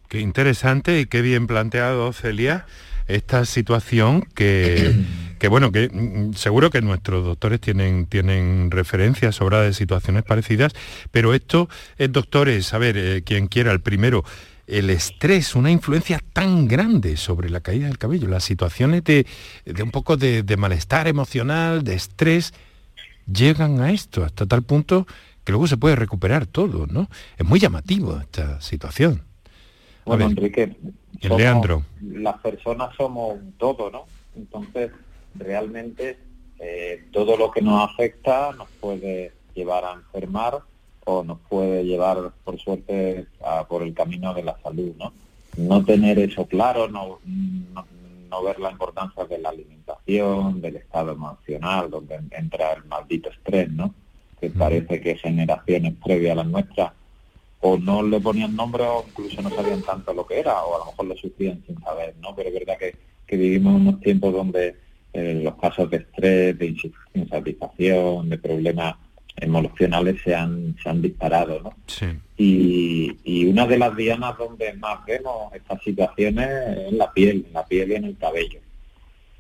Qué 0.10 0.20
interesante 0.20 1.00
y 1.00 1.06
qué 1.06 1.22
bien 1.22 1.48
planteado, 1.48 2.12
Celia, 2.14 2.66
esta 3.08 3.46
situación 3.46 4.22
que, 4.36 4.94
que 5.40 5.48
bueno, 5.48 5.72
que 5.72 5.90
mm, 5.90 6.34
seguro 6.34 6.70
que 6.70 6.82
nuestros 6.82 7.26
doctores 7.26 7.62
tienen, 7.62 8.06
tienen 8.06 8.70
referencias 8.70 9.36
sobre 9.36 9.58
de 9.58 9.74
situaciones 9.74 10.24
parecidas, 10.24 10.74
pero 11.12 11.34
esto, 11.34 11.70
eh, 11.98 12.10
doctores, 12.10 12.74
a 12.74 12.78
ver, 12.78 12.98
eh, 12.98 13.24
quien 13.24 13.48
quiera, 13.48 13.72
el 13.72 13.80
primero, 13.80 14.24
el 14.68 14.90
estrés, 14.90 15.56
una 15.56 15.72
influencia 15.72 16.20
tan 16.34 16.68
grande 16.68 17.16
sobre 17.16 17.50
la 17.50 17.62
caída 17.62 17.88
del 17.88 17.98
cabello, 17.98 18.28
las 18.28 18.44
situaciones 18.44 19.04
de, 19.06 19.26
un 19.82 19.92
poco 19.92 20.18
de, 20.18 20.44
malestar 20.58 21.08
emocional, 21.08 21.86
de 21.86 21.96
estrés, 21.96 22.54
llegan 23.32 23.80
a 23.80 23.92
esto, 23.92 24.26
hasta 24.26 24.46
tal 24.46 24.64
punto 24.64 25.08
que 25.48 25.54
luego 25.54 25.66
se 25.66 25.78
puede 25.78 25.96
recuperar 25.96 26.46
todo, 26.46 26.88
¿no? 26.88 27.08
Es 27.38 27.48
muy 27.48 27.58
llamativo 27.58 28.18
esta 28.18 28.60
situación. 28.60 29.22
Bueno, 30.04 30.26
Enrique, 30.26 30.76
Leandro. 31.22 31.84
Las 32.02 32.38
personas 32.40 32.94
somos 32.98 33.36
un 33.36 33.54
todo, 33.54 33.90
¿no? 33.90 34.08
Entonces, 34.36 34.92
realmente 35.36 36.18
eh, 36.60 37.06
todo 37.14 37.38
lo 37.38 37.50
que 37.50 37.62
nos 37.62 37.90
afecta 37.90 38.52
nos 38.58 38.68
puede 38.82 39.32
llevar 39.56 39.86
a 39.86 39.94
enfermar 39.94 40.60
o 41.06 41.24
nos 41.24 41.40
puede 41.48 41.86
llevar, 41.86 42.34
por 42.44 42.60
suerte, 42.60 43.28
a, 43.42 43.66
por 43.70 43.84
el 43.84 43.94
camino 43.94 44.34
de 44.34 44.44
la 44.44 44.60
salud, 44.62 44.96
¿no? 45.00 45.14
No 45.56 45.86
tener 45.86 46.20
eso 46.20 46.46
claro, 46.46 46.90
no, 46.90 47.20
no, 47.24 48.44
ver 48.44 48.60
la 48.60 48.72
importancia 48.72 49.24
de 49.24 49.38
la 49.38 49.48
alimentación, 49.48 50.60
del 50.60 50.76
estado 50.76 51.14
emocional, 51.14 51.90
donde 51.90 52.20
entra 52.32 52.74
el 52.74 52.84
maldito 52.84 53.30
estrés, 53.30 53.72
¿no? 53.72 53.94
Que 54.40 54.50
parece 54.50 55.02
que 55.02 55.16
generaciones 55.16 55.94
previas 56.04 56.34
a 56.34 56.36
las 56.36 56.48
nuestras 56.48 56.92
o 57.60 57.78
no 57.78 58.04
le 58.04 58.20
ponían 58.20 58.56
nombre 58.56 58.84
o 58.84 59.04
incluso 59.08 59.42
no 59.42 59.50
sabían 59.50 59.82
tanto 59.82 60.14
lo 60.14 60.28
que 60.28 60.40
era, 60.40 60.64
o 60.64 60.76
a 60.76 60.80
lo 60.80 60.86
mejor 60.86 61.06
lo 61.08 61.18
sufrían 61.18 61.64
sin 61.66 61.80
saber, 61.82 62.14
¿no? 62.22 62.36
Pero 62.36 62.50
es 62.50 62.56
verdad 62.56 62.78
que, 62.78 62.96
que 63.26 63.36
vivimos 63.36 63.82
unos 63.82 64.00
tiempos 64.00 64.32
donde 64.32 64.76
eh, 65.14 65.42
los 65.44 65.56
casos 65.56 65.90
de 65.90 65.98
estrés, 65.98 66.58
de 66.60 66.76
insatisfacción, 67.16 68.30
de 68.30 68.38
problemas 68.38 68.96
emocionales 69.36 70.22
se 70.24 70.36
han, 70.36 70.76
se 70.82 70.90
han 70.90 71.02
disparado, 71.02 71.62
¿no? 71.62 71.74
Y, 72.38 73.46
una 73.48 73.66
de 73.66 73.80
las 73.80 73.96
dianas 73.96 74.38
donde 74.38 74.74
más 74.74 75.04
vemos 75.06 75.54
estas 75.54 75.82
situaciones 75.82 76.48
es 76.48 76.90
en 76.90 76.98
la 76.98 77.12
piel, 77.12 77.46
en 77.48 77.54
la 77.54 77.66
piel 77.66 77.92
y 77.92 77.96
en 77.96 78.04
el 78.06 78.18
cabello. 78.18 78.60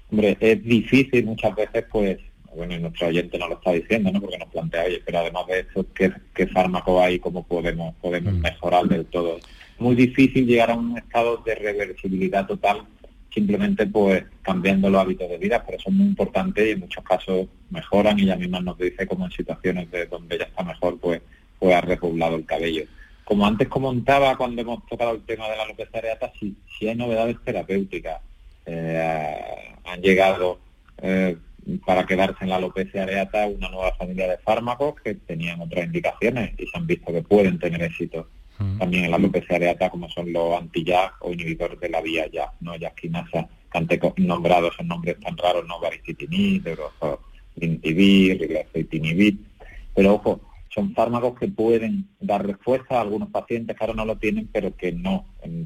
Hombre, 0.09 0.37
es 0.39 0.63
difícil 0.63 1.25
muchas 1.25 1.53
veces, 1.55 1.85
pues, 1.91 2.17
bueno, 2.57 2.75
y 2.75 2.79
nuestro 2.79 3.07
oyente 3.07 3.37
nos 3.37 3.49
lo 3.49 3.55
está 3.55 3.71
diciendo, 3.71 4.11
¿no? 4.11 4.19
Porque 4.19 4.37
nos 4.37 4.49
plantea, 4.49 4.83
oye, 4.83 5.01
pero 5.05 5.19
además 5.19 5.47
de 5.47 5.59
eso, 5.59 5.85
¿qué, 5.93 6.11
qué 6.33 6.47
fármaco 6.47 7.01
hay? 7.01 7.19
¿Cómo 7.19 7.43
podemos, 7.43 7.95
podemos 8.01 8.33
mm. 8.33 8.41
mejorar 8.41 8.85
del 8.85 9.05
todo? 9.05 9.37
Muy 9.79 9.95
difícil 9.95 10.45
llegar 10.45 10.71
a 10.71 10.75
un 10.75 10.97
estado 10.97 11.37
de 11.37 11.55
reversibilidad 11.55 12.47
total 12.47 12.83
simplemente 13.37 13.85
pues 13.85 14.25
cambiando 14.41 14.89
los 14.89 14.99
hábitos 14.99 15.29
de 15.29 15.37
vida, 15.37 15.63
pero 15.63 15.79
son 15.79 15.95
muy 15.95 16.07
importantes 16.07 16.65
y 16.65 16.71
en 16.71 16.79
muchos 16.79 17.03
casos 17.03 17.47
mejoran 17.69 18.17
y 18.17 18.23
ella 18.23 18.35
misma 18.35 18.59
nos 18.61 18.79
dice 18.79 19.05
como 19.05 19.25
en 19.25 19.31
situaciones 19.31 19.91
de 19.91 20.07
donde 20.07 20.39
ya 20.39 20.45
está 20.45 20.63
mejor 20.63 20.97
pues, 20.99 21.21
pues 21.59 21.75
ha 21.75 21.81
repoblado 21.81 22.35
el 22.35 22.45
cabello. 22.45 22.85
Como 23.23 23.45
antes 23.45 23.67
comentaba 23.67 24.35
cuando 24.37 24.61
hemos 24.61 24.83
tocado 24.87 25.11
el 25.11 25.21
tema 25.21 25.47
de 25.49 25.57
la 25.57 25.63
alopecia 25.63 25.99
areata, 25.99 26.31
si, 26.39 26.55
si 26.79 26.87
hay 26.87 26.95
novedades 26.95 27.37
terapéuticas, 27.45 28.21
eh, 28.65 29.75
han 29.85 30.01
llegado 30.01 30.59
eh, 31.03 31.37
para 31.85 32.05
quedarse 32.05 32.43
en 32.43 32.49
la 32.49 32.55
alopecia 32.57 33.03
areata 33.03 33.47
una 33.47 33.69
nueva 33.69 33.93
familia 33.93 34.27
de 34.27 34.37
fármacos 34.37 34.95
que 35.01 35.15
tenían 35.15 35.61
otras 35.61 35.85
indicaciones 35.85 36.53
y 36.57 36.67
se 36.67 36.77
han 36.77 36.87
visto 36.87 37.11
que 37.11 37.21
pueden 37.21 37.59
tener 37.59 37.81
éxito 37.81 38.27
también 38.79 39.05
en 39.05 39.11
la 39.11 39.17
alopecia 39.17 39.55
areata, 39.55 39.89
como 39.89 40.09
son 40.09 40.33
los 40.33 40.59
anti 40.59 40.83
o 41.19 41.31
inhibidores 41.31 41.79
de 41.79 41.89
la 41.89 42.01
vía 42.01 42.25
ya, 42.31 42.51
¿no? 42.61 42.75
Yasquinasa, 42.75 43.47
que 43.71 43.77
han 43.77 43.87
nombrado 44.17 44.69
esos 44.69 44.85
nombres 44.85 45.19
tan 45.19 45.37
raros, 45.37 45.65
¿no? 45.67 45.79
Baricitinib, 45.79 46.63
Lintibir, 47.55 49.37
Pero 49.93 50.15
ojo, 50.15 50.41
son 50.69 50.93
fármacos 50.93 51.37
que 51.39 51.47
pueden 51.47 52.07
dar 52.19 52.45
respuesta 52.45 52.97
a 52.97 53.01
algunos 53.01 53.29
pacientes 53.29 53.75
que 53.75 53.83
ahora 53.83 53.95
no 53.95 54.05
lo 54.05 54.17
tienen, 54.17 54.47
pero 54.51 54.75
que 54.75 54.91
no, 54.91 55.25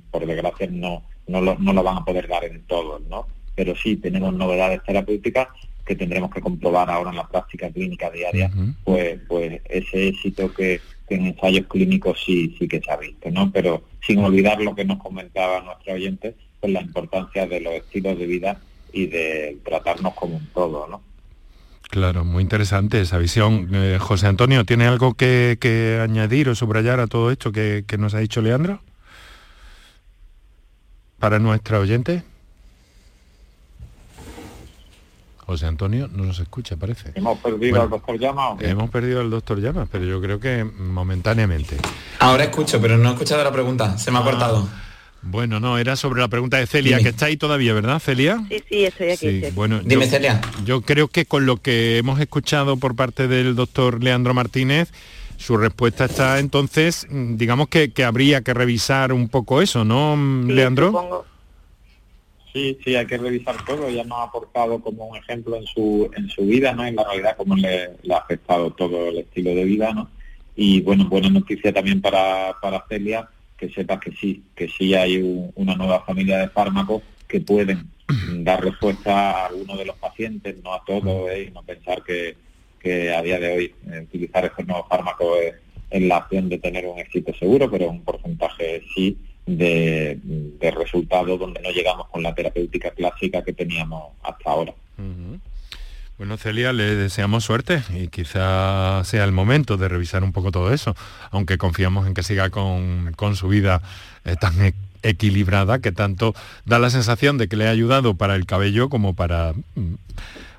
por 0.09 0.25
desgracia, 0.25 0.67
no, 0.69 1.03
no, 1.27 1.41
lo, 1.41 1.57
no 1.59 1.73
lo 1.73 1.83
van 1.83 1.97
a 1.97 2.05
poder 2.05 2.27
dar 2.27 2.43
en 2.43 2.63
todos, 2.63 3.01
¿no? 3.07 3.27
Pero 3.55 3.75
sí 3.75 3.97
tenemos 3.97 4.33
novedades 4.33 4.81
terapéuticas 4.83 5.47
que 5.85 5.95
tendremos 5.95 6.31
que 6.31 6.41
comprobar 6.41 6.89
ahora 6.89 7.09
en 7.09 7.17
la 7.17 7.27
práctica 7.27 7.69
clínica 7.69 8.09
diaria, 8.09 8.51
pues, 8.83 9.19
pues 9.27 9.61
ese 9.69 10.09
éxito 10.09 10.53
que, 10.53 10.79
en 11.09 11.27
ensayos 11.27 11.67
clínicos 11.67 12.21
sí, 12.25 12.55
sí 12.57 12.67
que 12.67 12.79
se 12.79 12.89
ha 12.89 12.97
visto, 12.97 13.29
¿no? 13.31 13.51
Pero 13.51 13.83
sin 14.05 14.19
olvidar 14.19 14.61
lo 14.61 14.73
que 14.73 14.85
nos 14.85 14.97
comentaba 14.97 15.61
nuestro 15.61 15.93
oyente, 15.93 16.35
pues 16.59 16.71
la 16.71 16.81
importancia 16.81 17.45
de 17.47 17.59
los 17.59 17.73
estilos 17.73 18.17
de 18.17 18.25
vida 18.25 18.61
y 18.93 19.07
de 19.07 19.57
tratarnos 19.65 20.13
como 20.13 20.37
un 20.37 20.47
todo, 20.53 20.87
¿no? 20.87 21.01
Claro, 21.89 22.23
muy 22.23 22.41
interesante 22.41 23.01
esa 23.01 23.17
visión. 23.17 23.69
Eh, 23.73 23.97
José 23.99 24.27
Antonio, 24.27 24.63
¿tiene 24.63 24.85
algo 24.87 25.13
que, 25.13 25.99
añadir 26.01 26.47
o 26.47 26.55
subrayar 26.55 27.01
a 27.01 27.07
todo 27.07 27.31
esto 27.31 27.51
que, 27.51 27.83
que 27.85 27.97
nos 27.97 28.13
ha 28.13 28.19
dicho 28.19 28.41
Leandro? 28.41 28.81
Para 31.19 31.39
nuestra 31.39 31.79
oyente. 31.79 32.23
José 35.51 35.65
Antonio 35.65 36.07
no 36.07 36.23
nos 36.23 36.39
escucha, 36.39 36.77
parece. 36.77 37.11
¿Hemos 37.13 37.37
perdido 37.39 37.81
al 37.81 37.89
doctor 37.89 38.17
Llama? 38.17 38.55
Hemos 38.61 38.89
perdido 38.89 39.19
al 39.19 39.29
doctor 39.29 39.59
Llama, 39.59 39.85
pero 39.91 40.05
yo 40.05 40.21
creo 40.21 40.39
que 40.39 40.63
momentáneamente. 40.63 41.75
Ahora 42.19 42.45
escucho, 42.45 42.79
pero 42.79 42.97
no 42.97 43.09
he 43.09 43.11
escuchado 43.11 43.43
la 43.43 43.51
pregunta, 43.51 43.97
se 43.97 44.11
me 44.11 44.19
ha 44.19 44.21
ah, 44.21 44.23
cortado. 44.23 44.69
Bueno, 45.21 45.59
no, 45.59 45.77
era 45.77 45.97
sobre 45.97 46.21
la 46.21 46.29
pregunta 46.29 46.55
de 46.55 46.67
Celia, 46.67 46.99
que 46.99 47.09
está 47.09 47.25
ahí 47.25 47.35
todavía, 47.35 47.73
¿verdad, 47.73 47.99
Celia? 47.99 48.41
Sí, 48.47 48.63
sí, 48.69 48.85
estoy 48.85 49.09
aquí. 49.09 49.41
Bueno, 49.53 49.81
Dime, 49.83 50.07
Celia. 50.07 50.39
Yo 50.63 50.83
creo 50.83 51.09
que 51.09 51.25
con 51.25 51.45
lo 51.45 51.57
que 51.57 51.97
hemos 51.97 52.21
escuchado 52.21 52.77
por 52.77 52.95
parte 52.95 53.27
del 53.27 53.53
doctor 53.53 54.01
Leandro 54.01 54.33
Martínez, 54.33 54.89
su 55.35 55.57
respuesta 55.57 56.05
está 56.05 56.39
entonces, 56.39 57.07
digamos 57.09 57.67
que, 57.67 57.91
habría 58.05 58.41
que 58.41 58.53
revisar 58.53 59.11
un 59.11 59.27
poco 59.27 59.61
eso, 59.61 59.83
¿no, 59.83 60.15
Leandro? 60.47 61.25
Sí, 62.53 62.77
sí, 62.83 62.95
hay 62.95 63.05
que 63.05 63.17
revisar 63.17 63.63
todo. 63.65 63.89
Ya 63.89 64.03
nos 64.03 64.19
ha 64.19 64.23
aportado 64.23 64.79
como 64.81 65.07
un 65.07 65.17
ejemplo 65.17 65.55
en 65.55 65.65
su, 65.65 66.09
en 66.15 66.29
su 66.29 66.45
vida, 66.45 66.73
¿no? 66.73 66.85
En 66.85 66.95
la 66.95 67.03
realidad 67.03 67.37
cómo 67.37 67.55
le, 67.55 67.91
ha 68.11 68.17
afectado 68.17 68.71
todo 68.71 69.07
el 69.07 69.19
estilo 69.19 69.51
de 69.51 69.63
vida, 69.63 69.93
¿no? 69.93 70.09
Y 70.55 70.81
bueno, 70.81 71.07
buena 71.07 71.29
noticia 71.29 71.71
también 71.71 72.01
para, 72.01 72.55
para 72.61 72.85
Celia, 72.89 73.29
que 73.57 73.69
sepa 73.69 73.99
que 73.99 74.11
sí, 74.11 74.43
que 74.53 74.67
sí 74.67 74.93
hay 74.93 75.51
una 75.55 75.75
nueva 75.75 76.01
familia 76.03 76.39
de 76.39 76.49
fármacos 76.49 77.03
que 77.27 77.39
pueden 77.39 77.89
dar 78.43 78.61
respuesta 78.61 79.31
a 79.31 79.45
algunos 79.47 79.77
de 79.77 79.85
los 79.85 79.95
pacientes, 79.95 80.61
no 80.61 80.73
a 80.73 80.83
todos, 80.83 81.31
¿eh? 81.31 81.47
y 81.47 81.51
no 81.51 81.63
pensar 81.63 82.03
que, 82.03 82.35
que 82.79 83.13
a 83.13 83.21
día 83.21 83.39
de 83.39 83.53
hoy 83.53 83.75
eh, 83.89 84.01
utilizar 84.01 84.43
estos 84.43 84.67
nuevos 84.67 84.89
fármacos 84.89 85.37
es, 85.41 85.53
es 85.89 86.01
la 86.01 86.17
acción 86.17 86.49
de 86.49 86.57
tener 86.57 86.85
un 86.85 86.99
éxito 86.99 87.33
seguro, 87.33 87.71
pero 87.71 87.89
un 87.89 88.03
porcentaje 88.03 88.83
sí 88.93 89.17
de, 89.45 90.19
resultados 90.75 91.39
donde 91.39 91.61
no 91.61 91.69
llegamos 91.71 92.07
con 92.09 92.23
la 92.23 92.33
terapéutica 92.33 92.91
clásica 92.91 93.43
que 93.43 93.53
teníamos 93.53 94.13
hasta 94.23 94.49
ahora. 94.49 94.73
Bueno, 96.17 96.37
Celia, 96.37 96.71
le 96.71 96.95
deseamos 96.95 97.43
suerte 97.43 97.81
y 97.95 98.07
quizá 98.09 99.03
sea 99.03 99.23
el 99.23 99.31
momento 99.31 99.77
de 99.77 99.87
revisar 99.87 100.23
un 100.23 100.31
poco 100.31 100.51
todo 100.51 100.71
eso, 100.71 100.95
aunque 101.31 101.57
confiamos 101.57 102.05
en 102.05 102.13
que 102.13 102.21
siga 102.21 102.51
con, 102.51 103.15
su 103.33 103.47
vida 103.47 103.81
eh, 104.23 104.35
tan 104.39 104.61
e-, 104.61 104.75
equilibrada 105.01 105.79
que 105.79 105.91
tanto 105.91 106.35
da 106.63 106.77
la 106.77 106.91
sensación 106.91 107.39
de 107.39 107.47
que 107.47 107.55
le 107.55 107.67
ha 107.67 107.71
ayudado 107.71 108.13
para 108.13 108.35
el 108.35 108.45
cabello 108.45 108.87
como 108.87 109.15
para, 109.15 109.53
mm, 109.73 109.95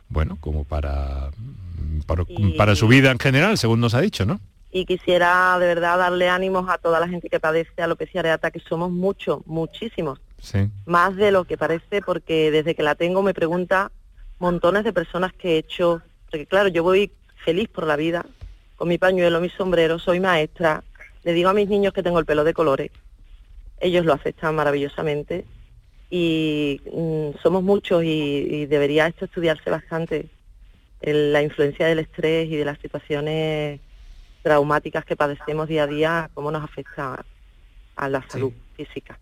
bueno, 0.08 0.36
como 0.40 0.64
para, 0.64 1.30
mm, 1.36 2.56
para 2.56 2.74
su 2.74 2.88
vida 2.88 3.12
en 3.12 3.20
general, 3.20 3.56
según 3.56 3.80
nos 3.80 3.94
ha 3.94 4.00
dicho, 4.00 4.26
¿no? 4.26 4.40
Y 4.72 4.86
quisiera 4.86 5.58
de 5.60 5.66
verdad 5.66 5.98
darle 5.98 6.30
ánimos 6.30 6.68
a 6.70 6.78
toda 6.78 6.98
la 6.98 7.06
gente 7.06 7.28
que 7.28 7.38
padece 7.38 7.82
alopecia 7.82 8.20
areata, 8.20 8.50
que 8.50 8.58
somos 8.58 8.90
muchos, 8.90 9.46
muchísimos. 9.46 10.18
Más 10.86 11.14
de 11.14 11.30
lo 11.30 11.44
que 11.44 11.58
parece, 11.58 12.00
porque 12.00 12.50
desde 12.50 12.74
que 12.74 12.82
la 12.82 12.94
tengo 12.94 13.22
me 13.22 13.34
pregunta 13.34 13.92
montones 14.38 14.82
de 14.82 14.92
personas 14.92 15.32
que 15.34 15.54
he 15.54 15.58
hecho, 15.58 16.00
porque 16.30 16.46
claro, 16.46 16.68
yo 16.68 16.82
voy 16.82 17.12
feliz 17.44 17.68
por 17.68 17.86
la 17.86 17.96
vida, 17.96 18.24
con 18.76 18.88
mi 18.88 18.96
pañuelo, 18.96 19.40
mi 19.40 19.50
sombrero, 19.50 19.98
soy 19.98 20.20
maestra, 20.20 20.82
le 21.22 21.34
digo 21.34 21.50
a 21.50 21.54
mis 21.54 21.68
niños 21.68 21.92
que 21.92 22.02
tengo 22.02 22.18
el 22.18 22.24
pelo 22.24 22.42
de 22.42 22.54
colores, 22.54 22.90
ellos 23.78 24.06
lo 24.06 24.14
aceptan 24.14 24.56
maravillosamente 24.56 25.44
y 26.10 26.80
mm, 26.92 27.38
somos 27.42 27.62
muchos 27.62 28.02
y, 28.04 28.46
y, 28.48 28.66
debería 28.66 29.06
esto 29.06 29.26
estudiarse 29.26 29.70
bastante, 29.70 30.28
la 31.02 31.42
influencia 31.42 31.86
del 31.86 31.98
estrés 31.98 32.48
y 32.48 32.56
de 32.56 32.64
las 32.64 32.78
situaciones 32.78 33.80
traumáticas 34.42 35.04
que 35.04 35.16
padecemos 35.16 35.68
día 35.68 35.84
a 35.84 35.86
día, 35.86 36.30
cómo 36.34 36.50
nos 36.50 36.64
afecta 36.64 37.24
a 37.96 38.08
la 38.08 38.22
salud 38.28 38.52
física. 38.76 39.18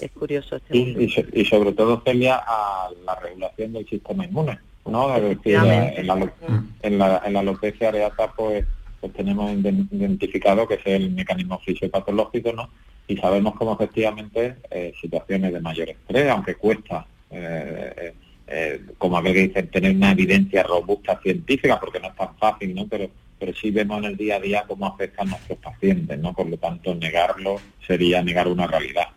Es 0.00 0.10
curioso 0.10 0.56
este 0.56 0.76
y, 0.76 1.44
sobre 1.46 1.72
todo, 1.72 2.02
Celia, 2.04 2.42
a 2.46 2.90
la 3.04 3.14
regulación 3.16 3.72
del 3.72 3.88
sistema 3.88 4.24
inmune. 4.24 4.58
¿no? 4.84 5.14
en, 5.16 6.06
la, 6.06 7.22
en, 7.24 7.36
alopecia 7.36 7.88
areata 7.88 8.32
pues, 8.36 8.64
pues 9.00 9.12
tenemos 9.14 9.50
identificado 9.50 10.68
que 10.68 10.74
es 10.74 10.86
el 10.86 11.10
mecanismo 11.10 11.58
fisiopatológico 11.58 12.52
¿no? 12.52 12.70
y 13.08 13.16
sabemos 13.16 13.56
cómo 13.56 13.74
efectivamente 13.74 14.58
eh, 14.70 14.92
situaciones 15.00 15.52
de 15.52 15.60
mayor 15.60 15.88
estrés, 15.88 16.30
aunque 16.30 16.54
cuesta 16.54 17.04
eh, 17.30 18.14
eh, 18.46 18.80
como 18.98 19.18
aquel 19.18 19.34
que 19.34 19.48
dice, 19.48 19.62
tener 19.64 19.96
una 19.96 20.12
evidencia 20.12 20.62
robusta 20.62 21.18
científica, 21.20 21.80
porque 21.80 21.98
no 21.98 22.08
es 22.08 22.14
tan 22.14 22.36
fácil, 22.36 22.74
¿no? 22.74 22.86
Pero 22.86 23.10
pero 23.38 23.52
sí 23.54 23.70
vemos 23.70 23.98
en 23.98 24.04
el 24.04 24.16
día 24.16 24.36
a 24.36 24.40
día 24.40 24.64
cómo 24.66 24.86
afecta 24.86 25.22
a 25.22 25.26
nuestros 25.26 25.58
pacientes, 25.58 26.18
¿no? 26.18 26.32
Por 26.32 26.48
lo 26.48 26.56
tanto, 26.56 26.94
negarlo 26.94 27.60
sería 27.86 28.22
negar 28.22 28.48
una 28.48 28.66
realidad. 28.66 29.08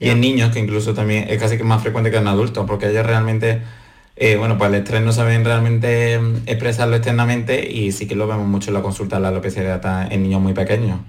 Y 0.00 0.08
en 0.08 0.20
niños, 0.20 0.50
que 0.52 0.60
incluso 0.60 0.94
también 0.94 1.26
es 1.28 1.38
casi 1.38 1.58
que 1.58 1.64
más 1.64 1.82
frecuente 1.82 2.10
que 2.10 2.16
en 2.16 2.26
adultos, 2.26 2.64
porque 2.66 2.88
ellos 2.88 3.04
realmente, 3.04 3.60
eh, 4.16 4.36
bueno, 4.36 4.56
pues 4.56 4.70
el 4.70 4.76
estrés 4.76 5.02
no 5.02 5.12
saben 5.12 5.44
realmente 5.44 6.18
mm, 6.18 6.36
expresarlo 6.46 6.96
externamente 6.96 7.70
y 7.70 7.92
sí 7.92 8.08
que 8.08 8.14
lo 8.14 8.26
vemos 8.26 8.46
mucho 8.48 8.70
en 8.70 8.74
la 8.74 8.82
consulta 8.82 9.16
de 9.16 9.22
la 9.22 9.28
alopecia 9.28 9.60
areata 9.60 10.08
en 10.10 10.22
niños 10.22 10.40
muy 10.40 10.54
pequeños, 10.54 11.00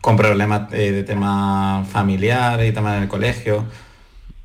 con 0.00 0.16
problemas 0.16 0.72
eh, 0.72 0.92
de 0.92 1.02
tema 1.02 1.84
familiar 1.90 2.64
y 2.64 2.72
temas 2.72 2.98
del 2.98 3.08
colegio 3.08 3.66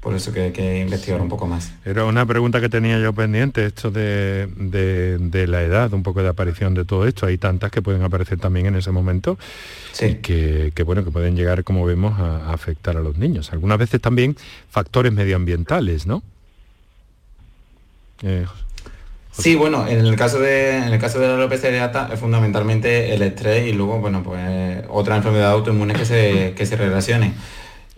por 0.01 0.15
eso 0.15 0.33
que 0.33 0.41
hay 0.41 0.51
que 0.51 0.79
investigar 0.79 1.21
un 1.21 1.29
poco 1.29 1.45
más. 1.45 1.71
Era 1.85 2.05
una 2.05 2.25
pregunta 2.25 2.59
que 2.59 2.69
tenía 2.69 2.99
yo 2.99 3.13
pendiente, 3.13 3.67
esto 3.67 3.91
de, 3.91 4.47
la 5.47 5.61
edad, 5.61 5.93
un 5.93 6.01
poco 6.01 6.23
de 6.23 6.29
aparición 6.29 6.73
de 6.73 6.85
todo 6.85 7.05
esto. 7.07 7.27
Hay 7.27 7.37
tantas 7.37 7.71
que 7.71 7.83
pueden 7.83 8.01
aparecer 8.01 8.39
también 8.39 8.65
en 8.65 8.75
ese 8.75 8.89
momento 8.89 9.37
y 10.01 10.15
que, 10.15 10.83
bueno, 10.83 11.05
que 11.05 11.11
pueden 11.11 11.35
llegar, 11.35 11.63
como 11.63 11.85
vemos, 11.85 12.19
a, 12.19 12.51
afectar 12.51 12.97
a 12.97 13.01
los 13.01 13.17
niños. 13.17 13.53
Algunas 13.53 13.77
veces 13.77 14.01
también 14.01 14.35
factores 14.71 15.13
medioambientales, 15.13 16.07
¿no? 16.07 16.23
Eh, 18.23 18.47
sí, 19.31 19.55
bueno, 19.55 19.87
en 19.87 19.99
el 19.99 20.15
caso 20.15 20.39
de 20.39 20.77
en 20.77 20.93
el 20.93 20.99
caso 20.99 21.19
de 21.19 21.27
la 21.27 21.35
alopecia 21.35 21.69
areata 21.69 22.09
es 22.11 22.19
fundamentalmente 22.19 23.13
el 23.13 23.21
estrés 23.21 23.67
y 23.67 23.73
luego, 23.73 23.99
bueno, 23.99 24.23
pues 24.23 24.83
otra 24.89 25.15
enfermedad 25.15 25.51
autoinmune 25.51 25.93
que 25.93 26.05
se, 26.05 26.53
que 26.55 26.65
se 26.65 26.75
relacione. 26.75 27.33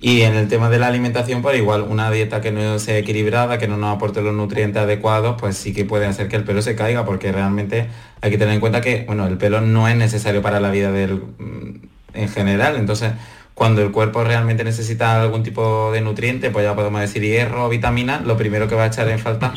Y 0.06 0.24
en 0.24 0.36
el 0.36 0.50
tema 0.50 0.70
de 0.70 0.80
la 0.80 0.88
alimentación, 0.88 1.42
pues 1.42 1.58
igual 1.58 1.84
una 1.84 2.12
dieta 2.12 2.42
que 2.42 2.52
no 2.52 2.78
sea 2.78 2.98
equilibrada, 2.98 3.58
que 3.58 3.70
no 3.70 3.78
nos 3.78 3.96
aporte 3.96 4.22
los 4.22 4.34
nutrientes 4.34 4.84
adecuados, 4.84 5.38
pues 5.40 5.56
sí 5.56 5.74
que 5.74 5.86
puede 5.86 6.06
hacer 6.06 6.28
que 6.28 6.36
el 6.36 6.44
pelo 6.44 6.62
se 6.62 6.76
caiga, 6.76 7.06
porque 7.06 7.32
realmente 7.32 7.88
hay 8.20 8.30
que 8.30 8.38
tener 8.38 8.54
en 8.54 8.60
cuenta 8.60 8.82
que, 8.82 9.06
bueno, 9.08 9.26
el 9.28 9.38
pelo 9.38 9.62
no 9.62 9.88
es 9.88 9.96
necesario 9.96 10.42
para 10.42 10.60
la 10.60 10.72
vida 10.72 10.92
del, 10.92 11.24
mm, 11.38 11.88
en 12.16 12.28
general. 12.28 12.76
Entonces, 12.76 13.14
cuando 13.54 13.82
el 13.82 13.94
cuerpo 13.94 14.26
realmente 14.26 14.66
necesita 14.66 15.22
algún 15.22 15.42
tipo 15.42 15.94
de 15.94 16.02
nutriente, 16.02 16.50
pues 16.50 16.66
ya 16.66 16.76
podemos 16.76 17.00
decir 17.00 17.24
hierro 17.24 17.68
o 17.68 17.70
vitamina, 17.70 18.20
lo 18.20 18.36
primero 18.36 18.68
que 18.68 18.76
va 18.76 18.84
a 18.84 18.88
echar 18.88 19.08
en 19.08 19.20
falta 19.20 19.54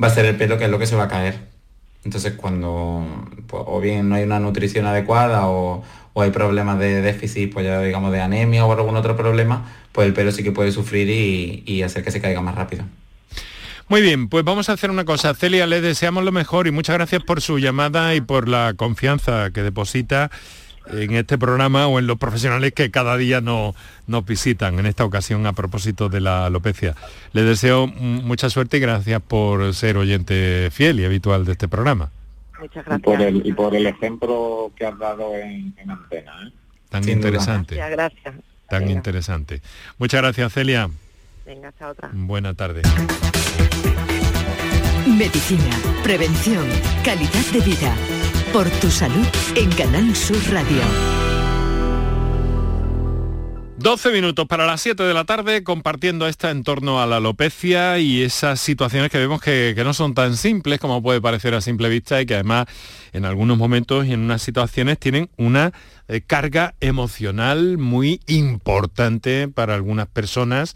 va 0.00 0.06
a 0.06 0.10
ser 0.10 0.26
el 0.26 0.36
pelo, 0.36 0.58
que 0.58 0.66
es 0.66 0.70
lo 0.70 0.78
que 0.78 0.86
se 0.86 0.94
va 0.94 1.04
a 1.04 1.08
caer. 1.08 1.48
Entonces, 2.04 2.34
cuando 2.34 3.04
pues, 3.48 3.62
o 3.66 3.80
bien 3.80 4.08
no 4.08 4.14
hay 4.14 4.22
una 4.22 4.38
nutrición 4.38 4.86
adecuada 4.86 5.48
o, 5.48 5.82
o 6.12 6.22
hay 6.22 6.30
problemas 6.30 6.78
de 6.78 7.00
déficit, 7.02 7.52
pues 7.52 7.66
ya 7.66 7.80
digamos 7.80 8.12
de 8.12 8.20
anemia 8.20 8.64
o 8.64 8.72
algún 8.72 8.96
otro 8.96 9.16
problema, 9.16 9.66
pues 9.92 10.06
el 10.06 10.14
pelo 10.14 10.32
sí 10.32 10.42
que 10.42 10.52
puede 10.52 10.72
sufrir 10.72 11.08
y, 11.08 11.82
hacer 11.82 12.04
que 12.04 12.10
se 12.10 12.20
caiga 12.20 12.40
más 12.40 12.54
rápido. 12.54 12.84
Muy 13.88 14.02
bien, 14.02 14.28
pues 14.28 14.44
vamos 14.44 14.68
a 14.68 14.72
hacer 14.72 14.90
una 14.90 15.04
cosa. 15.04 15.34
Celia, 15.34 15.66
le 15.66 15.80
deseamos 15.80 16.22
lo 16.22 16.32
mejor 16.32 16.66
y 16.66 16.70
muchas 16.70 16.96
gracias 16.96 17.22
por 17.22 17.40
su 17.40 17.58
llamada 17.58 18.14
y 18.14 18.20
por 18.20 18.48
la 18.48 18.74
confianza 18.76 19.50
que 19.50 19.62
deposita 19.62 20.30
en 20.90 21.14
este 21.14 21.38
programa 21.38 21.86
o 21.86 21.98
en 21.98 22.06
los 22.06 22.18
profesionales 22.18 22.72
que 22.72 22.90
cada 22.90 23.16
día 23.16 23.40
nos, 23.40 23.74
nos 24.06 24.24
visitan 24.24 24.78
en 24.78 24.86
esta 24.86 25.04
ocasión 25.04 25.46
a 25.46 25.52
propósito 25.52 26.08
de 26.08 26.20
la 26.20 26.46
alopecia. 26.46 26.94
Le 27.32 27.42
deseo 27.42 27.86
mucha 27.86 28.50
suerte 28.50 28.76
y 28.76 28.80
gracias 28.80 29.22
por 29.22 29.74
ser 29.74 29.96
oyente 29.96 30.70
fiel 30.70 31.00
y 31.00 31.04
habitual 31.04 31.44
de 31.44 31.52
este 31.52 31.68
programa. 31.68 32.10
Muchas 32.60 32.84
gracias. 32.84 33.32
Y 33.44 33.52
por 33.52 33.74
el, 33.74 33.86
ejemplo 33.86 34.72
que 34.76 34.86
has 34.86 34.98
dado 34.98 35.34
en, 35.36 35.74
antena. 35.88 36.32
¿eh? 36.46 36.52
Tan 36.88 37.08
interesante. 37.08 37.76
gracias 37.76 38.34
tan 38.68 38.88
interesante. 38.90 39.62
Muchas 39.98 40.20
gracias, 40.22 40.52
Celia. 40.52 40.88
Venga, 41.44 41.68
hasta 41.68 41.88
otra. 41.88 42.10
Buena 42.12 42.54
tarde. 42.54 42.82
Medicina, 45.06 45.76
prevención, 46.02 46.66
calidad 47.04 47.46
de 47.52 47.60
vida. 47.60 47.94
Por 48.52 48.68
tu 48.80 48.90
salud 48.90 49.26
en 49.56 49.70
Canal 49.70 50.14
Sur 50.14 50.38
Radio. 50.52 51.27
12 53.80 54.10
minutos 54.10 54.48
para 54.48 54.66
las 54.66 54.80
7 54.80 55.04
de 55.04 55.14
la 55.14 55.22
tarde 55.22 55.62
compartiendo 55.62 56.26
esta 56.26 56.50
en 56.50 56.64
torno 56.64 57.00
a 57.00 57.06
la 57.06 57.18
alopecia 57.18 58.00
y 58.00 58.22
esas 58.22 58.60
situaciones 58.60 59.08
que 59.08 59.18
vemos 59.18 59.40
que, 59.40 59.72
no 59.84 59.94
son 59.94 60.14
tan 60.14 60.36
simples 60.36 60.80
como 60.80 61.00
puede 61.00 61.20
parecer 61.20 61.54
a 61.54 61.60
simple 61.60 61.88
vista 61.88 62.20
y 62.20 62.26
que 62.26 62.34
además 62.34 62.66
en 63.12 63.24
algunos 63.24 63.56
momentos 63.56 64.04
y 64.04 64.14
en 64.14 64.20
unas 64.20 64.42
situaciones 64.42 64.98
tienen 64.98 65.30
una 65.36 65.72
eh, 66.08 66.22
carga 66.26 66.74
emocional 66.80 67.78
muy 67.78 68.20
importante 68.26 69.46
para 69.46 69.76
algunas 69.76 70.08
personas. 70.08 70.74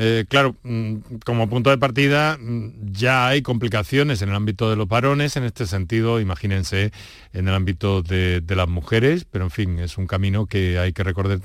Eh, 0.00 0.26
claro, 0.28 0.54
mm, 0.62 0.94
como 1.24 1.48
punto 1.48 1.70
de 1.70 1.78
partida 1.78 2.38
mm, 2.40 2.92
ya 2.92 3.26
hay 3.26 3.42
complicaciones 3.42 4.22
en 4.22 4.28
el 4.28 4.36
ámbito 4.36 4.70
de 4.70 4.76
los 4.76 4.86
varones, 4.86 5.36
en 5.36 5.42
este 5.42 5.66
sentido, 5.66 6.20
imagínense 6.20 6.92
en 7.32 7.48
el 7.48 7.54
ámbito 7.54 8.02
de, 8.02 8.40
las 8.46 8.68
mujeres, 8.68 9.26
pero 9.28 9.46
en 9.46 9.50
fin, 9.50 9.80
es 9.80 9.98
un 9.98 10.06
camino 10.06 10.46
que 10.46 10.78
hay 10.78 10.92
que 10.92 11.02
recorrer, 11.02 11.40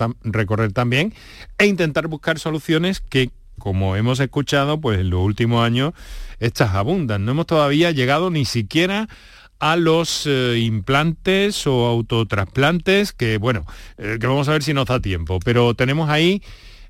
también 0.71 1.15
e 1.57 1.65
intentar 1.65 2.07
buscar 2.07 2.37
soluciones 2.37 2.99
que, 2.99 3.31
como 3.57 3.95
hemos 3.95 4.19
escuchado, 4.19 4.79
pues 4.79 4.99
en 4.99 5.09
los 5.09 5.21
últimos 5.21 5.65
años 5.65 5.93
estas 6.39 6.75
abundan. 6.75 7.25
No 7.25 7.31
hemos 7.31 7.47
todavía 7.47 7.89
llegado 7.89 8.29
ni 8.29 8.45
siquiera 8.45 9.09
a 9.57 9.77
los 9.77 10.27
eh, 10.27 10.59
implantes 10.59 11.65
o 11.65 11.87
autotrasplantes, 11.87 13.13
que 13.13 13.39
bueno, 13.39 13.65
eh, 13.97 14.17
que 14.21 14.27
vamos 14.27 14.47
a 14.47 14.51
ver 14.51 14.61
si 14.61 14.75
nos 14.75 14.85
da 14.85 14.99
tiempo. 14.99 15.39
Pero 15.43 15.73
tenemos 15.73 16.07
ahí 16.11 16.43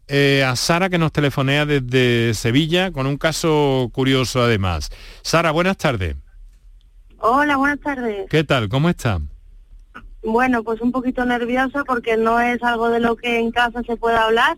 eh, 0.07 0.43
a 0.43 0.55
Sara 0.55 0.89
que 0.89 0.97
nos 0.97 1.11
telefonea 1.11 1.65
desde 1.65 2.33
Sevilla 2.33 2.91
con 2.91 3.07
un 3.07 3.17
caso 3.17 3.89
curioso 3.93 4.41
además. 4.41 4.91
Sara, 5.21 5.51
buenas 5.51 5.77
tardes. 5.77 6.15
Hola, 7.19 7.57
buenas 7.57 7.79
tardes. 7.79 8.29
¿Qué 8.29 8.43
tal? 8.43 8.69
¿Cómo 8.69 8.89
está? 8.89 9.21
Bueno, 10.23 10.63
pues 10.63 10.81
un 10.81 10.91
poquito 10.91 11.25
nerviosa 11.25 11.83
porque 11.83 12.17
no 12.17 12.39
es 12.39 12.61
algo 12.63 12.89
de 12.89 12.99
lo 12.99 13.15
que 13.15 13.39
en 13.39 13.51
casa 13.51 13.81
se 13.83 13.97
pueda 13.97 14.25
hablar 14.25 14.57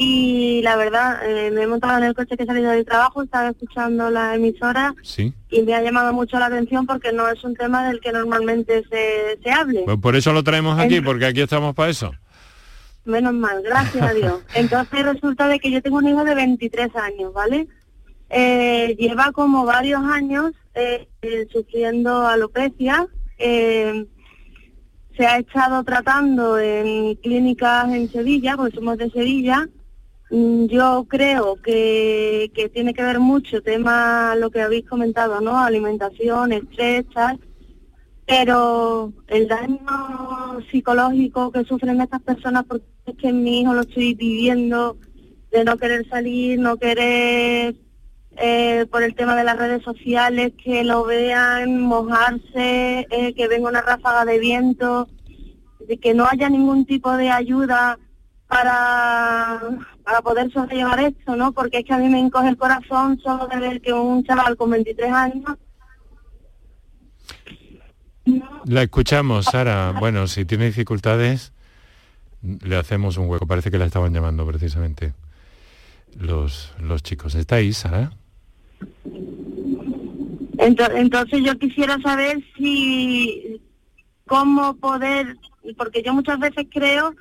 y 0.00 0.62
la 0.62 0.76
verdad, 0.76 1.18
eh, 1.28 1.50
me 1.50 1.62
he 1.62 1.66
montado 1.66 1.98
en 1.98 2.04
el 2.04 2.14
coche 2.14 2.36
que 2.36 2.44
he 2.44 2.46
salido 2.46 2.70
del 2.70 2.84
trabajo, 2.84 3.20
estaba 3.20 3.48
escuchando 3.48 4.10
la 4.10 4.36
emisora 4.36 4.94
y 5.50 5.62
me 5.62 5.74
ha 5.74 5.82
llamado 5.82 6.12
mucho 6.12 6.38
la 6.38 6.46
atención 6.46 6.86
porque 6.86 7.12
no 7.12 7.28
es 7.28 7.42
un 7.42 7.56
tema 7.56 7.88
del 7.88 7.98
que 7.98 8.12
normalmente 8.12 8.84
se, 8.88 9.40
se 9.42 9.50
hable. 9.50 9.82
Pues 9.86 9.98
por 9.98 10.14
eso 10.14 10.32
lo 10.32 10.44
traemos 10.44 10.78
aquí, 10.78 11.00
porque 11.00 11.26
aquí 11.26 11.40
estamos 11.40 11.74
para 11.74 11.90
eso. 11.90 12.12
Menos 13.08 13.34
mal, 13.34 13.62
gracias 13.62 14.08
a 14.08 14.14
Dios. 14.14 14.42
Entonces 14.54 15.04
resulta 15.04 15.48
de 15.48 15.58
que 15.58 15.70
yo 15.70 15.82
tengo 15.82 15.96
un 15.98 16.08
hijo 16.08 16.24
de 16.24 16.34
23 16.34 16.94
años, 16.96 17.32
¿vale? 17.32 17.66
Eh, 18.30 18.94
lleva 18.98 19.32
como 19.32 19.64
varios 19.64 20.02
años 20.04 20.52
eh, 20.74 21.08
sufriendo 21.50 22.26
alopecia. 22.26 23.08
se 23.38 24.06
ha 25.26 25.38
estado 25.38 25.82
tratando 25.82 26.58
en 26.58 27.16
clínicas 27.16 27.88
en 27.92 28.08
Sevilla, 28.08 28.56
porque 28.56 28.76
somos 28.76 28.98
de 28.98 29.10
Sevilla, 29.10 29.68
Mm, 30.30 30.66
yo 30.66 31.06
creo 31.08 31.56
que, 31.56 32.50
tiene 32.74 32.92
que 32.92 33.02
ver 33.02 33.18
mucho 33.18 33.62
tema 33.62 34.34
lo 34.36 34.50
que 34.50 34.60
habéis 34.60 34.86
comentado, 34.86 35.40
¿no? 35.40 35.58
Alimentación, 35.58 36.52
estrés, 36.52 37.06
pero 38.28 39.10
el 39.26 39.48
daño 39.48 40.60
psicológico 40.70 41.50
que 41.50 41.64
sufren 41.64 42.02
estas 42.02 42.20
personas 42.20 42.64
porque 42.68 42.84
es 43.06 43.16
que 43.16 43.32
mi 43.32 43.62
hijo 43.62 43.72
lo 43.72 43.80
estoy 43.80 44.14
viviendo 44.14 44.98
de 45.50 45.64
no 45.64 45.78
querer 45.78 46.06
salir, 46.10 46.58
no 46.58 46.76
querer 46.76 47.74
eh, 48.36 48.86
por 48.90 49.02
el 49.02 49.14
tema 49.14 49.34
de 49.34 49.44
las 49.44 49.56
redes 49.56 49.82
sociales, 49.82 50.52
que 50.62 50.84
lo 50.84 51.04
vean 51.04 51.80
mojarse, 51.80 53.06
eh, 53.10 53.32
que 53.34 53.48
venga 53.48 53.70
una 53.70 53.80
ráfaga 53.80 54.26
de 54.26 54.38
viento, 54.38 55.08
de 55.88 55.96
que 55.96 56.12
no 56.12 56.26
haya 56.30 56.50
ningún 56.50 56.84
tipo 56.84 57.16
de 57.16 57.30
ayuda 57.30 57.98
para, 58.46 59.58
para 60.04 60.20
poder 60.20 60.52
sobrellevar 60.52 61.00
esto, 61.00 61.34
¿no? 61.34 61.52
Porque 61.52 61.78
es 61.78 61.84
que 61.86 61.94
a 61.94 61.98
mí 61.98 62.10
me 62.10 62.20
encoge 62.20 62.50
el 62.50 62.58
corazón 62.58 63.18
solo 63.20 63.46
de 63.46 63.58
ver 63.58 63.80
que 63.80 63.94
un 63.94 64.22
chaval 64.22 64.54
con 64.58 64.70
23 64.70 65.10
años... 65.10 65.56
La 68.64 68.82
escuchamos, 68.82 69.46
Sara. 69.46 69.92
Bueno, 69.98 70.26
si 70.26 70.44
tiene 70.44 70.66
dificultades, 70.66 71.52
le 72.42 72.76
hacemos 72.76 73.16
un 73.16 73.28
hueco. 73.28 73.46
Parece 73.46 73.70
que 73.70 73.78
la 73.78 73.86
estaban 73.86 74.12
llamando 74.12 74.46
precisamente 74.46 75.12
los, 76.18 76.72
los 76.80 77.02
chicos. 77.02 77.34
¿Está 77.34 77.56
ahí, 77.56 77.72
Sara? 77.72 78.12
Entonces 80.58 81.42
yo 81.44 81.58
quisiera 81.58 82.00
saber 82.00 82.42
si 82.56 83.60
cómo 84.26 84.74
poder, 84.76 85.36
porque 85.76 86.02
yo 86.02 86.12
muchas 86.12 86.38
veces 86.38 86.66
creo 86.70 87.14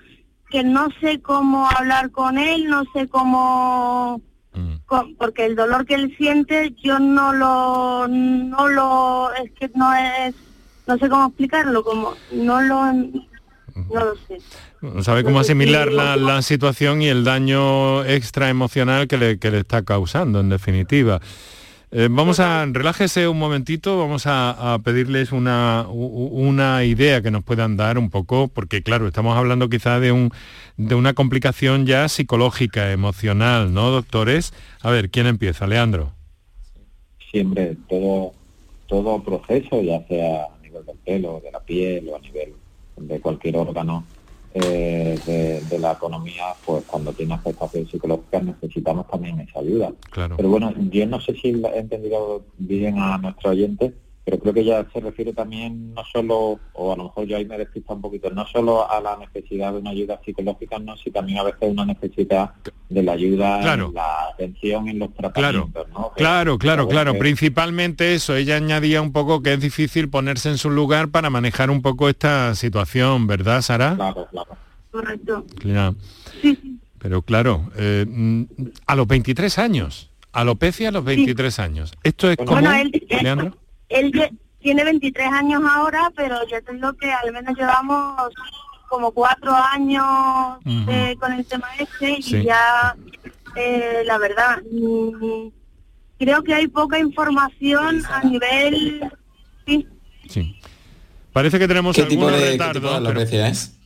que 0.50 0.64
no 0.64 0.88
sé 1.02 1.22
cómo 1.22 1.68
hablar 1.70 2.12
con 2.12 2.38
él, 2.38 2.68
no 2.68 2.84
sé 2.94 3.08
cómo 3.08 4.22
mm. 4.54 5.16
porque 5.18 5.46
el 5.46 5.56
dolor 5.56 5.86
que 5.86 5.96
él 5.96 6.16
siente 6.18 6.74
yo 6.82 7.00
no 7.00 7.34
lo 7.34 8.08
no 8.08 8.68
lo 8.68 9.34
es 9.34 9.52
que 9.52 9.70
no 9.76 9.94
es 9.94 10.36
no 10.88 10.98
sé 10.98 11.10
cómo 11.10 11.28
explicarlo, 11.28 11.84
como 11.84 12.14
no 12.32 12.62
lo 12.62 12.94
no 12.94 14.06
lo 14.06 14.16
sé. 14.28 14.38
No 14.82 15.04
sabe 15.04 15.24
cómo 15.24 15.40
asimilar 15.40 15.92
la, 15.92 16.16
la, 16.16 16.42
situación 16.42 17.02
y 17.02 17.08
el 17.08 17.24
daño 17.24 18.04
extra 18.06 18.50
emocional 18.50 19.08
que 19.08 19.18
le, 19.18 19.38
que 19.40 19.52
le 19.52 19.60
está 19.60 19.84
causando, 19.84 20.40
en 20.40 20.50
definitiva. 20.50 21.20
Eh, 21.90 22.10
vamos 22.12 22.42
a, 22.42 22.66
relájese 22.66 23.30
un 23.30 23.40
momentito, 23.40 23.98
vamos 23.98 24.24
a, 24.26 24.78
pedirles 24.84 25.32
una, 25.32 25.86
una, 25.90 26.84
idea 26.84 27.22
que 27.22 27.32
nos 27.32 27.44
puedan 27.44 27.78
dar 27.78 27.98
un 27.98 28.10
poco, 28.10 28.50
porque 28.50 28.84
claro, 28.84 29.08
estamos 29.08 29.38
hablando 29.38 29.70
quizá 29.70 30.00
de, 30.00 30.12
un, 30.12 30.32
de 30.76 30.96
una 30.96 31.14
complicación 31.14 31.86
ya 31.86 32.10
psicológica, 32.10 32.92
emocional, 32.92 33.74
¿no, 33.74 33.90
doctores? 33.90 34.54
A 34.82 34.90
ver, 34.90 35.10
¿quién 35.10 35.28
empieza? 35.28 35.66
Leandro. 35.66 36.12
Siempre, 37.32 37.78
todo, 37.88 38.34
todo 38.88 39.24
proceso, 39.24 39.82
ya 39.82 40.06
sea 40.08 40.48
nivel 40.80 40.86
del 40.86 40.98
pelo, 40.98 41.42
de 41.44 41.52
la 41.52 41.60
piel 41.60 42.10
o 42.10 42.16
a 42.16 42.20
nivel 42.20 42.54
de 42.98 43.20
cualquier 43.20 43.58
órgano, 43.58 44.06
eh, 44.54 45.62
de, 45.70 45.80
la 45.80 45.92
economía, 45.92 46.46
pues 46.66 46.84
cuando 46.88 47.14
tiene 47.14 47.36
afectaciones 47.36 47.92
psicológicas 47.92 48.44
necesitamos 48.44 49.08
también 49.08 49.40
esa 49.40 49.60
ayuda. 49.60 49.94
Pero 50.12 50.50
bueno, 50.50 50.74
yo 50.90 51.06
no 51.06 51.22
sé 51.22 51.36
si 51.36 51.50
he 51.50 51.78
entendido 51.78 52.44
bien 52.58 52.98
a 52.98 53.18
nuestro 53.20 53.52
oyente, 53.52 53.94
pero 54.28 54.40
creo 54.40 54.54
que 54.54 54.66
ya 54.66 54.86
se 54.92 55.00
refiere 55.00 55.32
también 55.32 55.94
no 55.94 56.04
solo, 56.04 56.60
o 56.74 56.92
a 56.92 56.98
lo 56.98 57.06
mejor 57.06 57.26
yo 57.28 57.38
ahí 57.38 57.46
me 57.46 57.58
despista 57.58 57.94
un 57.94 58.02
poquito, 58.02 58.30
no 58.30 58.46
solo 58.46 58.92
a 58.92 59.00
la 59.00 59.16
necesidad 59.16 59.72
de 59.72 59.80
una 59.80 59.92
ayuda 59.92 60.20
psicológica, 60.26 60.78
no, 60.80 60.98
sino 60.98 61.14
también 61.14 61.40
a 61.40 61.44
veces 61.44 61.62
una 61.62 61.86
necesidad 61.86 62.52
de 62.90 63.04
la 63.04 63.14
ayuda 63.14 63.74
en 63.74 63.94
la 63.94 64.28
atención 64.34 64.90
en 64.90 65.00
los 65.00 65.14
tratamientos, 65.14 65.86
claro. 65.88 66.12
Claro, 66.18 66.58
claro, 66.58 66.88
claro, 66.90 67.18
principalmente 67.18 68.16
eso, 68.16 68.36
ella 68.36 68.58
añadía 68.58 69.02
un 69.02 69.14
poco 69.14 69.42
que 69.42 69.54
es 69.54 69.62
difícil 69.62 70.10
ponerse 70.10 70.50
en 70.50 70.58
su 70.58 70.72
lugar 70.72 71.08
para 71.08 71.30
manejar 71.30 71.70
un 71.70 71.82
poco 71.82 72.10
esta 72.10 72.54
situación, 72.54 73.28
¿verdad, 73.28 73.62
Sara? 73.62 73.96
Claro, 73.96 74.28
claro. 74.30 74.58
Correcto. 74.92 75.46
Pero 77.00 77.22
claro, 77.22 77.72
eh, 77.78 78.06
mm, 78.06 78.44
a 78.88 78.96
los 78.98 79.08
23 79.08 79.58
años, 79.58 80.12
alopecia 80.34 80.90
a 80.90 80.92
los 80.92 81.06
23 81.06 81.60
años. 81.60 81.94
¿Esto 82.04 82.30
es 82.30 82.36
como 82.36 82.60
Leandro? 82.60 83.56
Él 83.90 84.12
tiene 84.60 84.84
23 84.84 85.28
años 85.32 85.64
ahora, 85.70 86.12
pero 86.16 86.36
ya 86.48 86.62
tengo 86.62 86.94
que 86.94 87.12
al 87.12 87.32
menos 87.32 87.58
llevamos 87.58 88.34
como 88.90 89.12
cuatro 89.12 89.54
años 89.54 90.06
eh, 90.66 91.16
con 91.20 91.34
el 91.34 91.46
tema 91.46 91.68
este 91.78 92.18
y 92.20 92.44
ya, 92.44 92.96
eh, 93.56 94.04
la 94.06 94.18
verdad, 94.18 94.62
creo 96.18 96.44
que 96.44 96.54
hay 96.54 96.68
poca 96.68 97.00
información 97.00 98.04
a 98.10 98.24
nivel... 98.24 99.12
Sí. 100.28 100.60
Parece 101.32 101.60
que 101.60 101.68
tenemos 101.68 101.96
¿Qué 101.96 102.04
tipo 102.04 102.30
de, 102.32 102.52
retardo. 102.52 103.12
es? 103.12 103.78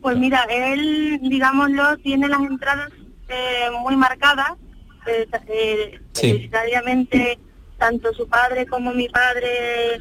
Pues 0.00 0.16
mira, 0.16 0.46
él, 0.48 1.20
digámoslo, 1.22 1.98
tiene 1.98 2.28
las 2.28 2.40
entradas 2.40 2.90
eh, 3.28 3.68
muy 3.82 3.96
marcadas, 3.96 4.52
eh, 5.06 5.26
tanto 7.78 8.12
su 8.14 8.28
padre 8.28 8.66
como 8.66 8.92
mi 8.92 9.08
padre 9.08 9.96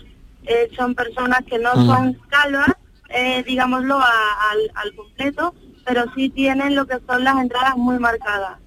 eh, 0.45 0.69
son 0.75 0.95
personas 0.95 1.41
que 1.47 1.59
no 1.59 1.73
son 1.73 2.13
calvas, 2.29 2.73
eh, 3.09 3.43
digámoslo, 3.45 3.99
al, 3.99 4.95
completo, 4.95 5.53
pero 5.85 6.05
sí 6.15 6.29
tienen 6.29 6.75
lo 6.75 6.85
que 6.85 6.97
son 7.07 7.23
las 7.23 7.37
entradas 7.37 7.75
muy 7.77 7.99
marcadas. 7.99 8.59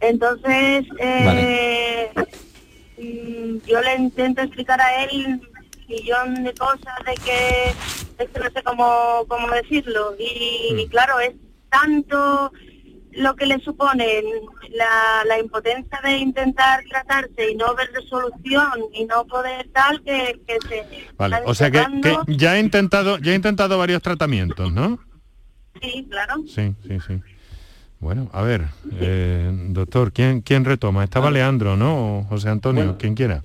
Entonces, 0.00 0.86
eh, 0.98 2.10
mm, 2.98 3.66
yo 3.66 3.80
le 3.80 3.96
intento 3.96 4.42
explicar 4.42 4.80
a 4.80 5.04
él 5.04 5.26
un 5.26 5.48
millón 5.88 6.44
de 6.44 6.54
cosas 6.54 6.94
de 7.04 7.14
que, 7.24 8.22
es 8.22 8.30
que 8.30 8.40
no 8.40 8.50
sé 8.50 8.62
cómo, 8.62 9.24
cómo 9.28 9.48
decirlo. 9.50 10.14
y 10.18 10.86
mm. 10.86 10.90
claro, 10.90 11.18
es 11.20 11.34
tanto 11.70 12.52
lo 13.12 13.34
que 13.34 13.46
le 13.46 13.58
supone 13.60 14.22
la, 15.26 15.38
impotencia 15.38 16.00
de 16.02 16.18
intentar 16.18 16.84
tratarse 16.88 17.52
y 17.52 17.56
no 17.56 17.74
ver 17.74 17.90
resolución 17.92 18.72
y 18.92 19.04
no 19.04 19.26
poder 19.26 19.68
tal 19.72 20.02
que, 20.02 20.40
se 20.68 20.86
vale 21.16 21.38
o 21.44 21.54
sea 21.54 21.70
que, 21.70 21.84
ya 22.28 22.56
he 22.56 22.60
intentado 22.60 23.18
ya 23.18 23.32
he 23.32 23.34
intentado 23.34 23.78
varios 23.78 24.02
tratamientos 24.02 24.72
no 24.72 24.98
sí 25.80 26.06
claro. 26.10 26.34
Sí 26.46 26.74
sí 26.86 26.98
sí. 27.06 27.20
Bueno 27.98 28.30
a 28.32 28.42
ver 28.42 28.66
eh, 28.92 29.50
doctor 29.70 30.12
quién 30.12 30.42
quién 30.42 30.64
retoma 30.64 31.04
estaba 31.04 31.30
Leandro 31.30 31.76
no 31.76 32.18
o 32.18 32.24
José 32.24 32.48
Antonio 32.48 32.96
quien 32.98 33.14
quiera 33.14 33.42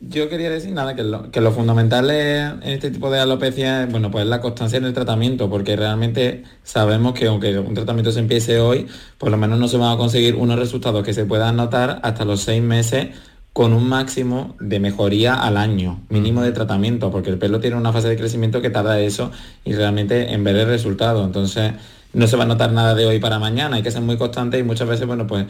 yo 0.00 0.28
quería 0.28 0.50
decir 0.50 0.72
nada, 0.72 0.94
que 0.94 1.02
lo, 1.02 1.30
que 1.30 1.40
lo 1.40 1.52
fundamental 1.52 2.10
en 2.10 2.62
este 2.62 2.90
tipo 2.90 3.10
de 3.10 3.18
alopecia 3.18 3.86
bueno, 3.90 4.10
pues 4.10 4.26
la 4.26 4.40
constancia 4.40 4.76
en 4.76 4.84
el 4.84 4.92
tratamiento, 4.92 5.48
porque 5.48 5.74
realmente 5.74 6.44
sabemos 6.62 7.14
que 7.14 7.26
aunque 7.26 7.58
un 7.58 7.74
tratamiento 7.74 8.12
se 8.12 8.20
empiece 8.20 8.60
hoy, 8.60 8.86
por 9.18 9.30
lo 9.30 9.36
menos 9.36 9.58
no 9.58 9.68
se 9.68 9.78
van 9.78 9.94
a 9.94 9.96
conseguir 9.96 10.34
unos 10.34 10.58
resultados 10.58 11.02
que 11.04 11.14
se 11.14 11.24
puedan 11.24 11.56
notar 11.56 12.00
hasta 12.02 12.24
los 12.24 12.42
seis 12.42 12.62
meses 12.62 13.08
con 13.54 13.72
un 13.72 13.88
máximo 13.88 14.54
de 14.60 14.80
mejoría 14.80 15.34
al 15.34 15.56
año, 15.56 16.02
mínimo 16.10 16.42
de 16.42 16.52
tratamiento, 16.52 17.10
porque 17.10 17.30
el 17.30 17.38
pelo 17.38 17.58
tiene 17.58 17.76
una 17.76 17.90
fase 17.90 18.08
de 18.08 18.16
crecimiento 18.18 18.60
que 18.60 18.68
tarda 18.68 19.00
eso 19.00 19.30
y 19.64 19.72
realmente 19.72 20.34
en 20.34 20.44
ver 20.44 20.56
el 20.56 20.66
resultado. 20.66 21.24
Entonces, 21.24 21.72
no 22.12 22.26
se 22.26 22.36
va 22.36 22.44
a 22.44 22.46
notar 22.46 22.72
nada 22.72 22.94
de 22.94 23.06
hoy 23.06 23.18
para 23.18 23.38
mañana, 23.38 23.76
hay 23.76 23.82
que 23.82 23.90
ser 23.90 24.02
muy 24.02 24.18
constante 24.18 24.58
y 24.58 24.62
muchas 24.62 24.86
veces, 24.86 25.06
bueno, 25.06 25.26
pues 25.26 25.46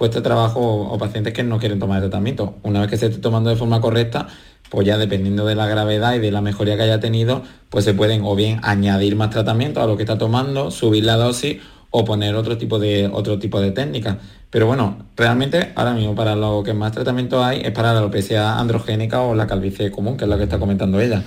cuesta 0.00 0.22
trabajo 0.22 0.60
o, 0.62 0.96
pacientes 0.96 1.34
que 1.34 1.42
no 1.42 1.58
quieren 1.58 1.78
tomar 1.78 2.00
tratamiento. 2.00 2.54
Una 2.62 2.80
vez 2.80 2.88
que 2.88 2.96
se 2.96 3.08
esté 3.08 3.18
tomando 3.18 3.50
de 3.50 3.56
forma 3.56 3.82
correcta, 3.82 4.28
pues 4.70 4.86
ya 4.86 4.96
dependiendo 4.96 5.44
de 5.44 5.54
la 5.54 5.66
gravedad 5.66 6.14
y 6.14 6.20
de 6.20 6.30
la 6.30 6.40
mejoría 6.40 6.78
que 6.78 6.84
haya 6.84 7.00
tenido, 7.00 7.42
pues 7.68 7.84
se 7.84 7.92
pueden 7.92 8.22
o 8.24 8.34
bien 8.34 8.60
añadir 8.62 9.14
más 9.14 9.28
tratamiento 9.28 9.82
a 9.82 9.86
lo 9.86 9.98
que 9.98 10.04
está 10.04 10.16
tomando, 10.16 10.70
subir 10.70 11.04
la 11.04 11.16
dosis 11.16 11.58
o 11.90 12.06
poner 12.06 12.34
otro 12.34 12.56
tipo 12.56 12.78
de 12.78 13.10
otro 13.12 13.38
tipo 13.38 13.60
de 13.60 13.72
técnica. 13.72 14.16
Pero 14.48 14.66
bueno, 14.66 15.04
realmente 15.18 15.72
ahora 15.74 15.92
mismo 15.92 16.14
para 16.14 16.34
lo 16.34 16.62
que 16.62 16.72
más 16.72 16.92
tratamiento 16.92 17.44
hay 17.44 17.60
es 17.60 17.72
para 17.72 17.92
la 17.92 17.98
alopecia 17.98 18.58
androgénica 18.58 19.20
o 19.20 19.34
la 19.34 19.46
calvicie 19.46 19.90
común, 19.90 20.16
que 20.16 20.24
es 20.24 20.30
lo 20.30 20.38
que 20.38 20.44
está 20.44 20.58
comentando 20.58 20.98
ella. 20.98 21.22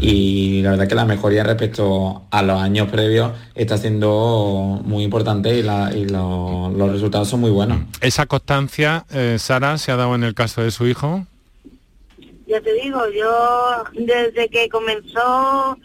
Y 0.00 0.62
la 0.62 0.70
verdad 0.72 0.88
que 0.88 0.94
la 0.94 1.04
mejoría 1.04 1.44
respecto 1.44 2.26
a 2.30 2.42
los 2.42 2.60
años 2.60 2.88
previos 2.90 3.32
está 3.54 3.76
siendo 3.78 4.80
muy 4.84 5.04
importante 5.04 5.58
y, 5.58 5.62
los 5.62 6.92
resultados 6.92 7.28
son 7.28 7.40
muy 7.40 7.50
buenos. 7.50 7.80
¿Esa 8.00 8.26
constancia, 8.26 9.04
eh, 9.12 9.36
Sara, 9.38 9.78
se 9.78 9.92
ha 9.92 9.96
dado 9.96 10.14
en 10.14 10.24
el 10.24 10.34
caso 10.34 10.62
de 10.62 10.70
su 10.70 10.86
hijo? 10.86 11.26
Ya 12.46 12.60
te 12.60 12.72
digo, 12.74 13.00
yo 13.10 13.84
desde 13.94 14.48
que 14.48 14.68
comenzó 14.68 15.78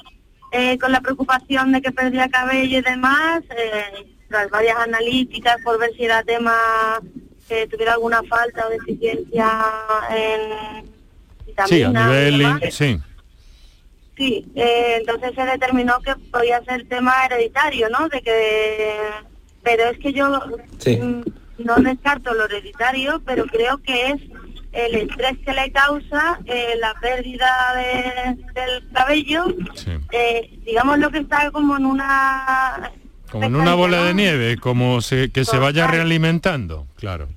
eh, 0.52 0.78
con 0.78 0.92
la 0.92 1.02
preocupación 1.02 1.72
de 1.72 1.82
que 1.82 1.92
perdía 1.92 2.30
cabello 2.30 2.80
y 2.80 2.82
demás, 2.82 3.44
eh, 3.56 4.08
tras 4.28 4.50
varias 4.50 4.78
analíticas 4.78 5.58
por 5.64 5.80
ver 5.80 5.92
si 5.96 6.04
era 6.04 6.24
tema 6.24 6.56
que 7.48 7.66
tuviera 7.68 7.94
alguna 7.94 8.22
falta 8.24 8.68
o 8.68 8.70
deficiencia 8.70 9.50
en 10.16 11.00
Sí, 11.68 11.84
a 11.84 11.90
nivel... 11.90 12.72
Sí 12.72 13.00
Sí, 14.20 14.46
eh, 14.54 14.98
entonces 15.00 15.32
se 15.34 15.46
determinó 15.46 16.02
que 16.02 16.14
podía 16.30 16.62
ser 16.66 16.86
tema 16.90 17.14
hereditario, 17.26 17.88
¿no? 17.90 18.10
De 18.10 18.22
que, 18.22 18.98
pero 19.64 19.86
es 19.86 19.98
que 20.00 20.12
yo 20.12 20.28
mm, 20.30 21.22
no 21.60 21.76
descarto 21.78 22.34
lo 22.34 22.44
hereditario, 22.44 23.22
pero 23.26 23.46
creo 23.46 23.78
que 23.78 24.08
es 24.08 24.22
el 24.74 24.96
estrés 24.96 25.38
que 25.46 25.54
le 25.54 25.72
causa 25.72 26.38
eh, 26.48 26.74
la 26.82 26.96
pérdida 27.00 27.74
del 28.54 28.84
cabello, 28.92 29.46
eh, 30.12 30.60
digamos 30.66 31.00
lo 31.00 31.12
que 31.12 31.20
está 31.20 31.50
como 31.52 31.78
en 31.78 31.86
una 31.86 32.92
como 33.32 33.46
en 33.46 33.56
una 33.56 33.74
bola 33.74 34.04
de 34.04 34.14
nieve, 34.14 34.58
como 34.58 35.00
se, 35.00 35.32
que 35.32 35.46
se 35.46 35.58
vaya 35.58 35.88
realimentando, 35.88 36.88
claro. 36.98 37.30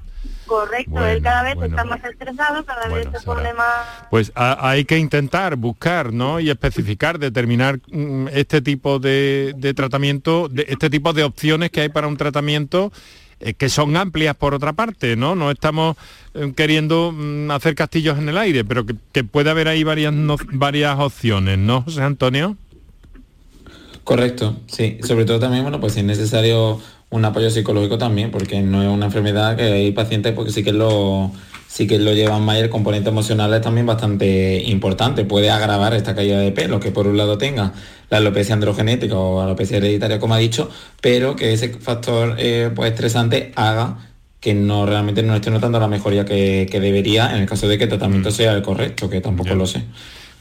Correcto, 0.53 1.07
él 1.07 1.23
cada 1.23 1.45
vez 1.45 1.57
está 1.63 1.83
más 1.83 2.05
estresado, 2.05 2.63
cada 2.67 2.87
vez 2.89 3.09
se 3.11 3.25
pone 3.25 3.55
más... 3.55 3.87
Pues 4.11 4.31
hay 4.35 4.85
que 4.85 4.99
intentar 4.99 5.57
buscar, 5.57 6.13
¿no? 6.13 6.41
Y 6.41 6.51
especificar, 6.51 7.19
determinar 7.19 7.81
mm, 7.91 8.29
este 8.35 8.61
tipo 8.61 8.99
de, 8.99 9.73
tratamiento, 9.75 10.51
de, 10.51 10.67
este 10.69 10.91
tipo 10.91 11.15
de 11.15 11.25
opciones 11.25 11.71
que 11.71 11.81
hay 11.81 11.89
para 11.89 12.07
un 12.07 12.19
tratamiento 12.19 12.93
eh, 13.41 13.55
que 13.55 13.71
son 13.71 13.97
amplias 13.97 14.37
por 14.37 14.53
otra 14.53 14.75
parte, 14.75 15.17
¿no? 15.17 15.35
No 15.35 15.51
estamos 15.51 15.97
eh, 16.35 16.53
queriendo 16.55 17.13
mm, 17.13 17.51
hacer 17.51 17.75
castillos 17.75 18.19
en 18.19 18.29
el 18.29 18.37
aire, 18.37 18.63
pero 18.63 18.85
que, 18.85 19.25
puede 19.25 19.49
haber 19.49 19.69
ahí 19.69 19.85
varias, 19.85 20.13
varias 20.53 20.99
opciones, 20.99 21.57
¿no, 21.57 21.81
José 21.81 22.03
Antonio? 22.03 22.59
Correcto, 24.05 24.61
sí. 24.67 24.99
Sobre 25.03 25.25
todo 25.25 25.41
también, 25.41 25.63
bueno, 25.63 25.81
pues 25.81 25.95
si 25.95 26.01
es 26.01 26.05
necesario 26.05 26.79
un 27.13 27.25
apoyo 27.25 27.51
psicológico 27.51 27.99
también, 27.99 28.31
porque 28.31 28.63
no 28.63 28.83
es 28.83 28.89
una 28.89 29.07
enfermedad 29.07 29.57
que 29.57 29.65
hay 29.65 29.93
pacientes 29.93 30.33
porque 30.33 30.51
sí 30.51 30.65
que 30.65 30.73
lo 30.73 31.31
sí 31.69 31.87
que 31.87 31.99
lo 31.99 32.13
llevan 32.13 32.43
más 32.43 32.59
el 32.59 32.69
componente 32.69 33.09
emocional 33.09 33.53
es 33.55 33.63
también 33.63 33.87
bastante 33.87 34.63
importante. 34.67 35.25
Puede 35.25 35.51
agravar 35.51 35.95
esta 35.95 36.15
caída 36.15 36.39
de 36.39 36.53
pelo, 36.53 36.81
que 36.81 36.91
por 36.91 37.07
un 37.07 37.17
lado 37.17 37.39
tenga 37.39 37.73
la 38.11 38.19
alopecia 38.19 38.55
androgenética 38.55 39.17
o 39.17 39.41
alopecia 39.41 39.79
hereditaria, 39.79 40.19
como 40.19 40.35
ha 40.35 40.39
dicho, 40.39 40.69
pero 41.01 41.35
que 41.35 41.55
ese 41.55 41.71
factor 41.71 42.37
eh, 42.39 42.71
pues, 42.75 42.91
estresante 42.91 43.53
haga 43.57 44.11
que 44.39 44.53
no 44.55 44.85
realmente 44.85 45.23
no 45.23 45.35
esté 45.35 45.51
notando 45.51 45.79
la 45.81 45.89
mejoría 45.89 46.25
que, 46.25 46.67
debería 46.71 47.35
en 47.35 47.43
el 47.43 47.47
caso 47.49 47.69
de 47.69 47.79
que 47.79 47.85
el 47.85 47.91
tratamiento 47.91 48.29
mm. 48.29 48.33
sea 48.33 48.53
el 48.53 48.63
correcto, 48.63 49.09
que 49.09 49.21
tampoco 49.21 49.55
lo 49.55 49.67
sé. 49.67 49.85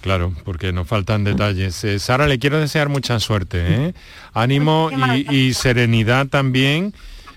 Claro, 0.01 0.33
porque 0.43 0.73
nos 0.73 0.87
faltan 0.87 1.23
detalles. 1.23 1.83
Eh, 1.83 1.99
Sara, 1.99 2.27
le 2.27 2.39
quiero 2.39 2.59
desear 2.59 2.89
mucha 2.89 3.19
suerte. 3.19 3.59
¿eh? 3.61 3.93
Ánimo 4.33 4.89
y, 5.29 5.53
serenidad 5.53 6.27
también, 6.27 6.93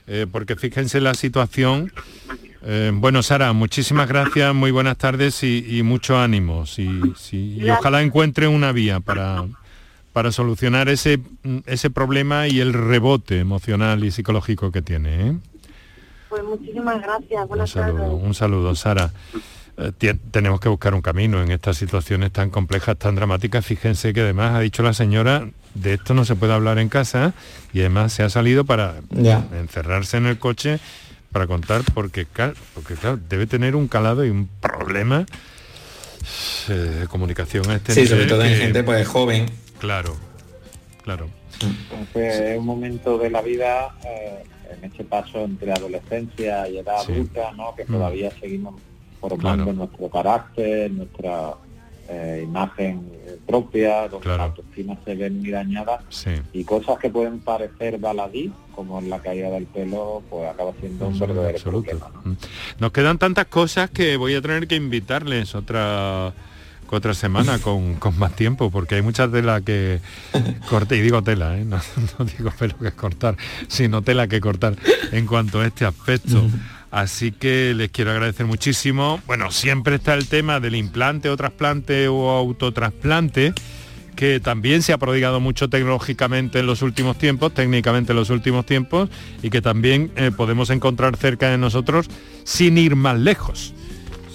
eh, 0.07 0.27
porque 0.31 0.57
fíjense 0.57 1.01
la 1.01 1.15
situación 1.15 1.93
Eh, 2.67 2.91
bueno, 2.95 3.23
Sara, 3.23 3.53
muchísimas 3.53 4.09
gracias, 4.09 4.55
muy 4.55 4.71
buenas 4.71 4.97
tardes 4.97 5.43
y, 5.43 5.83
mucho 5.83 6.19
ánimo. 6.19 6.65
y 6.79 7.69
ojalá 7.69 8.01
encuentre 8.01 8.49
una 8.49 8.73
vía 8.73 9.01
para, 9.01 9.45
para 10.15 10.33
solucionar 10.33 10.89
ese, 10.89 11.21
ese 11.67 11.91
problema 11.91 12.49
y 12.49 12.61
el 12.61 12.73
rebote 12.73 13.39
emocional 13.39 14.03
y 14.03 14.11
psicológico 14.11 14.73
que 14.73 14.81
tiene. 14.81 15.41
Pues 16.31 16.43
muchísimas 16.43 17.03
gracias. 17.03 17.47
un 17.51 17.67
saludo, 17.67 18.15
un 18.15 18.35
saludo, 18.35 18.75
Sara. 18.75 19.13
Eh, 19.77 20.15
tenemos 20.31 20.61
que 20.61 20.69
buscar 20.69 20.95
un 20.95 21.03
camino 21.03 21.43
en 21.43 21.51
estas 21.51 21.77
situaciones 21.77 22.31
tan 22.31 22.51
complejas, 22.51 22.97
tan 22.97 23.15
dramáticas. 23.15 23.65
Fíjense 23.65 24.13
que 24.13 24.21
además 24.21 24.55
ha 24.55 24.61
dicho 24.61 24.83
la 24.83 24.93
señora, 24.95 25.49
de 25.75 25.95
esto 25.95 26.15
no 26.15 26.25
se 26.25 26.37
puede 26.37 26.53
hablar 26.53 26.79
en 26.79 26.89
casa 26.89 27.35
y 27.73 27.81
además 27.81 28.13
se 28.13 28.23
ha 28.23 28.31
salido 28.31 28.65
para 28.65 28.97
encerrarse 29.53 30.17
en 30.17 30.27
el 30.27 30.39
coche 30.39 30.79
para 31.33 31.49
contar 31.49 31.83
porque, 31.93 32.29
porque 32.75 32.95
claro, 32.95 33.19
debe 33.29 33.49
tener 33.49 33.75
un 33.75 33.89
calado 33.89 34.25
y 34.25 34.31
un 34.31 34.49
problema 34.61 35.27
eh, 36.69 36.73
de 36.73 37.09
comunicación 37.09 37.69
a 37.71 37.75
este 37.75 37.93
Sí, 37.93 38.07
sobre 38.07 38.27
todo 38.27 38.45
en 38.45 38.55
gente 38.55 38.85
pues 38.85 39.09
joven. 39.09 39.47
Claro, 39.81 40.15
claro. 41.03 41.29
es 42.15 42.57
un 42.57 42.65
momento 42.65 43.19
de 43.19 43.31
la 43.31 43.43
vida, 43.43 43.97
eh, 44.07 44.45
en 44.71 44.85
ese 44.93 45.03
paso 45.03 45.45
entre 45.45 45.73
adolescencia 45.73 46.69
y 46.69 46.79
edad 46.79 47.01
adulta, 47.01 47.51
¿no? 47.57 47.75
que 47.75 47.85
mm. 47.85 47.93
Formando 49.29 49.73
nuestro 49.73 50.09
carácter, 50.09 50.91
nuestra 50.91 51.55
eh, 52.09 52.43
imagen 52.45 53.11
propia, 53.47 54.09
donde 54.09 54.29
la 54.29 54.45
autoestima 54.45 54.97
se 55.05 55.15
ve 55.15 55.31
muy 55.31 55.51
dañada 55.51 56.01
y 56.53 56.65
cosas 56.65 56.99
que 56.99 57.11
pueden 57.11 57.41
parecer 57.41 57.99
baladí, 57.99 58.53
como 58.75 58.99
en 58.99 59.11
la 59.11 59.21
caída 59.21 59.51
del 59.51 59.67
pelo, 59.67 60.23
pues 60.29 60.49
acaba 60.49 60.73
siendo 60.81 61.09
un 61.09 61.19
verdadero 61.19 61.59
problema. 61.59 62.11
Mm. 62.25 62.33
Nos 62.79 62.93
quedan 62.93 63.19
tantas 63.19 63.47
cosas 63.47 63.91
que 63.91 64.17
voy 64.17 64.35
a 64.35 64.43
tener 64.43 64.67
que 64.67 64.77
invitarles 64.77 65.55
otra 65.55 66.33
otra 66.91 67.15
semana 67.15 67.59
con, 67.63 67.99
más 68.17 68.35
tiempo, 68.37 68.71
porque 68.71 68.97
hay 68.97 69.03
mucha 69.03 69.29
tela 69.29 69.61
que 69.61 70.01
corte, 70.69 70.97
y 70.97 71.01
digo 71.01 71.23
tela, 71.23 71.59
¿eh? 71.59 71.65
no, 71.65 71.81
digo 72.25 72.51
pelo 72.59 72.79
que 72.79 72.93
cortar, 72.93 73.37
sino 73.69 74.03
tela 74.03 74.29
que 74.29 74.41
cortar 74.41 74.77
en 75.13 75.27
cuanto 75.27 75.61
a 75.61 75.67
este 75.67 75.85
aspecto. 75.85 76.43
Así 76.95 77.33
que 77.33 77.75
les 77.75 77.91
quiero 77.91 78.13
agradecer 78.13 78.47
muchísimo. 78.47 79.21
Bueno, 79.27 79.51
siempre 79.51 79.97
está 79.97 80.15
el 80.15 80.29
tema 80.29 80.61
del 80.61 80.77
implante 80.77 81.29
o 81.29 81.37
trasplante 81.37 82.07
o 82.07 82.31
autotrasplante, 82.31 83.53
que 84.15 84.39
también 84.39 84.81
se 84.81 84.93
ha 84.93 84.99
prodigado 84.99 85.41
mucho 85.41 85.69
tecnológicamente 85.69 86.61
en 86.61 86.67
los 86.67 86.83
últimos 86.83 87.19
tiempos, 87.19 87.53
técnicamente 87.53 88.13
en 88.13 88.17
los 88.17 88.31
últimos 88.31 88.65
tiempos, 88.65 89.11
y 89.43 89.51
que 89.51 89.61
también 89.61 90.13
eh, 90.15 90.31
podemos 90.31 90.71
encontrar 90.71 91.17
cerca 91.17 91.51
de 91.51 91.59
nosotros 91.59 92.07
sin 92.45 92.79
ir 92.79 92.95
más 92.95 93.19
lejos, 93.19 93.75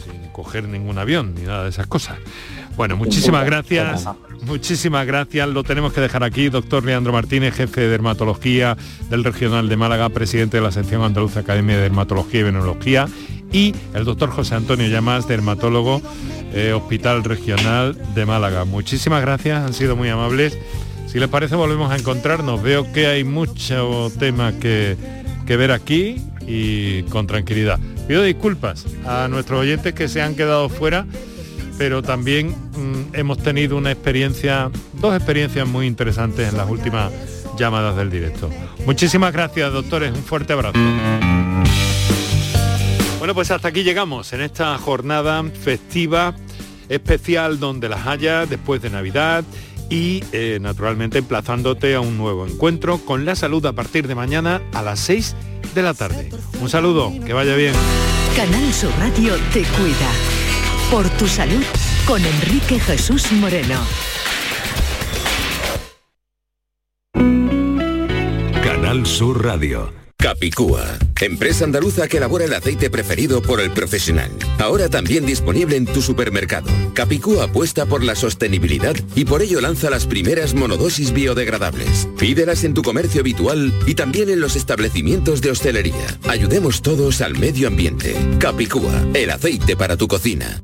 sin 0.03 0.29
coger 0.33 0.67
ningún 0.67 0.97
avión 0.97 1.35
ni 1.35 1.43
nada 1.43 1.63
de 1.63 1.69
esas 1.69 1.87
cosas. 1.87 2.17
Bueno, 2.75 2.95
muchísimas 2.95 3.45
gracias. 3.45 4.07
Muchísimas 4.43 5.05
gracias. 5.05 5.47
Lo 5.49 5.63
tenemos 5.63 5.93
que 5.93 6.01
dejar 6.01 6.23
aquí. 6.23 6.49
Doctor 6.49 6.83
Leandro 6.85 7.11
Martínez, 7.11 7.53
jefe 7.55 7.81
de 7.81 7.89
dermatología 7.89 8.77
del 9.09 9.23
Regional 9.23 9.67
de 9.67 9.77
Málaga, 9.77 10.09
presidente 10.09 10.57
de 10.57 10.63
la 10.63 10.71
sección 10.71 11.03
andaluza 11.03 11.41
Academia 11.41 11.75
de 11.75 11.83
Dermatología 11.83 12.39
y 12.41 12.43
Venología. 12.43 13.07
Y 13.51 13.73
el 13.93 14.05
doctor 14.05 14.29
José 14.29 14.55
Antonio 14.55 14.87
Llamas, 14.87 15.27
dermatólogo, 15.27 16.01
eh, 16.53 16.73
Hospital 16.73 17.23
Regional 17.23 17.97
de 18.13 18.25
Málaga. 18.25 18.63
Muchísimas 18.63 19.21
gracias, 19.21 19.65
han 19.65 19.73
sido 19.73 19.95
muy 19.95 20.09
amables. 20.09 20.57
Si 21.07 21.19
les 21.19 21.27
parece, 21.27 21.55
volvemos 21.55 21.91
a 21.91 21.97
encontrarnos. 21.97 22.61
Veo 22.61 22.91
que 22.93 23.07
hay 23.07 23.23
mucho 23.23 24.11
tema 24.19 24.53
que, 24.53 24.95
que 25.47 25.57
ver 25.57 25.71
aquí 25.71 26.17
y 26.47 27.03
con 27.03 27.25
tranquilidad. 27.25 27.79
Pido 28.07 28.23
disculpas 28.23 28.85
a 29.05 29.27
nuestros 29.27 29.59
oyentes 29.59 29.93
que 29.93 30.07
se 30.07 30.21
han 30.21 30.35
quedado 30.35 30.69
fuera 30.69 31.05
pero 31.79 32.03
también 32.03 32.49
mm, 32.49 33.15
hemos 33.15 33.37
tenido 33.37 33.77
una 33.77 33.89
experiencia, 33.89 34.69
dos 34.95 35.15
experiencias 35.15 35.65
muy 35.65 35.87
interesantes 35.87 36.49
en 36.49 36.57
las 36.57 36.69
últimas 36.69 37.09
llamadas 37.57 37.95
del 37.95 38.11
directo. 38.11 38.49
Muchísimas 38.85 39.31
gracias, 39.31 39.71
doctores, 39.71 40.11
un 40.11 40.21
fuerte 40.21 40.51
abrazo. 40.51 40.77
Bueno, 43.17 43.33
pues 43.33 43.49
hasta 43.51 43.69
aquí 43.69 43.83
llegamos 43.83 44.33
en 44.33 44.41
esta 44.41 44.77
jornada 44.77 45.41
festiva 45.43 46.35
especial 46.89 47.59
donde 47.59 47.87
las 47.87 48.05
haya 48.05 48.45
después 48.45 48.81
de 48.81 48.89
Navidad 48.89 49.45
y 49.89 50.21
eh, 50.33 50.59
naturalmente 50.61 51.19
emplazándote 51.19 51.95
a 51.95 52.01
un 52.01 52.17
nuevo 52.17 52.45
encuentro 52.45 52.97
con 53.05 53.23
la 53.23 53.37
salud 53.37 53.65
a 53.65 53.71
partir 53.71 54.05
de 54.05 54.15
mañana 54.15 54.61
a 54.73 54.81
las 54.81 54.99
6 54.99 55.33
de 55.75 55.81
la 55.81 55.93
tarde. 55.93 56.29
Un 56.59 56.69
saludo, 56.69 57.13
que 57.25 57.31
vaya 57.31 57.55
bien. 57.55 57.73
Canal 58.35 58.73
Sur 58.73 58.91
Radio 58.99 59.35
te 59.53 59.61
cuida. 59.61 60.38
Por 60.91 61.07
tu 61.17 61.27
salud 61.27 61.63
con 62.07 62.19
Enrique 62.25 62.79
Jesús 62.79 63.31
Moreno. 63.33 63.79
Canal 68.63 69.05
Sur 69.05 69.45
Radio. 69.45 69.93
Capicúa, 70.17 70.83
empresa 71.21 71.63
andaluza 71.63 72.07
que 72.07 72.17
elabora 72.17 72.45
el 72.45 72.53
aceite 72.55 72.89
preferido 72.89 73.41
por 73.41 73.61
el 73.61 73.69
profesional. 73.71 74.31
Ahora 74.57 74.89
también 74.89 75.27
disponible 75.27 75.77
en 75.77 75.85
tu 75.85 76.01
supermercado. 76.01 76.69
Capicúa 76.95 77.45
apuesta 77.45 77.85
por 77.85 78.03
la 78.03 78.15
sostenibilidad 78.15 78.95
y 79.15 79.25
por 79.25 79.43
ello 79.43 79.61
lanza 79.61 79.91
las 79.91 80.07
primeras 80.07 80.55
monodosis 80.55 81.13
biodegradables. 81.13 82.09
Pídelas 82.17 82.63
en 82.63 82.73
tu 82.73 82.81
comercio 82.81 83.21
habitual 83.21 83.71
y 83.85 83.93
también 83.93 84.29
en 84.29 84.41
los 84.41 84.55
establecimientos 84.55 85.41
de 85.41 85.51
hostelería. 85.51 86.17
Ayudemos 86.27 86.81
todos 86.81 87.21
al 87.21 87.37
medio 87.37 87.67
ambiente. 87.67 88.15
Capicúa, 88.39 89.05
el 89.13 89.29
aceite 89.29 89.77
para 89.77 89.95
tu 89.95 90.07
cocina. 90.07 90.63